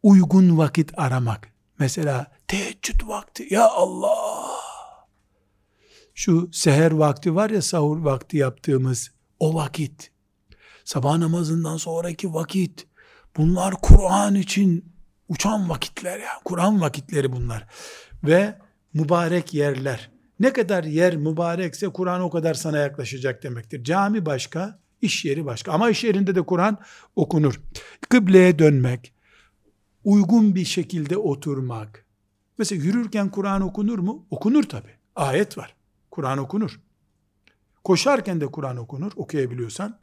uygun 0.03 0.59
vakit 0.59 0.99
aramak. 0.99 1.49
Mesela 1.79 2.27
teheccüd 2.49 3.09
vakti. 3.09 3.47
Ya 3.51 3.69
Allah! 3.69 4.49
Şu 6.15 6.51
seher 6.53 6.91
vakti 6.91 7.35
var 7.35 7.51
ya 7.51 7.63
sahur 7.63 7.99
vakti 7.99 8.37
yaptığımız 8.37 9.11
o 9.41 9.55
vakit. 9.55 10.11
Sabah 10.85 11.19
namazından 11.19 11.77
sonraki 11.77 12.35
vakit. 12.35 12.87
Bunlar 13.37 13.75
Kur'an 13.83 14.35
için 14.35 14.92
uçan 15.33 15.69
vakitler 15.69 16.19
ya. 16.19 16.31
Kur'an 16.45 16.81
vakitleri 16.81 17.33
bunlar. 17.33 17.67
Ve 18.25 18.59
mübarek 18.95 19.55
yerler. 19.55 20.11
Ne 20.41 20.53
kadar 20.53 20.85
yer 20.85 21.17
mübarekse 21.17 21.89
Kur'an 21.89 22.21
o 22.21 22.31
kadar 22.31 22.55
sana 22.55 22.79
yaklaşacak 22.79 23.43
demektir. 23.43 23.85
Cami 23.85 24.27
başka, 24.27 24.79
iş 25.03 25.25
yeri 25.25 25.45
başka. 25.45 25.73
Ama 25.73 25.91
iş 25.91 26.05
yerinde 26.05 26.35
de 26.35 26.43
Kur'an 26.43 26.79
okunur. 27.17 27.61
Kıbleye 28.09 28.59
dönmek, 28.59 29.15
uygun 30.05 30.55
bir 30.55 30.65
şekilde 30.65 31.17
oturmak. 31.17 32.07
Mesela 32.59 32.85
yürürken 32.85 33.29
Kur'an 33.29 33.63
okunur 33.63 33.99
mu? 33.99 34.27
Okunur 34.31 34.63
tabi. 34.63 34.89
Ayet 35.17 35.59
var. 35.59 35.75
Kur'an 36.11 36.39
okunur. 36.39 36.81
Koşarken 37.85 38.41
de 38.41 38.47
Kur'an 38.47 38.77
okunur 38.77 39.13
okuyabiliyorsan. 39.17 39.99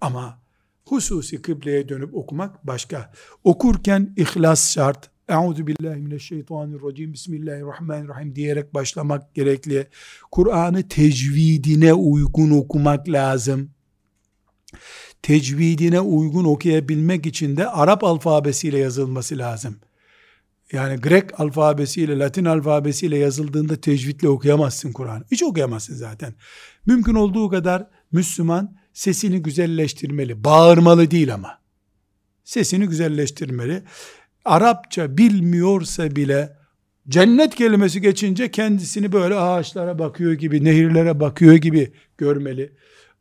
Ama 0.00 0.38
hususi 0.84 1.42
kıbleye 1.42 1.88
dönüp 1.88 2.14
okumak 2.14 2.66
başka. 2.66 3.12
Okurken 3.44 4.14
ihlas 4.16 4.74
şart. 4.74 5.10
Euzu 5.28 5.66
billahi 5.66 6.00
mineşşeytanirracim. 6.00 7.12
Bismillahirrahmanirrahim 7.12 8.34
diyerek 8.34 8.74
başlamak 8.74 9.34
gerekli. 9.34 9.86
Kur'an'ı 10.30 10.88
tecvidine 10.88 11.92
uygun 11.92 12.50
okumak 12.50 13.08
lazım. 13.08 13.70
Tecvidine 15.22 16.00
uygun 16.00 16.44
okuyabilmek 16.44 17.26
için 17.26 17.56
de 17.56 17.68
Arap 17.68 18.04
alfabesiyle 18.04 18.78
yazılması 18.78 19.38
lazım. 19.38 19.76
Yani 20.72 21.00
Grek 21.00 21.40
alfabesiyle, 21.40 22.18
Latin 22.18 22.44
alfabesiyle 22.44 23.18
yazıldığında 23.18 23.80
tecvidle 23.80 24.28
okuyamazsın 24.28 24.92
Kur'an. 24.92 25.24
Hiç 25.30 25.42
okuyamazsın 25.42 25.94
zaten. 25.94 26.34
Mümkün 26.86 27.14
olduğu 27.14 27.48
kadar 27.48 27.86
Müslüman 28.12 28.79
sesini 28.92 29.42
güzelleştirmeli. 29.42 30.44
Bağırmalı 30.44 31.10
değil 31.10 31.34
ama. 31.34 31.58
Sesini 32.44 32.86
güzelleştirmeli. 32.86 33.82
Arapça 34.44 35.18
bilmiyorsa 35.18 36.16
bile 36.16 36.56
cennet 37.08 37.54
kelimesi 37.54 38.00
geçince 38.00 38.50
kendisini 38.50 39.12
böyle 39.12 39.34
ağaçlara 39.34 39.98
bakıyor 39.98 40.32
gibi, 40.32 40.64
nehirlere 40.64 41.20
bakıyor 41.20 41.54
gibi 41.54 41.92
görmeli. 42.18 42.72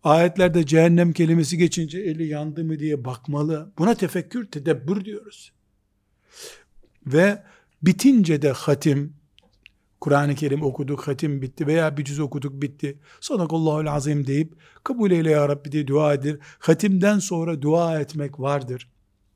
Ayetlerde 0.04 0.66
cehennem 0.66 1.14
kelimesi 1.14 1.58
geçince 1.58 2.00
eli 2.00 2.28
yandı 2.28 2.64
mı 2.64 2.80
diye 2.80 3.06
bakmalı. 3.06 3.72
Buna 3.78 3.96
tefekkür, 3.96 4.46
tedebbür 4.46 5.06
diyoruz. 5.06 5.52
Ve 7.06 7.44
bitince 7.82 8.42
de 8.42 8.52
hatim, 8.52 9.14
Kur'an-ı 10.02 10.36
Kerim 10.36 10.64
okuduk, 10.64 11.08
hatim 11.08 11.42
bitti 11.42 11.68
veya 11.68 11.98
bir 11.98 12.06
cüz 12.06 12.20
okuduk 12.20 12.62
bitti. 12.62 13.00
Sadakallahul 13.22 13.86
azim 13.86 14.28
deyip 14.28 14.54
kabul 14.84 15.12
eyle 15.12 15.32
ya 15.32 15.50
Rabbi 15.50 15.72
diye 15.72 15.88
dua 15.88 16.14
edilir. 16.14 16.40
Hatimden 16.60 17.20
sonra 17.20 17.62
dua 17.62 18.00
etmek 18.00 18.40
vardır. 18.40 18.90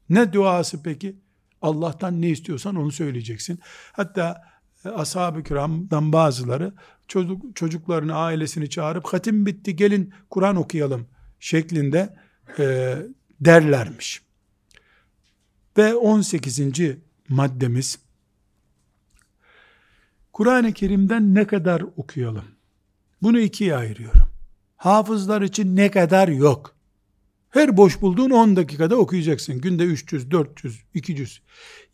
Ne 0.10 0.34
duası 0.34 0.84
peki? 0.84 1.16
Allah'tan 1.62 2.22
ne 2.22 2.30
istiyorsan 2.30 2.76
onu 2.76 2.92
söyleyeceksin. 2.92 3.60
Hatta 3.92 4.42
e, 4.86 4.90
ashab-ı 4.90 5.44
kiramdan 5.44 6.14
bazıları 6.14 6.74
çocuk, 7.08 7.56
çocuklarını, 7.56 8.16
ailesini 8.16 8.70
çağırıp 8.70 9.06
hatim 9.06 9.46
bitti 9.46 9.76
gelin 9.76 10.14
Kur'an 10.30 10.56
okuyalım 10.56 11.08
şeklinde 11.40 12.16
e, 12.60 12.96
derlermiş. 13.42 14.22
Ve 15.78 15.96
18. 15.96 16.60
maddemiz 17.30 18.00
Kur'an-ı 20.34 20.74
Kerim'den 20.74 21.36
ne 21.36 21.48
kadar 21.48 21.82
okuyalım? 21.82 22.46
Bunu 23.22 23.40
ikiye 23.40 23.76
ayırıyorum. 23.76 24.30
Hafızlar 24.76 25.42
için 25.42 25.76
ne 25.76 25.92
kadar 25.92 26.28
yok. 26.28 26.76
Her 27.50 27.78
boş 27.78 28.02
bulduğun 28.02 28.30
10 28.30 28.56
dakikada 28.56 28.96
okuyacaksın. 28.96 29.62
Günde 29.62 29.84
300, 29.84 30.32
400, 30.32 30.84
200. 30.94 31.42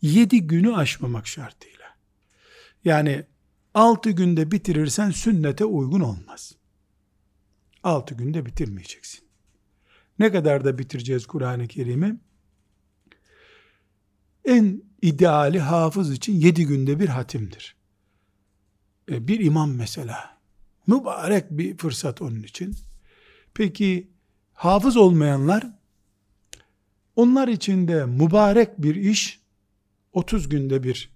7 0.02 0.46
günü 0.46 0.76
aşmamak 0.76 1.26
şartıyla. 1.26 1.86
Yani 2.84 3.24
6 3.74 4.10
günde 4.10 4.50
bitirirsen 4.50 5.10
sünnete 5.10 5.64
uygun 5.64 6.00
olmaz. 6.00 6.54
6 7.82 8.14
günde 8.14 8.46
bitirmeyeceksin. 8.46 9.20
Ne 10.18 10.32
kadar 10.32 10.64
da 10.64 10.78
bitireceğiz 10.78 11.26
Kur'an-ı 11.26 11.68
Kerim'i? 11.68 12.16
En 14.44 14.82
ideali 15.02 15.60
hafız 15.60 16.12
için 16.12 16.32
7 16.32 16.66
günde 16.66 17.00
bir 17.00 17.08
hatimdir. 17.08 17.79
E, 19.10 19.28
bir 19.28 19.40
imam 19.40 19.74
mesela. 19.74 20.38
Mübarek 20.86 21.50
bir 21.50 21.76
fırsat 21.76 22.22
onun 22.22 22.42
için. 22.42 22.76
Peki 23.54 24.10
hafız 24.52 24.96
olmayanlar 24.96 25.66
onlar 27.16 27.48
için 27.48 27.88
de 27.88 28.06
mübarek 28.06 28.82
bir 28.82 28.94
iş 28.94 29.40
30 30.12 30.48
günde 30.48 30.82
bir 30.82 31.10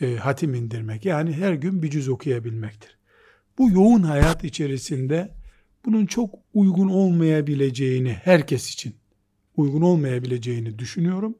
e, 0.00 0.16
hatim 0.16 0.54
indirmek. 0.54 1.04
Yani 1.04 1.32
her 1.32 1.52
gün 1.52 1.82
bir 1.82 1.90
cüz 1.90 2.08
okuyabilmektir. 2.08 2.96
Bu 3.58 3.70
yoğun 3.70 4.02
hayat 4.02 4.44
içerisinde 4.44 5.34
bunun 5.84 6.06
çok 6.06 6.34
uygun 6.54 6.88
olmayabileceğini 6.88 8.12
herkes 8.12 8.72
için 8.72 8.96
uygun 9.56 9.82
olmayabileceğini 9.82 10.78
düşünüyorum. 10.78 11.38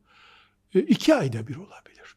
E, 0.75 0.81
iki 0.81 1.15
ayda 1.15 1.47
bir 1.47 1.57
olabilir. 1.57 2.17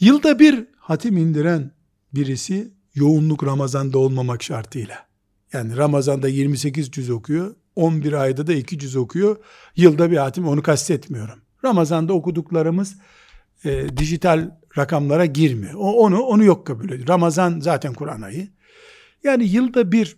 Yılda 0.00 0.38
bir 0.38 0.66
hatim 0.88 1.16
indiren 1.16 1.70
birisi 2.14 2.72
yoğunluk 2.94 3.44
Ramazan'da 3.44 3.98
olmamak 3.98 4.42
şartıyla. 4.42 5.06
Yani 5.52 5.76
Ramazan'da 5.76 6.28
28 6.28 6.90
cüz 6.90 7.10
okuyor, 7.10 7.54
11 7.76 8.12
ayda 8.12 8.46
da 8.46 8.52
2 8.52 8.78
cüz 8.78 8.96
okuyor. 8.96 9.36
Yılda 9.76 10.10
bir 10.10 10.16
hatim 10.16 10.48
onu 10.48 10.62
kastetmiyorum. 10.62 11.38
Ramazan'da 11.64 12.12
okuduklarımız 12.12 12.96
e, 13.64 13.96
dijital 13.96 14.50
rakamlara 14.78 15.26
girmiyor. 15.26 15.74
O, 15.74 15.92
onu 15.92 16.22
onu 16.22 16.44
yok 16.44 16.66
kabul 16.66 16.90
ediyor. 16.90 17.08
Ramazan 17.08 17.60
zaten 17.60 17.94
Kur'an 17.94 18.22
ayı. 18.22 18.48
Yani 19.24 19.44
yılda 19.44 19.92
bir 19.92 20.16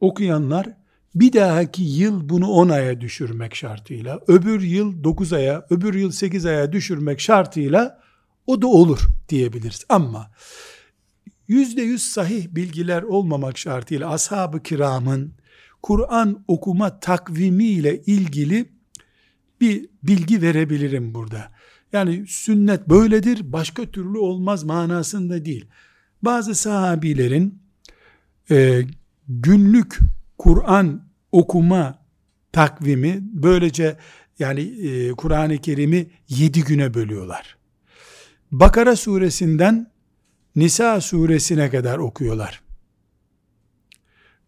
okuyanlar 0.00 0.66
bir 1.14 1.32
dahaki 1.32 1.82
yıl 1.82 2.28
bunu 2.28 2.48
10 2.48 2.68
aya 2.68 3.00
düşürmek 3.00 3.54
şartıyla, 3.54 4.20
öbür 4.28 4.60
yıl 4.60 5.04
9 5.04 5.32
aya, 5.32 5.66
öbür 5.70 5.94
yıl 5.94 6.10
8 6.10 6.46
aya 6.46 6.72
düşürmek 6.72 7.20
şartıyla 7.20 8.05
o 8.46 8.62
da 8.62 8.66
olur 8.66 9.08
diyebiliriz. 9.28 9.84
Ama 9.88 10.30
yüzde 11.48 11.82
yüz 11.82 12.02
sahih 12.02 12.48
bilgiler 12.48 13.02
olmamak 13.02 13.58
şartıyla 13.58 14.10
ashab-ı 14.10 14.62
kiramın 14.62 15.32
Kur'an 15.82 16.44
okuma 16.48 17.00
takvimi 17.00 17.64
ile 17.64 18.02
ilgili 18.02 18.68
bir 19.60 19.88
bilgi 20.02 20.42
verebilirim 20.42 21.14
burada. 21.14 21.52
Yani 21.92 22.24
sünnet 22.28 22.88
böyledir, 22.88 23.52
başka 23.52 23.84
türlü 23.84 24.18
olmaz 24.18 24.64
manasında 24.64 25.44
değil. 25.44 25.64
Bazı 26.22 26.54
sahabilerin 26.54 27.62
e, 28.50 28.82
günlük 29.28 29.98
Kur'an 30.38 31.02
okuma 31.32 32.06
takvimi 32.52 33.18
böylece 33.22 33.96
yani 34.38 34.60
e, 34.60 35.10
Kur'an-ı 35.10 35.58
Kerim'i 35.58 36.10
yedi 36.28 36.64
güne 36.64 36.94
bölüyorlar. 36.94 37.55
Bakara 38.52 38.96
suresinden 38.96 39.90
Nisa 40.56 41.00
suresine 41.00 41.70
kadar 41.70 41.98
okuyorlar. 41.98 42.62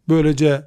Böylece 0.08 0.66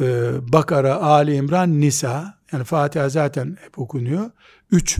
e, 0.00 0.32
Bakara, 0.52 0.94
Ali 0.96 1.34
İmran, 1.34 1.80
Nisa 1.80 2.38
yani 2.52 2.64
Fatiha 2.64 3.08
zaten 3.08 3.56
hep 3.60 3.78
okunuyor. 3.78 4.30
Üç 4.70 4.98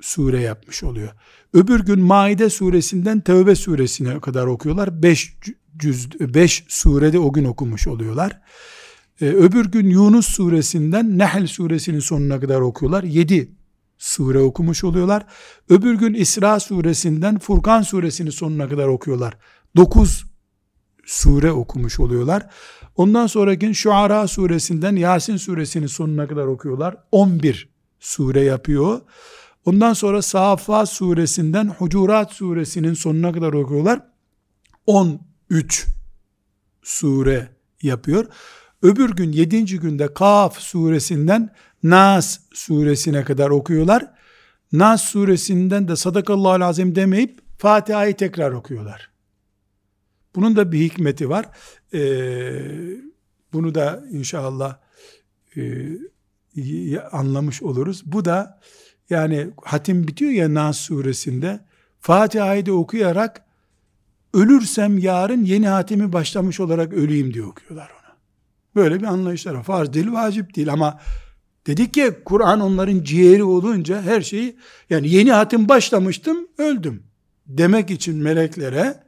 sure 0.00 0.40
yapmış 0.40 0.82
oluyor. 0.82 1.08
Öbür 1.54 1.80
gün 1.80 2.00
Maide 2.00 2.50
suresinden 2.50 3.20
Tevbe 3.20 3.54
suresine 3.54 4.20
kadar 4.20 4.46
okuyorlar. 4.46 5.02
Beş, 5.02 5.36
cüz, 5.76 6.20
beş 6.20 6.64
surede 6.68 7.18
o 7.18 7.32
gün 7.32 7.44
okumuş 7.44 7.86
oluyorlar. 7.86 8.40
Ee, 9.20 9.26
öbür 9.26 9.66
gün 9.66 9.90
Yunus 9.90 10.26
suresinden 10.26 11.18
Nehl 11.18 11.46
suresinin 11.46 12.00
sonuna 12.00 12.40
kadar 12.40 12.60
okuyorlar. 12.60 13.02
Yedi 13.02 13.59
sure 14.00 14.38
okumuş 14.38 14.84
oluyorlar. 14.84 15.26
Öbür 15.68 15.94
gün 15.94 16.14
İsra 16.14 16.60
suresinden 16.60 17.38
Furkan 17.38 17.82
suresinin 17.82 18.30
sonuna 18.30 18.68
kadar 18.68 18.86
okuyorlar. 18.86 19.38
Dokuz 19.76 20.24
sure 21.04 21.52
okumuş 21.52 22.00
oluyorlar. 22.00 22.46
Ondan 22.96 23.26
sonraki 23.26 23.74
Şuara 23.74 24.28
suresinden 24.28 24.96
Yasin 24.96 25.36
suresinin 25.36 25.86
sonuna 25.86 26.28
kadar 26.28 26.46
okuyorlar. 26.46 26.96
11 27.12 27.68
sure 28.00 28.40
yapıyor. 28.40 29.00
Ondan 29.64 29.92
sonra 29.92 30.22
Safat 30.22 30.88
suresinden 30.88 31.68
Hucurat 31.68 32.32
suresinin 32.32 32.94
sonuna 32.94 33.32
kadar 33.32 33.52
okuyorlar. 33.52 34.00
13 34.86 35.86
sure 36.82 37.48
yapıyor. 37.82 38.26
Öbür 38.82 39.10
gün 39.10 39.32
7. 39.32 39.64
günde 39.64 40.14
Kaf 40.14 40.58
suresinden 40.58 41.50
Nas 41.82 42.40
suresine 42.54 43.24
kadar 43.24 43.50
okuyorlar. 43.50 44.14
Nas 44.72 45.02
suresinden 45.02 45.88
de 45.88 45.96
sadakallahu 45.96 46.64
azim 46.64 46.94
demeyip 46.94 47.38
Fatiha'yı 47.58 48.16
tekrar 48.16 48.52
okuyorlar. 48.52 49.10
Bunun 50.34 50.56
da 50.56 50.72
bir 50.72 50.78
hikmeti 50.78 51.30
var. 51.30 51.46
Ee, 51.94 52.00
bunu 53.52 53.74
da 53.74 54.04
inşallah 54.10 54.78
e, 55.56 56.98
anlamış 56.98 57.62
oluruz. 57.62 58.02
Bu 58.06 58.24
da 58.24 58.60
yani 59.10 59.50
hatim 59.64 60.08
bitiyor 60.08 60.30
ya 60.30 60.54
Nas 60.54 60.76
suresinde 60.76 61.60
Fatiha'yı 62.00 62.66
da 62.66 62.72
okuyarak 62.72 63.44
ölürsem 64.34 64.98
yarın 64.98 65.44
yeni 65.44 65.68
hatimi 65.68 66.12
başlamış 66.12 66.60
olarak 66.60 66.92
öleyim 66.92 67.34
diye 67.34 67.44
okuyorlar 67.44 67.90
ona. 67.90 68.16
Böyle 68.74 69.00
bir 69.00 69.06
anlayışlar 69.06 69.54
var. 69.54 69.62
Farz 69.62 69.92
değil, 69.92 70.12
vacip 70.12 70.56
değil 70.56 70.72
ama 70.72 71.00
dedik 71.70 71.94
ki 71.94 72.12
Kur'an 72.24 72.60
onların 72.60 73.02
ciğeri 73.02 73.44
olunca 73.44 74.02
her 74.02 74.20
şeyi 74.20 74.56
yani 74.90 75.08
yeni 75.08 75.32
hatim 75.32 75.68
başlamıştım, 75.68 76.48
öldüm 76.58 77.02
demek 77.46 77.90
için 77.90 78.16
meleklere 78.16 79.04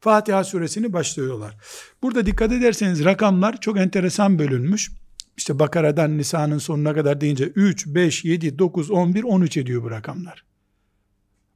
Fatiha 0.00 0.44
suresini 0.44 0.92
başlıyorlar. 0.92 1.56
Burada 2.02 2.26
dikkat 2.26 2.52
ederseniz 2.52 3.04
rakamlar 3.04 3.60
çok 3.60 3.78
enteresan 3.78 4.38
bölünmüş. 4.38 4.92
İşte 5.36 5.58
Bakara'dan 5.58 6.18
Nisa'nın 6.18 6.58
sonuna 6.58 6.94
kadar 6.94 7.20
deyince 7.20 7.44
3, 7.44 7.86
5, 7.86 8.24
7, 8.24 8.58
9, 8.58 8.90
11, 8.90 9.22
13 9.22 9.56
ediyor 9.56 9.82
bu 9.82 9.90
rakamlar. 9.90 10.44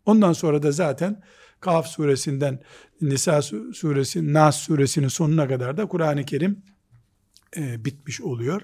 Ondan 0.07 0.33
sonra 0.33 0.63
da 0.63 0.73
zaten 0.73 1.23
Kaf 1.61 1.87
suresinden 1.87 2.61
Nisa 3.01 3.43
suresi, 3.73 4.33
Nas 4.33 4.57
suresinin 4.57 5.09
sonuna 5.09 5.49
kadar 5.49 5.77
da 5.77 5.87
Kur'an-ı 5.87 6.25
Kerim 6.25 6.63
e, 7.57 7.85
bitmiş 7.85 8.21
oluyor. 8.21 8.63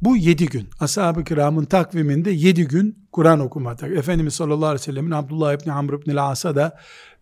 Bu 0.00 0.16
yedi 0.16 0.46
gün. 0.46 0.68
Ashab-ı 0.80 1.24
kiramın 1.24 1.64
takviminde 1.64 2.30
yedi 2.30 2.64
gün 2.64 2.98
Kur'an 3.12 3.40
okumak. 3.40 3.82
Efendimiz 3.82 4.34
sallallahu 4.34 4.66
aleyhi 4.66 4.80
ve 4.80 4.84
sellemin 4.84 5.10
Abdullah 5.10 5.54
İbni 5.54 5.72
Amr 5.72 5.92
İbni 5.92 6.20
As'a 6.20 6.56
da 6.56 6.80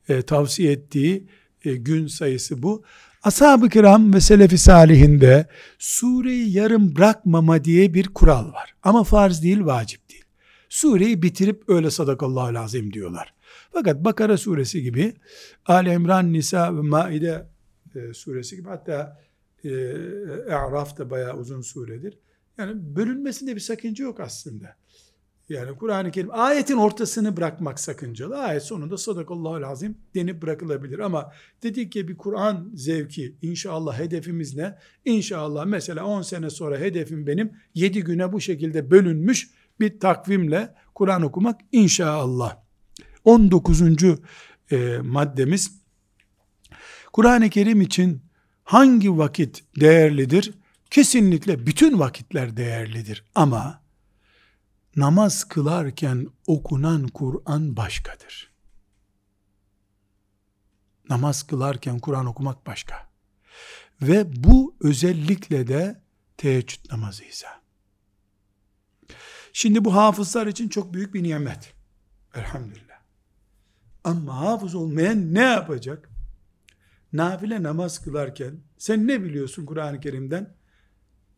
e, 0.09 0.23
tavsiye 0.23 0.73
ettiği 0.73 1.27
e, 1.65 1.75
gün 1.77 2.07
sayısı 2.07 2.63
bu. 2.63 2.85
Ashab-ı 3.23 3.69
kiram 3.69 4.15
ve 4.15 4.21
selefi 4.21 4.59
salihinde 4.59 5.47
sureyi 5.79 6.53
yarım 6.53 6.97
bırakmama 6.97 7.65
diye 7.65 7.95
bir 7.95 8.09
kural 8.09 8.53
var. 8.53 8.75
Ama 8.83 9.05
farz 9.05 9.43
değil, 9.43 9.65
vacip 9.65 10.11
değil. 10.11 10.25
Sureyi 10.69 11.23
bitirip 11.23 11.69
öyle 11.69 11.91
sadakallahu 11.91 12.55
lazim 12.55 12.93
diyorlar. 12.93 13.35
Fakat 13.73 14.05
Bakara 14.05 14.37
suresi 14.37 14.83
gibi, 14.83 15.15
Ali 15.67 15.93
İmran, 15.93 16.33
Nisa 16.33 16.77
ve 16.77 16.81
Maide 16.81 17.47
e, 17.95 18.15
suresi 18.15 18.57
gibi 18.57 18.69
hatta 18.69 19.21
e, 19.65 19.69
E'raf 20.49 20.99
da 20.99 21.11
bayağı 21.11 21.37
uzun 21.37 21.61
suredir. 21.61 22.19
Yani 22.59 22.97
bölünmesinde 22.97 23.55
bir 23.55 23.61
sakınca 23.61 24.05
yok 24.05 24.21
aslında. 24.21 24.77
Yani 25.49 25.77
Kur'an-ı 25.77 26.11
Kerim 26.11 26.29
ayetin 26.33 26.77
ortasını 26.77 27.37
bırakmak 27.37 27.81
sakıncalı. 27.81 28.39
Ayet 28.39 28.63
sonunda 28.63 28.99
sadakallahu 28.99 29.63
lazim 29.63 29.99
denip 30.15 30.43
bırakılabilir. 30.43 30.99
Ama 30.99 31.33
dedik 31.63 31.93
ki 31.93 32.09
bir 32.09 32.17
Kur'an 32.17 32.71
zevki 32.75 33.37
inşallah 33.43 33.99
hedefimiz 33.99 34.57
ne? 34.57 34.79
İnşallah 35.05 35.67
mesela 35.67 36.05
10 36.05 36.23
sene 36.23 36.51
sonra 36.51 36.79
hedefim 36.79 37.27
benim 37.27 37.53
7 37.75 38.05
güne 38.05 38.33
bu 38.33 38.41
şekilde 38.41 38.91
bölünmüş 38.91 39.51
bir 39.81 40.01
takvimle 40.01 40.75
Kur'an 40.95 41.23
okumak 41.23 41.61
inşallah. 41.73 42.57
19. 43.25 43.83
E, 44.71 44.99
maddemiz 45.03 45.81
Kur'an-ı 47.13 47.51
Kerim 47.51 47.81
için 47.81 48.23
hangi 48.65 49.19
vakit 49.19 49.65
değerlidir? 49.81 50.55
Kesinlikle 50.97 51.67
bütün 51.67 51.99
vakitler 51.99 52.57
değerlidir 52.57 53.25
ama 53.35 53.83
namaz 54.97 55.45
kılarken 55.45 56.27
okunan 56.47 57.09
Kur'an 57.09 57.77
başkadır. 57.77 58.53
Namaz 61.09 61.43
kılarken 61.43 61.99
Kur'an 61.99 62.27
okumak 62.27 62.67
başka. 62.67 63.11
Ve 64.03 64.45
bu 64.45 64.77
özellikle 64.81 65.67
de 65.67 66.01
teheccüd 66.37 66.93
namazıysa. 66.93 67.49
Şimdi 69.53 69.85
bu 69.85 69.95
hafızlar 69.95 70.47
için 70.47 70.69
çok 70.69 70.95
büyük 70.95 71.15
bir 71.15 71.23
nimet. 71.23 71.75
Elhamdülillah. 72.35 73.01
Ama 74.05 74.37
hafız 74.37 74.75
olmayan 74.75 75.35
ne 75.35 75.43
yapacak? 75.43 76.11
Nafile 77.13 77.63
namaz 77.63 78.03
kılarken 78.03 78.61
sen 78.79 79.07
ne 79.07 79.23
biliyorsun 79.23 79.67
Kur'an-ı 79.67 80.01
Kerim'den? 80.01 80.57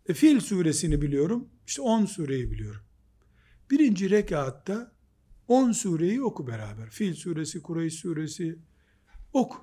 E, 0.08 0.14
Fil 0.14 0.40
suresini 0.40 1.02
biliyorum. 1.02 1.48
İşte 1.66 1.82
10 1.82 2.04
sureyi 2.04 2.50
biliyorum. 2.50 2.80
Birinci 3.70 4.10
rekatta 4.10 4.92
10 5.48 5.72
sureyi 5.72 6.22
oku 6.22 6.46
beraber. 6.46 6.90
Fil 6.90 7.14
suresi, 7.14 7.62
Kureyş 7.62 7.94
suresi 7.94 8.58
oku. 9.32 9.58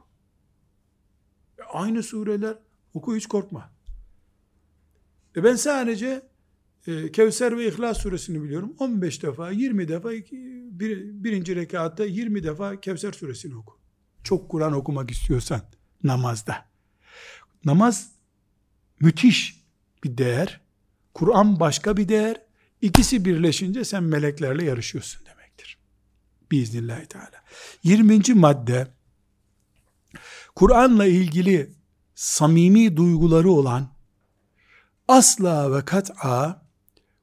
E, 1.59 1.63
aynı 1.63 2.03
sureler 2.03 2.57
oku 2.93 3.15
hiç 3.15 3.25
korkma. 3.25 3.75
E 5.35 5.43
ben 5.43 5.55
sadece 5.55 6.29
e, 6.87 7.11
Kevser 7.11 7.57
ve 7.57 7.67
İhlas 7.67 7.97
suresini 7.97 8.43
biliyorum. 8.43 8.75
15 8.79 9.23
defa, 9.23 9.51
20 9.51 9.87
defa 9.87 10.11
bir, 10.11 11.23
birinci 11.23 11.55
rekatta 11.55 12.05
20 12.05 12.43
defa 12.43 12.79
Kevser 12.79 13.11
suresini 13.11 13.55
oku. 13.55 13.79
Çok 14.23 14.49
Kur'an 14.49 14.73
okumak 14.73 15.11
istiyorsan 15.11 15.61
namazda. 16.03 16.65
Namaz 17.65 18.11
müthiş 18.99 19.64
bir 20.05 20.17
değer. 20.17 20.61
Kur'an 21.13 21.59
başka 21.59 21.97
bir 21.97 22.09
değer. 22.09 22.41
İkisi 22.81 23.25
birleşince 23.25 23.85
sen 23.85 24.03
meleklerle 24.03 24.65
yarışıyorsun 24.65 25.25
demektir. 25.25 25.77
Biiznillahü 26.51 27.05
Teala. 27.05 27.43
20. 27.83 28.33
madde 28.33 28.87
Kur'an'la 30.55 31.05
ilgili 31.05 31.71
samimi 32.15 32.97
duyguları 32.97 33.51
olan 33.51 33.89
asla 35.07 35.75
ve 35.75 35.85
kat'a 35.85 36.65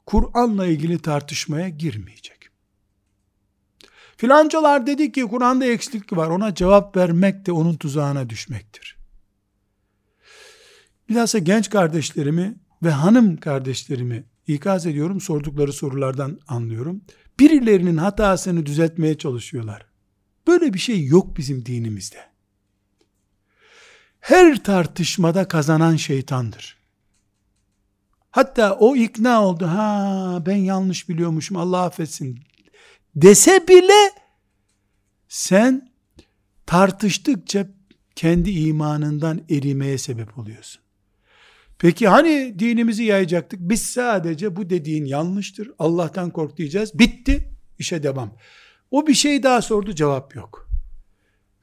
Kur'an'la 0.06 0.66
ilgili 0.66 0.98
tartışmaya 0.98 1.68
girmeyecek. 1.68 2.48
Filancalar 4.16 4.86
dedi 4.86 5.12
ki 5.12 5.22
Kur'an'da 5.22 5.64
eksiklik 5.64 6.12
var. 6.12 6.28
Ona 6.28 6.54
cevap 6.54 6.96
vermek 6.96 7.46
de 7.46 7.52
onun 7.52 7.76
tuzağına 7.76 8.30
düşmektir. 8.30 8.96
Bilhassa 11.08 11.38
genç 11.38 11.70
kardeşlerimi 11.70 12.61
ve 12.82 12.90
hanım 12.90 13.36
kardeşlerimi 13.36 14.24
ikaz 14.46 14.86
ediyorum. 14.86 15.20
Sordukları 15.20 15.72
sorulardan 15.72 16.40
anlıyorum. 16.48 17.00
Birilerinin 17.40 17.96
hatasını 17.96 18.66
düzeltmeye 18.66 19.18
çalışıyorlar. 19.18 19.86
Böyle 20.46 20.74
bir 20.74 20.78
şey 20.78 21.06
yok 21.06 21.36
bizim 21.36 21.66
dinimizde. 21.66 22.32
Her 24.20 24.64
tartışmada 24.64 25.48
kazanan 25.48 25.96
şeytandır. 25.96 26.82
Hatta 28.30 28.74
o 28.74 28.96
ikna 28.96 29.44
oldu. 29.44 29.66
Ha 29.66 30.42
ben 30.46 30.56
yanlış 30.56 31.08
biliyormuşum 31.08 31.56
Allah 31.56 31.82
affetsin 31.82 32.40
dese 33.16 33.68
bile 33.68 34.10
sen 35.28 35.92
tartıştıkça 36.66 37.66
kendi 38.14 38.50
imanından 38.50 39.40
erimeye 39.50 39.98
sebep 39.98 40.38
oluyorsun. 40.38 40.81
Peki 41.82 42.08
hani 42.08 42.58
dinimizi 42.58 43.04
yayacaktık? 43.04 43.60
Biz 43.60 43.82
sadece 43.82 44.56
bu 44.56 44.70
dediğin 44.70 45.04
yanlıştır. 45.04 45.70
Allah'tan 45.78 46.30
kork 46.30 46.56
diyeceğiz. 46.56 46.98
Bitti. 46.98 47.48
işe 47.78 48.02
devam. 48.02 48.36
O 48.90 49.06
bir 49.06 49.14
şey 49.14 49.42
daha 49.42 49.62
sordu 49.62 49.94
cevap 49.94 50.36
yok. 50.36 50.70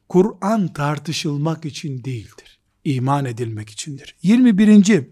Kur'an 0.10 0.74
tartışılmak 0.74 1.66
için 1.66 2.04
değildir. 2.04 2.60
İman 2.84 3.26
edilmek 3.26 3.70
içindir. 3.70 4.16
21. 4.24 5.08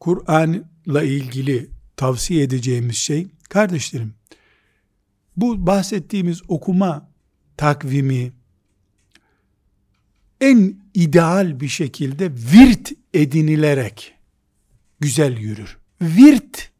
Kur'an'la 0.00 1.02
ilgili 1.02 1.70
tavsiye 1.96 2.42
edeceğimiz 2.42 2.96
şey 2.96 3.26
Kardeşlerim, 3.48 4.14
bu 5.36 5.66
bahsettiğimiz 5.66 6.42
okuma 6.48 7.10
takvimi 7.56 8.32
en 10.40 10.83
ideal 10.94 11.60
bir 11.60 11.68
şekilde 11.68 12.32
virt 12.32 12.92
edinilerek 13.14 14.14
güzel 15.00 15.36
yürür. 15.36 15.78
Virt 16.02 16.70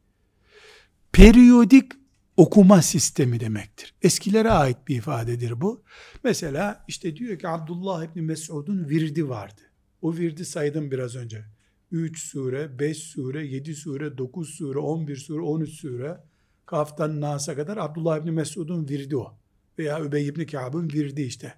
periyodik 1.12 1.92
okuma 2.36 2.82
sistemi 2.82 3.40
demektir. 3.40 3.94
Eskilere 4.02 4.50
ait 4.50 4.76
bir 4.88 4.96
ifadedir 4.96 5.60
bu. 5.60 5.82
Mesela 6.24 6.84
işte 6.88 7.16
diyor 7.16 7.38
ki 7.38 7.48
Abdullah 7.48 8.04
İbni 8.04 8.22
Mesud'un 8.22 8.88
virdi 8.88 9.28
vardı. 9.28 9.60
O 10.02 10.16
virdi 10.16 10.44
saydım 10.44 10.90
biraz 10.90 11.16
önce. 11.16 11.44
3 11.90 12.18
sure, 12.18 12.78
5 12.78 12.98
sure, 12.98 13.46
7 13.46 13.74
sure, 13.74 14.18
9 14.18 14.54
sure, 14.54 14.78
11 14.78 15.16
sure, 15.16 15.42
13 15.42 15.70
sure. 15.70 16.20
Kaftan 16.66 17.20
Nas'a 17.20 17.56
kadar 17.56 17.76
Abdullah 17.76 18.18
İbni 18.18 18.30
Mesud'un 18.30 18.88
virdi 18.88 19.16
o. 19.16 19.38
Veya 19.78 20.04
Übey 20.04 20.26
İbni 20.26 20.46
Kâb'ın 20.46 20.90
virdi 20.90 21.22
işte. 21.22 21.54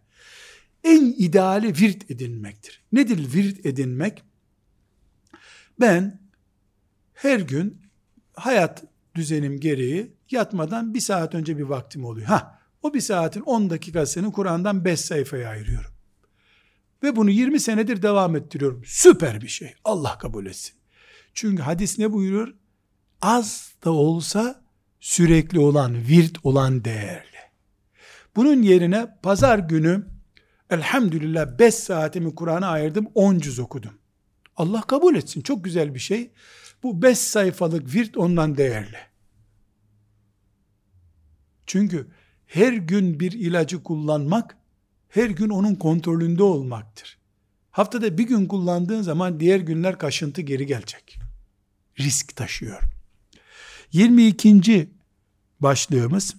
En 0.87 1.14
ideali 1.18 1.66
virt 1.80 2.11
edinmektir. 2.11 2.82
Nedir 2.93 3.34
virt 3.34 3.66
edinmek? 3.66 4.24
Ben 5.80 6.20
her 7.14 7.41
gün 7.41 7.82
hayat 8.34 8.84
düzenim 9.14 9.61
gereği 9.61 10.16
yatmadan 10.30 10.95
bir 10.95 11.01
saat 11.01 11.34
önce 11.34 11.59
bir 11.59 11.62
vaktim 11.62 12.05
oluyor. 12.05 12.26
Ha, 12.26 12.61
o 12.82 12.95
bir 12.95 13.01
saatin 13.01 13.41
10 13.41 13.70
dakikasını 13.70 14.32
Kur'an'dan 14.32 14.84
5 14.84 15.01
sayfaya 15.01 15.51
ayırıyorum. 15.51 15.91
Ve 17.03 17.16
bunu 17.16 17.30
20 17.30 17.61
senedir 17.61 18.03
devam 18.03 18.37
ettiriyorum. 18.37 18.82
Süper 18.84 19.41
bir 19.41 19.49
şey. 19.49 19.74
Allah 19.84 20.18
kabul 20.18 20.47
etsin. 20.47 20.74
Çünkü 21.34 21.62
hadis 21.62 21.99
ne 21.99 22.12
buyuruyor? 22.12 22.55
Az 23.22 23.72
da 23.84 23.91
olsa 23.91 24.64
sürekli 25.01 25.59
olan, 25.59 25.95
virt 25.95 26.39
olan 26.43 26.84
değerli. 26.84 27.37
Bunun 28.37 28.62
yerine 28.62 29.07
pazar 29.22 29.59
günü 29.59 30.16
elhamdülillah 30.71 31.59
5 31.59 31.75
saatimi 31.75 32.35
Kur'an'a 32.35 32.69
ayırdım 32.69 33.09
10 33.14 33.39
cüz 33.39 33.59
okudum. 33.59 33.93
Allah 34.57 34.81
kabul 34.81 35.17
etsin 35.17 35.41
çok 35.41 35.64
güzel 35.64 35.95
bir 35.95 35.99
şey. 35.99 36.31
Bu 36.83 37.03
5 37.03 37.19
sayfalık 37.19 37.95
virt 37.95 38.17
ondan 38.17 38.57
değerli. 38.57 38.99
Çünkü 41.67 42.07
her 42.47 42.73
gün 42.73 43.21
bir 43.21 43.33
ilacı 43.33 43.83
kullanmak 43.83 44.57
her 45.09 45.31
gün 45.31 45.49
onun 45.49 45.75
kontrolünde 45.75 46.43
olmaktır. 46.43 47.19
Haftada 47.71 48.19
bir 48.19 48.27
gün 48.27 48.47
kullandığın 48.47 49.03
zaman 49.03 49.41
diğer 49.41 49.61
günler 49.61 49.99
kaşıntı 49.99 50.41
geri 50.43 50.67
gelecek. 50.67 51.19
Risk 51.99 52.37
taşıyor. 52.37 52.83
22 53.93 54.91
başlığımız 55.61 56.35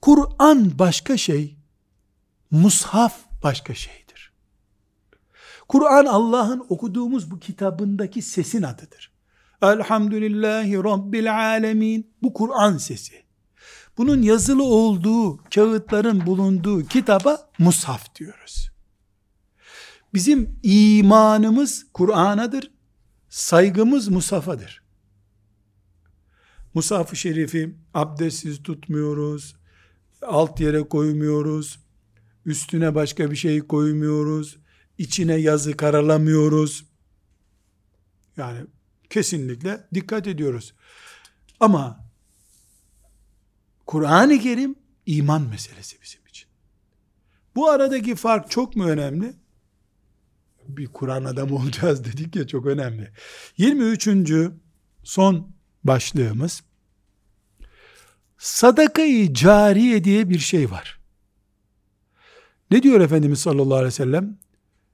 Kur'an 0.00 0.78
başka 0.78 1.16
şey, 1.16 1.55
mushaf 2.50 3.18
başka 3.42 3.74
şeydir. 3.74 4.32
Kur'an 5.68 6.04
Allah'ın 6.06 6.66
okuduğumuz 6.68 7.30
bu 7.30 7.38
kitabındaki 7.38 8.22
sesin 8.22 8.62
adıdır. 8.62 9.12
Elhamdülillahi 9.62 10.76
Rabbil 10.76 11.36
Alemin. 11.36 12.10
Bu 12.22 12.32
Kur'an 12.34 12.78
sesi. 12.78 13.26
Bunun 13.98 14.22
yazılı 14.22 14.64
olduğu, 14.64 15.36
kağıtların 15.36 16.26
bulunduğu 16.26 16.84
kitaba 16.84 17.50
mushaf 17.58 18.14
diyoruz. 18.14 18.70
Bizim 20.14 20.60
imanımız 20.62 21.86
Kur'an'adır, 21.92 22.70
saygımız 23.28 24.08
mushafadır. 24.08 24.82
Musaf-ı 26.74 27.16
Şerif'i 27.16 27.76
abdestsiz 27.94 28.62
tutmuyoruz. 28.62 29.56
Alt 30.22 30.60
yere 30.60 30.88
koymuyoruz. 30.88 31.85
Üstüne 32.46 32.94
başka 32.94 33.30
bir 33.30 33.36
şey 33.36 33.60
koymuyoruz. 33.60 34.58
içine 34.98 35.34
yazı 35.34 35.76
karalamıyoruz. 35.76 36.84
Yani 38.36 38.66
kesinlikle 39.10 39.88
dikkat 39.94 40.26
ediyoruz. 40.26 40.74
Ama 41.60 42.10
Kur'an-ı 43.86 44.38
Kerim 44.38 44.74
iman 45.06 45.42
meselesi 45.42 45.96
bizim 46.02 46.26
için. 46.26 46.48
Bu 47.56 47.70
aradaki 47.70 48.14
fark 48.14 48.50
çok 48.50 48.76
mu 48.76 48.84
önemli? 48.84 49.34
Bir 50.68 50.86
Kur'an 50.86 51.24
adamı 51.24 51.54
olacağız 51.56 52.04
dedik 52.04 52.36
ya 52.36 52.46
çok 52.46 52.66
önemli. 52.66 53.12
23. 53.56 54.08
son 55.04 55.52
başlığımız 55.84 56.62
sadakayı 58.38 59.34
cariye 59.34 60.04
diye 60.04 60.30
bir 60.30 60.38
şey 60.38 60.70
var. 60.70 60.95
Ne 62.70 62.82
diyor 62.82 63.00
Efendimiz 63.00 63.38
sallallahu 63.38 63.74
aleyhi 63.74 63.86
ve 63.86 63.90
sellem? 63.90 64.38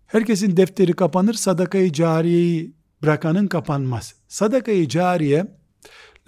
Herkesin 0.07 0.57
defteri 0.57 0.93
kapanır, 0.93 1.35
sadakayı 1.35 1.93
cariyeyi 1.93 2.75
bırakanın 3.03 3.47
kapanmaz. 3.47 4.15
Sadakayı 4.29 4.89
cariye, 4.89 5.57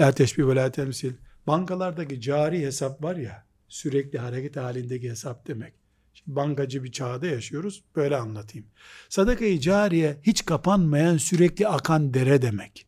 la 0.01 0.13
teşbih 0.13 0.47
ve 0.47 0.57
la 0.57 0.71
temsil, 0.71 1.13
bankalardaki 1.47 2.21
cari 2.21 2.67
hesap 2.67 3.03
var 3.03 3.17
ya, 3.17 3.47
sürekli 3.69 4.19
hareket 4.19 4.57
halindeki 4.57 5.11
hesap 5.11 5.47
demek. 5.47 5.75
Şimdi 6.15 6.37
bankacı 6.37 6.85
bir 6.85 6.93
çağda 6.93 7.27
yaşıyoruz, 7.27 7.85
böyle 7.97 8.17
anlatayım. 8.17 8.67
Sadakayı 9.09 9.61
cariye 9.61 10.21
hiç 10.23 10.45
kapanmayan 10.45 11.17
sürekli 11.17 11.69
akan 11.69 12.15
dere 12.15 12.43
demek. 12.43 12.87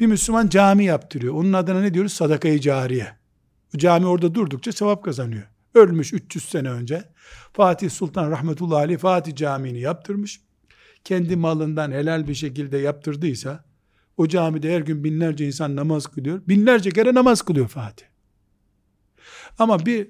Bir 0.00 0.06
Müslüman 0.06 0.48
cami 0.48 0.84
yaptırıyor. 0.84 1.34
Onun 1.34 1.52
adına 1.52 1.80
ne 1.80 1.94
diyoruz? 1.94 2.12
Sadakayı 2.12 2.60
cariye. 2.60 3.16
O 3.74 3.78
cami 3.78 4.06
orada 4.06 4.34
durdukça 4.34 4.72
sevap 4.72 5.04
kazanıyor. 5.04 5.46
Ölmüş 5.74 6.12
300 6.12 6.44
sene 6.44 6.70
önce. 6.70 7.04
Fatih 7.52 7.90
Sultan 7.90 8.30
rahmetullahi 8.30 8.78
aleyh 8.78 8.98
Fatih 8.98 9.36
Camii'ni 9.36 9.80
yaptırmış. 9.80 10.40
Kendi 11.04 11.36
malından 11.36 11.90
helal 11.92 12.28
bir 12.28 12.34
şekilde 12.34 12.78
yaptırdıysa 12.78 13.64
o 14.16 14.28
camide 14.28 14.74
her 14.74 14.80
gün 14.80 15.04
binlerce 15.04 15.46
insan 15.46 15.76
namaz 15.76 16.06
kılıyor. 16.06 16.42
Binlerce 16.48 16.90
kere 16.90 17.14
namaz 17.14 17.42
kılıyor 17.42 17.68
Fatih. 17.68 18.06
Ama 19.58 19.86
bir 19.86 20.08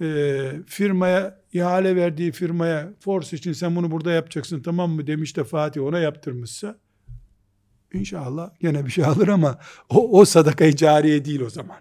e, 0.00 0.52
firmaya 0.66 1.40
ihale 1.52 1.96
verdiği 1.96 2.32
firmaya 2.32 2.92
force 3.00 3.36
için 3.36 3.52
sen 3.52 3.76
bunu 3.76 3.90
burada 3.90 4.12
yapacaksın 4.12 4.62
tamam 4.62 4.90
mı 4.90 5.06
demiş 5.06 5.36
de 5.36 5.44
Fatih 5.44 5.82
ona 5.82 5.98
yaptırmışsa 5.98 6.78
inşallah 7.92 8.50
gene 8.60 8.86
bir 8.86 8.90
şey 8.90 9.04
alır 9.04 9.28
ama 9.28 9.58
o, 9.88 10.20
o 10.20 10.24
sadakayı 10.24 10.76
cariye 10.76 11.24
değil 11.24 11.40
o 11.40 11.50
zaman. 11.50 11.78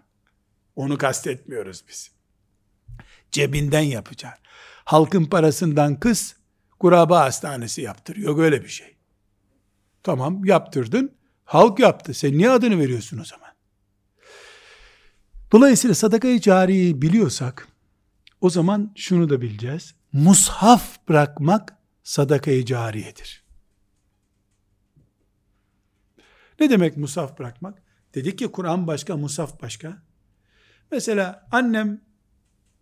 Onu 0.76 0.98
kastetmiyoruz 0.98 1.84
biz. 1.90 2.19
Cebinden 3.32 3.82
yapacaksın. 3.82 4.44
Halkın 4.86 5.26
parasından 5.26 6.00
kız 6.00 6.36
kuraba 6.80 7.20
hastanesi 7.20 7.82
yaptırıyor. 7.82 8.30
Yok 8.30 8.40
öyle 8.40 8.64
bir 8.64 8.70
şey. 8.70 8.96
Tamam 10.04 10.46
yaptırdın. 10.46 11.16
Halk 11.46 11.80
yaptı. 11.80 12.14
Sen 12.14 12.38
niye 12.38 12.50
adını 12.50 12.80
veriyorsun 12.80 13.20
o 13.20 13.26
zaman? 13.26 13.50
Dolayısıyla 15.52 15.96
sadakayı 15.96 16.42
cariyi 16.42 17.02
biliyorsak 17.02 17.68
o 18.42 18.50
zaman 18.50 18.94
şunu 18.96 19.30
da 19.30 19.42
bileceğiz. 19.42 19.96
Mushaf 20.14 21.08
bırakmak 21.08 21.78
sadakayı 22.04 22.66
cariyedir. 22.66 23.44
Ne 26.60 26.70
demek 26.70 26.98
mushaf 26.98 27.40
bırakmak? 27.40 27.84
Dedik 28.16 28.40
ki 28.40 28.48
Kur'an 28.48 28.88
başka, 28.88 29.18
mushaf 29.18 29.62
başka. 29.62 30.04
Mesela 30.92 31.48
annem, 31.52 32.02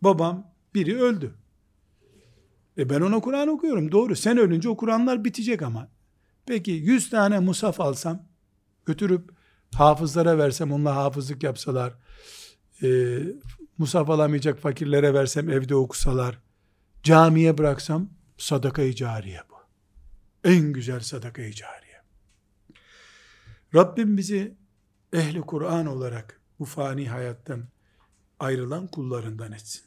babam 0.02 0.54
biri 0.76 1.02
öldü. 1.02 1.34
E 2.78 2.90
ben 2.90 3.02
ona 3.02 3.20
Kur'an 3.20 3.48
okuyorum. 3.48 3.92
Doğru. 3.92 4.16
Sen 4.16 4.38
ölünce 4.38 4.70
o 4.70 4.78
Kur'anlar 4.78 5.26
bitecek 5.26 5.62
ama. 5.62 5.88
Peki 6.46 6.72
100 6.72 7.10
tane 7.10 7.40
musaf 7.40 7.80
alsam, 7.80 8.26
götürüp 8.86 9.30
hafızlara 9.76 10.38
versem, 10.38 10.72
onunla 10.72 10.96
hafızlık 10.96 11.44
yapsalar, 11.44 11.94
e, 12.84 13.20
musaf 13.78 14.10
alamayacak 14.10 14.60
fakirlere 14.60 15.14
versem, 15.14 15.50
evde 15.50 15.76
okusalar, 15.76 16.40
camiye 17.04 17.58
bıraksam, 17.58 18.10
sadaka-i 18.38 18.96
cariye 18.96 19.42
bu. 19.50 19.56
En 20.50 20.74
güzel 20.74 21.00
sadaka-i 21.00 21.54
cariye. 21.54 22.02
Rabbim 23.76 24.18
bizi 24.18 24.58
ehli 25.14 25.42
Kur'an 25.42 25.86
olarak 25.86 26.42
bu 26.60 26.66
fani 26.66 27.10
hayattan 27.10 27.64
ayrılan 28.40 28.88
kullarından 28.88 29.52
etsin. 29.52 29.87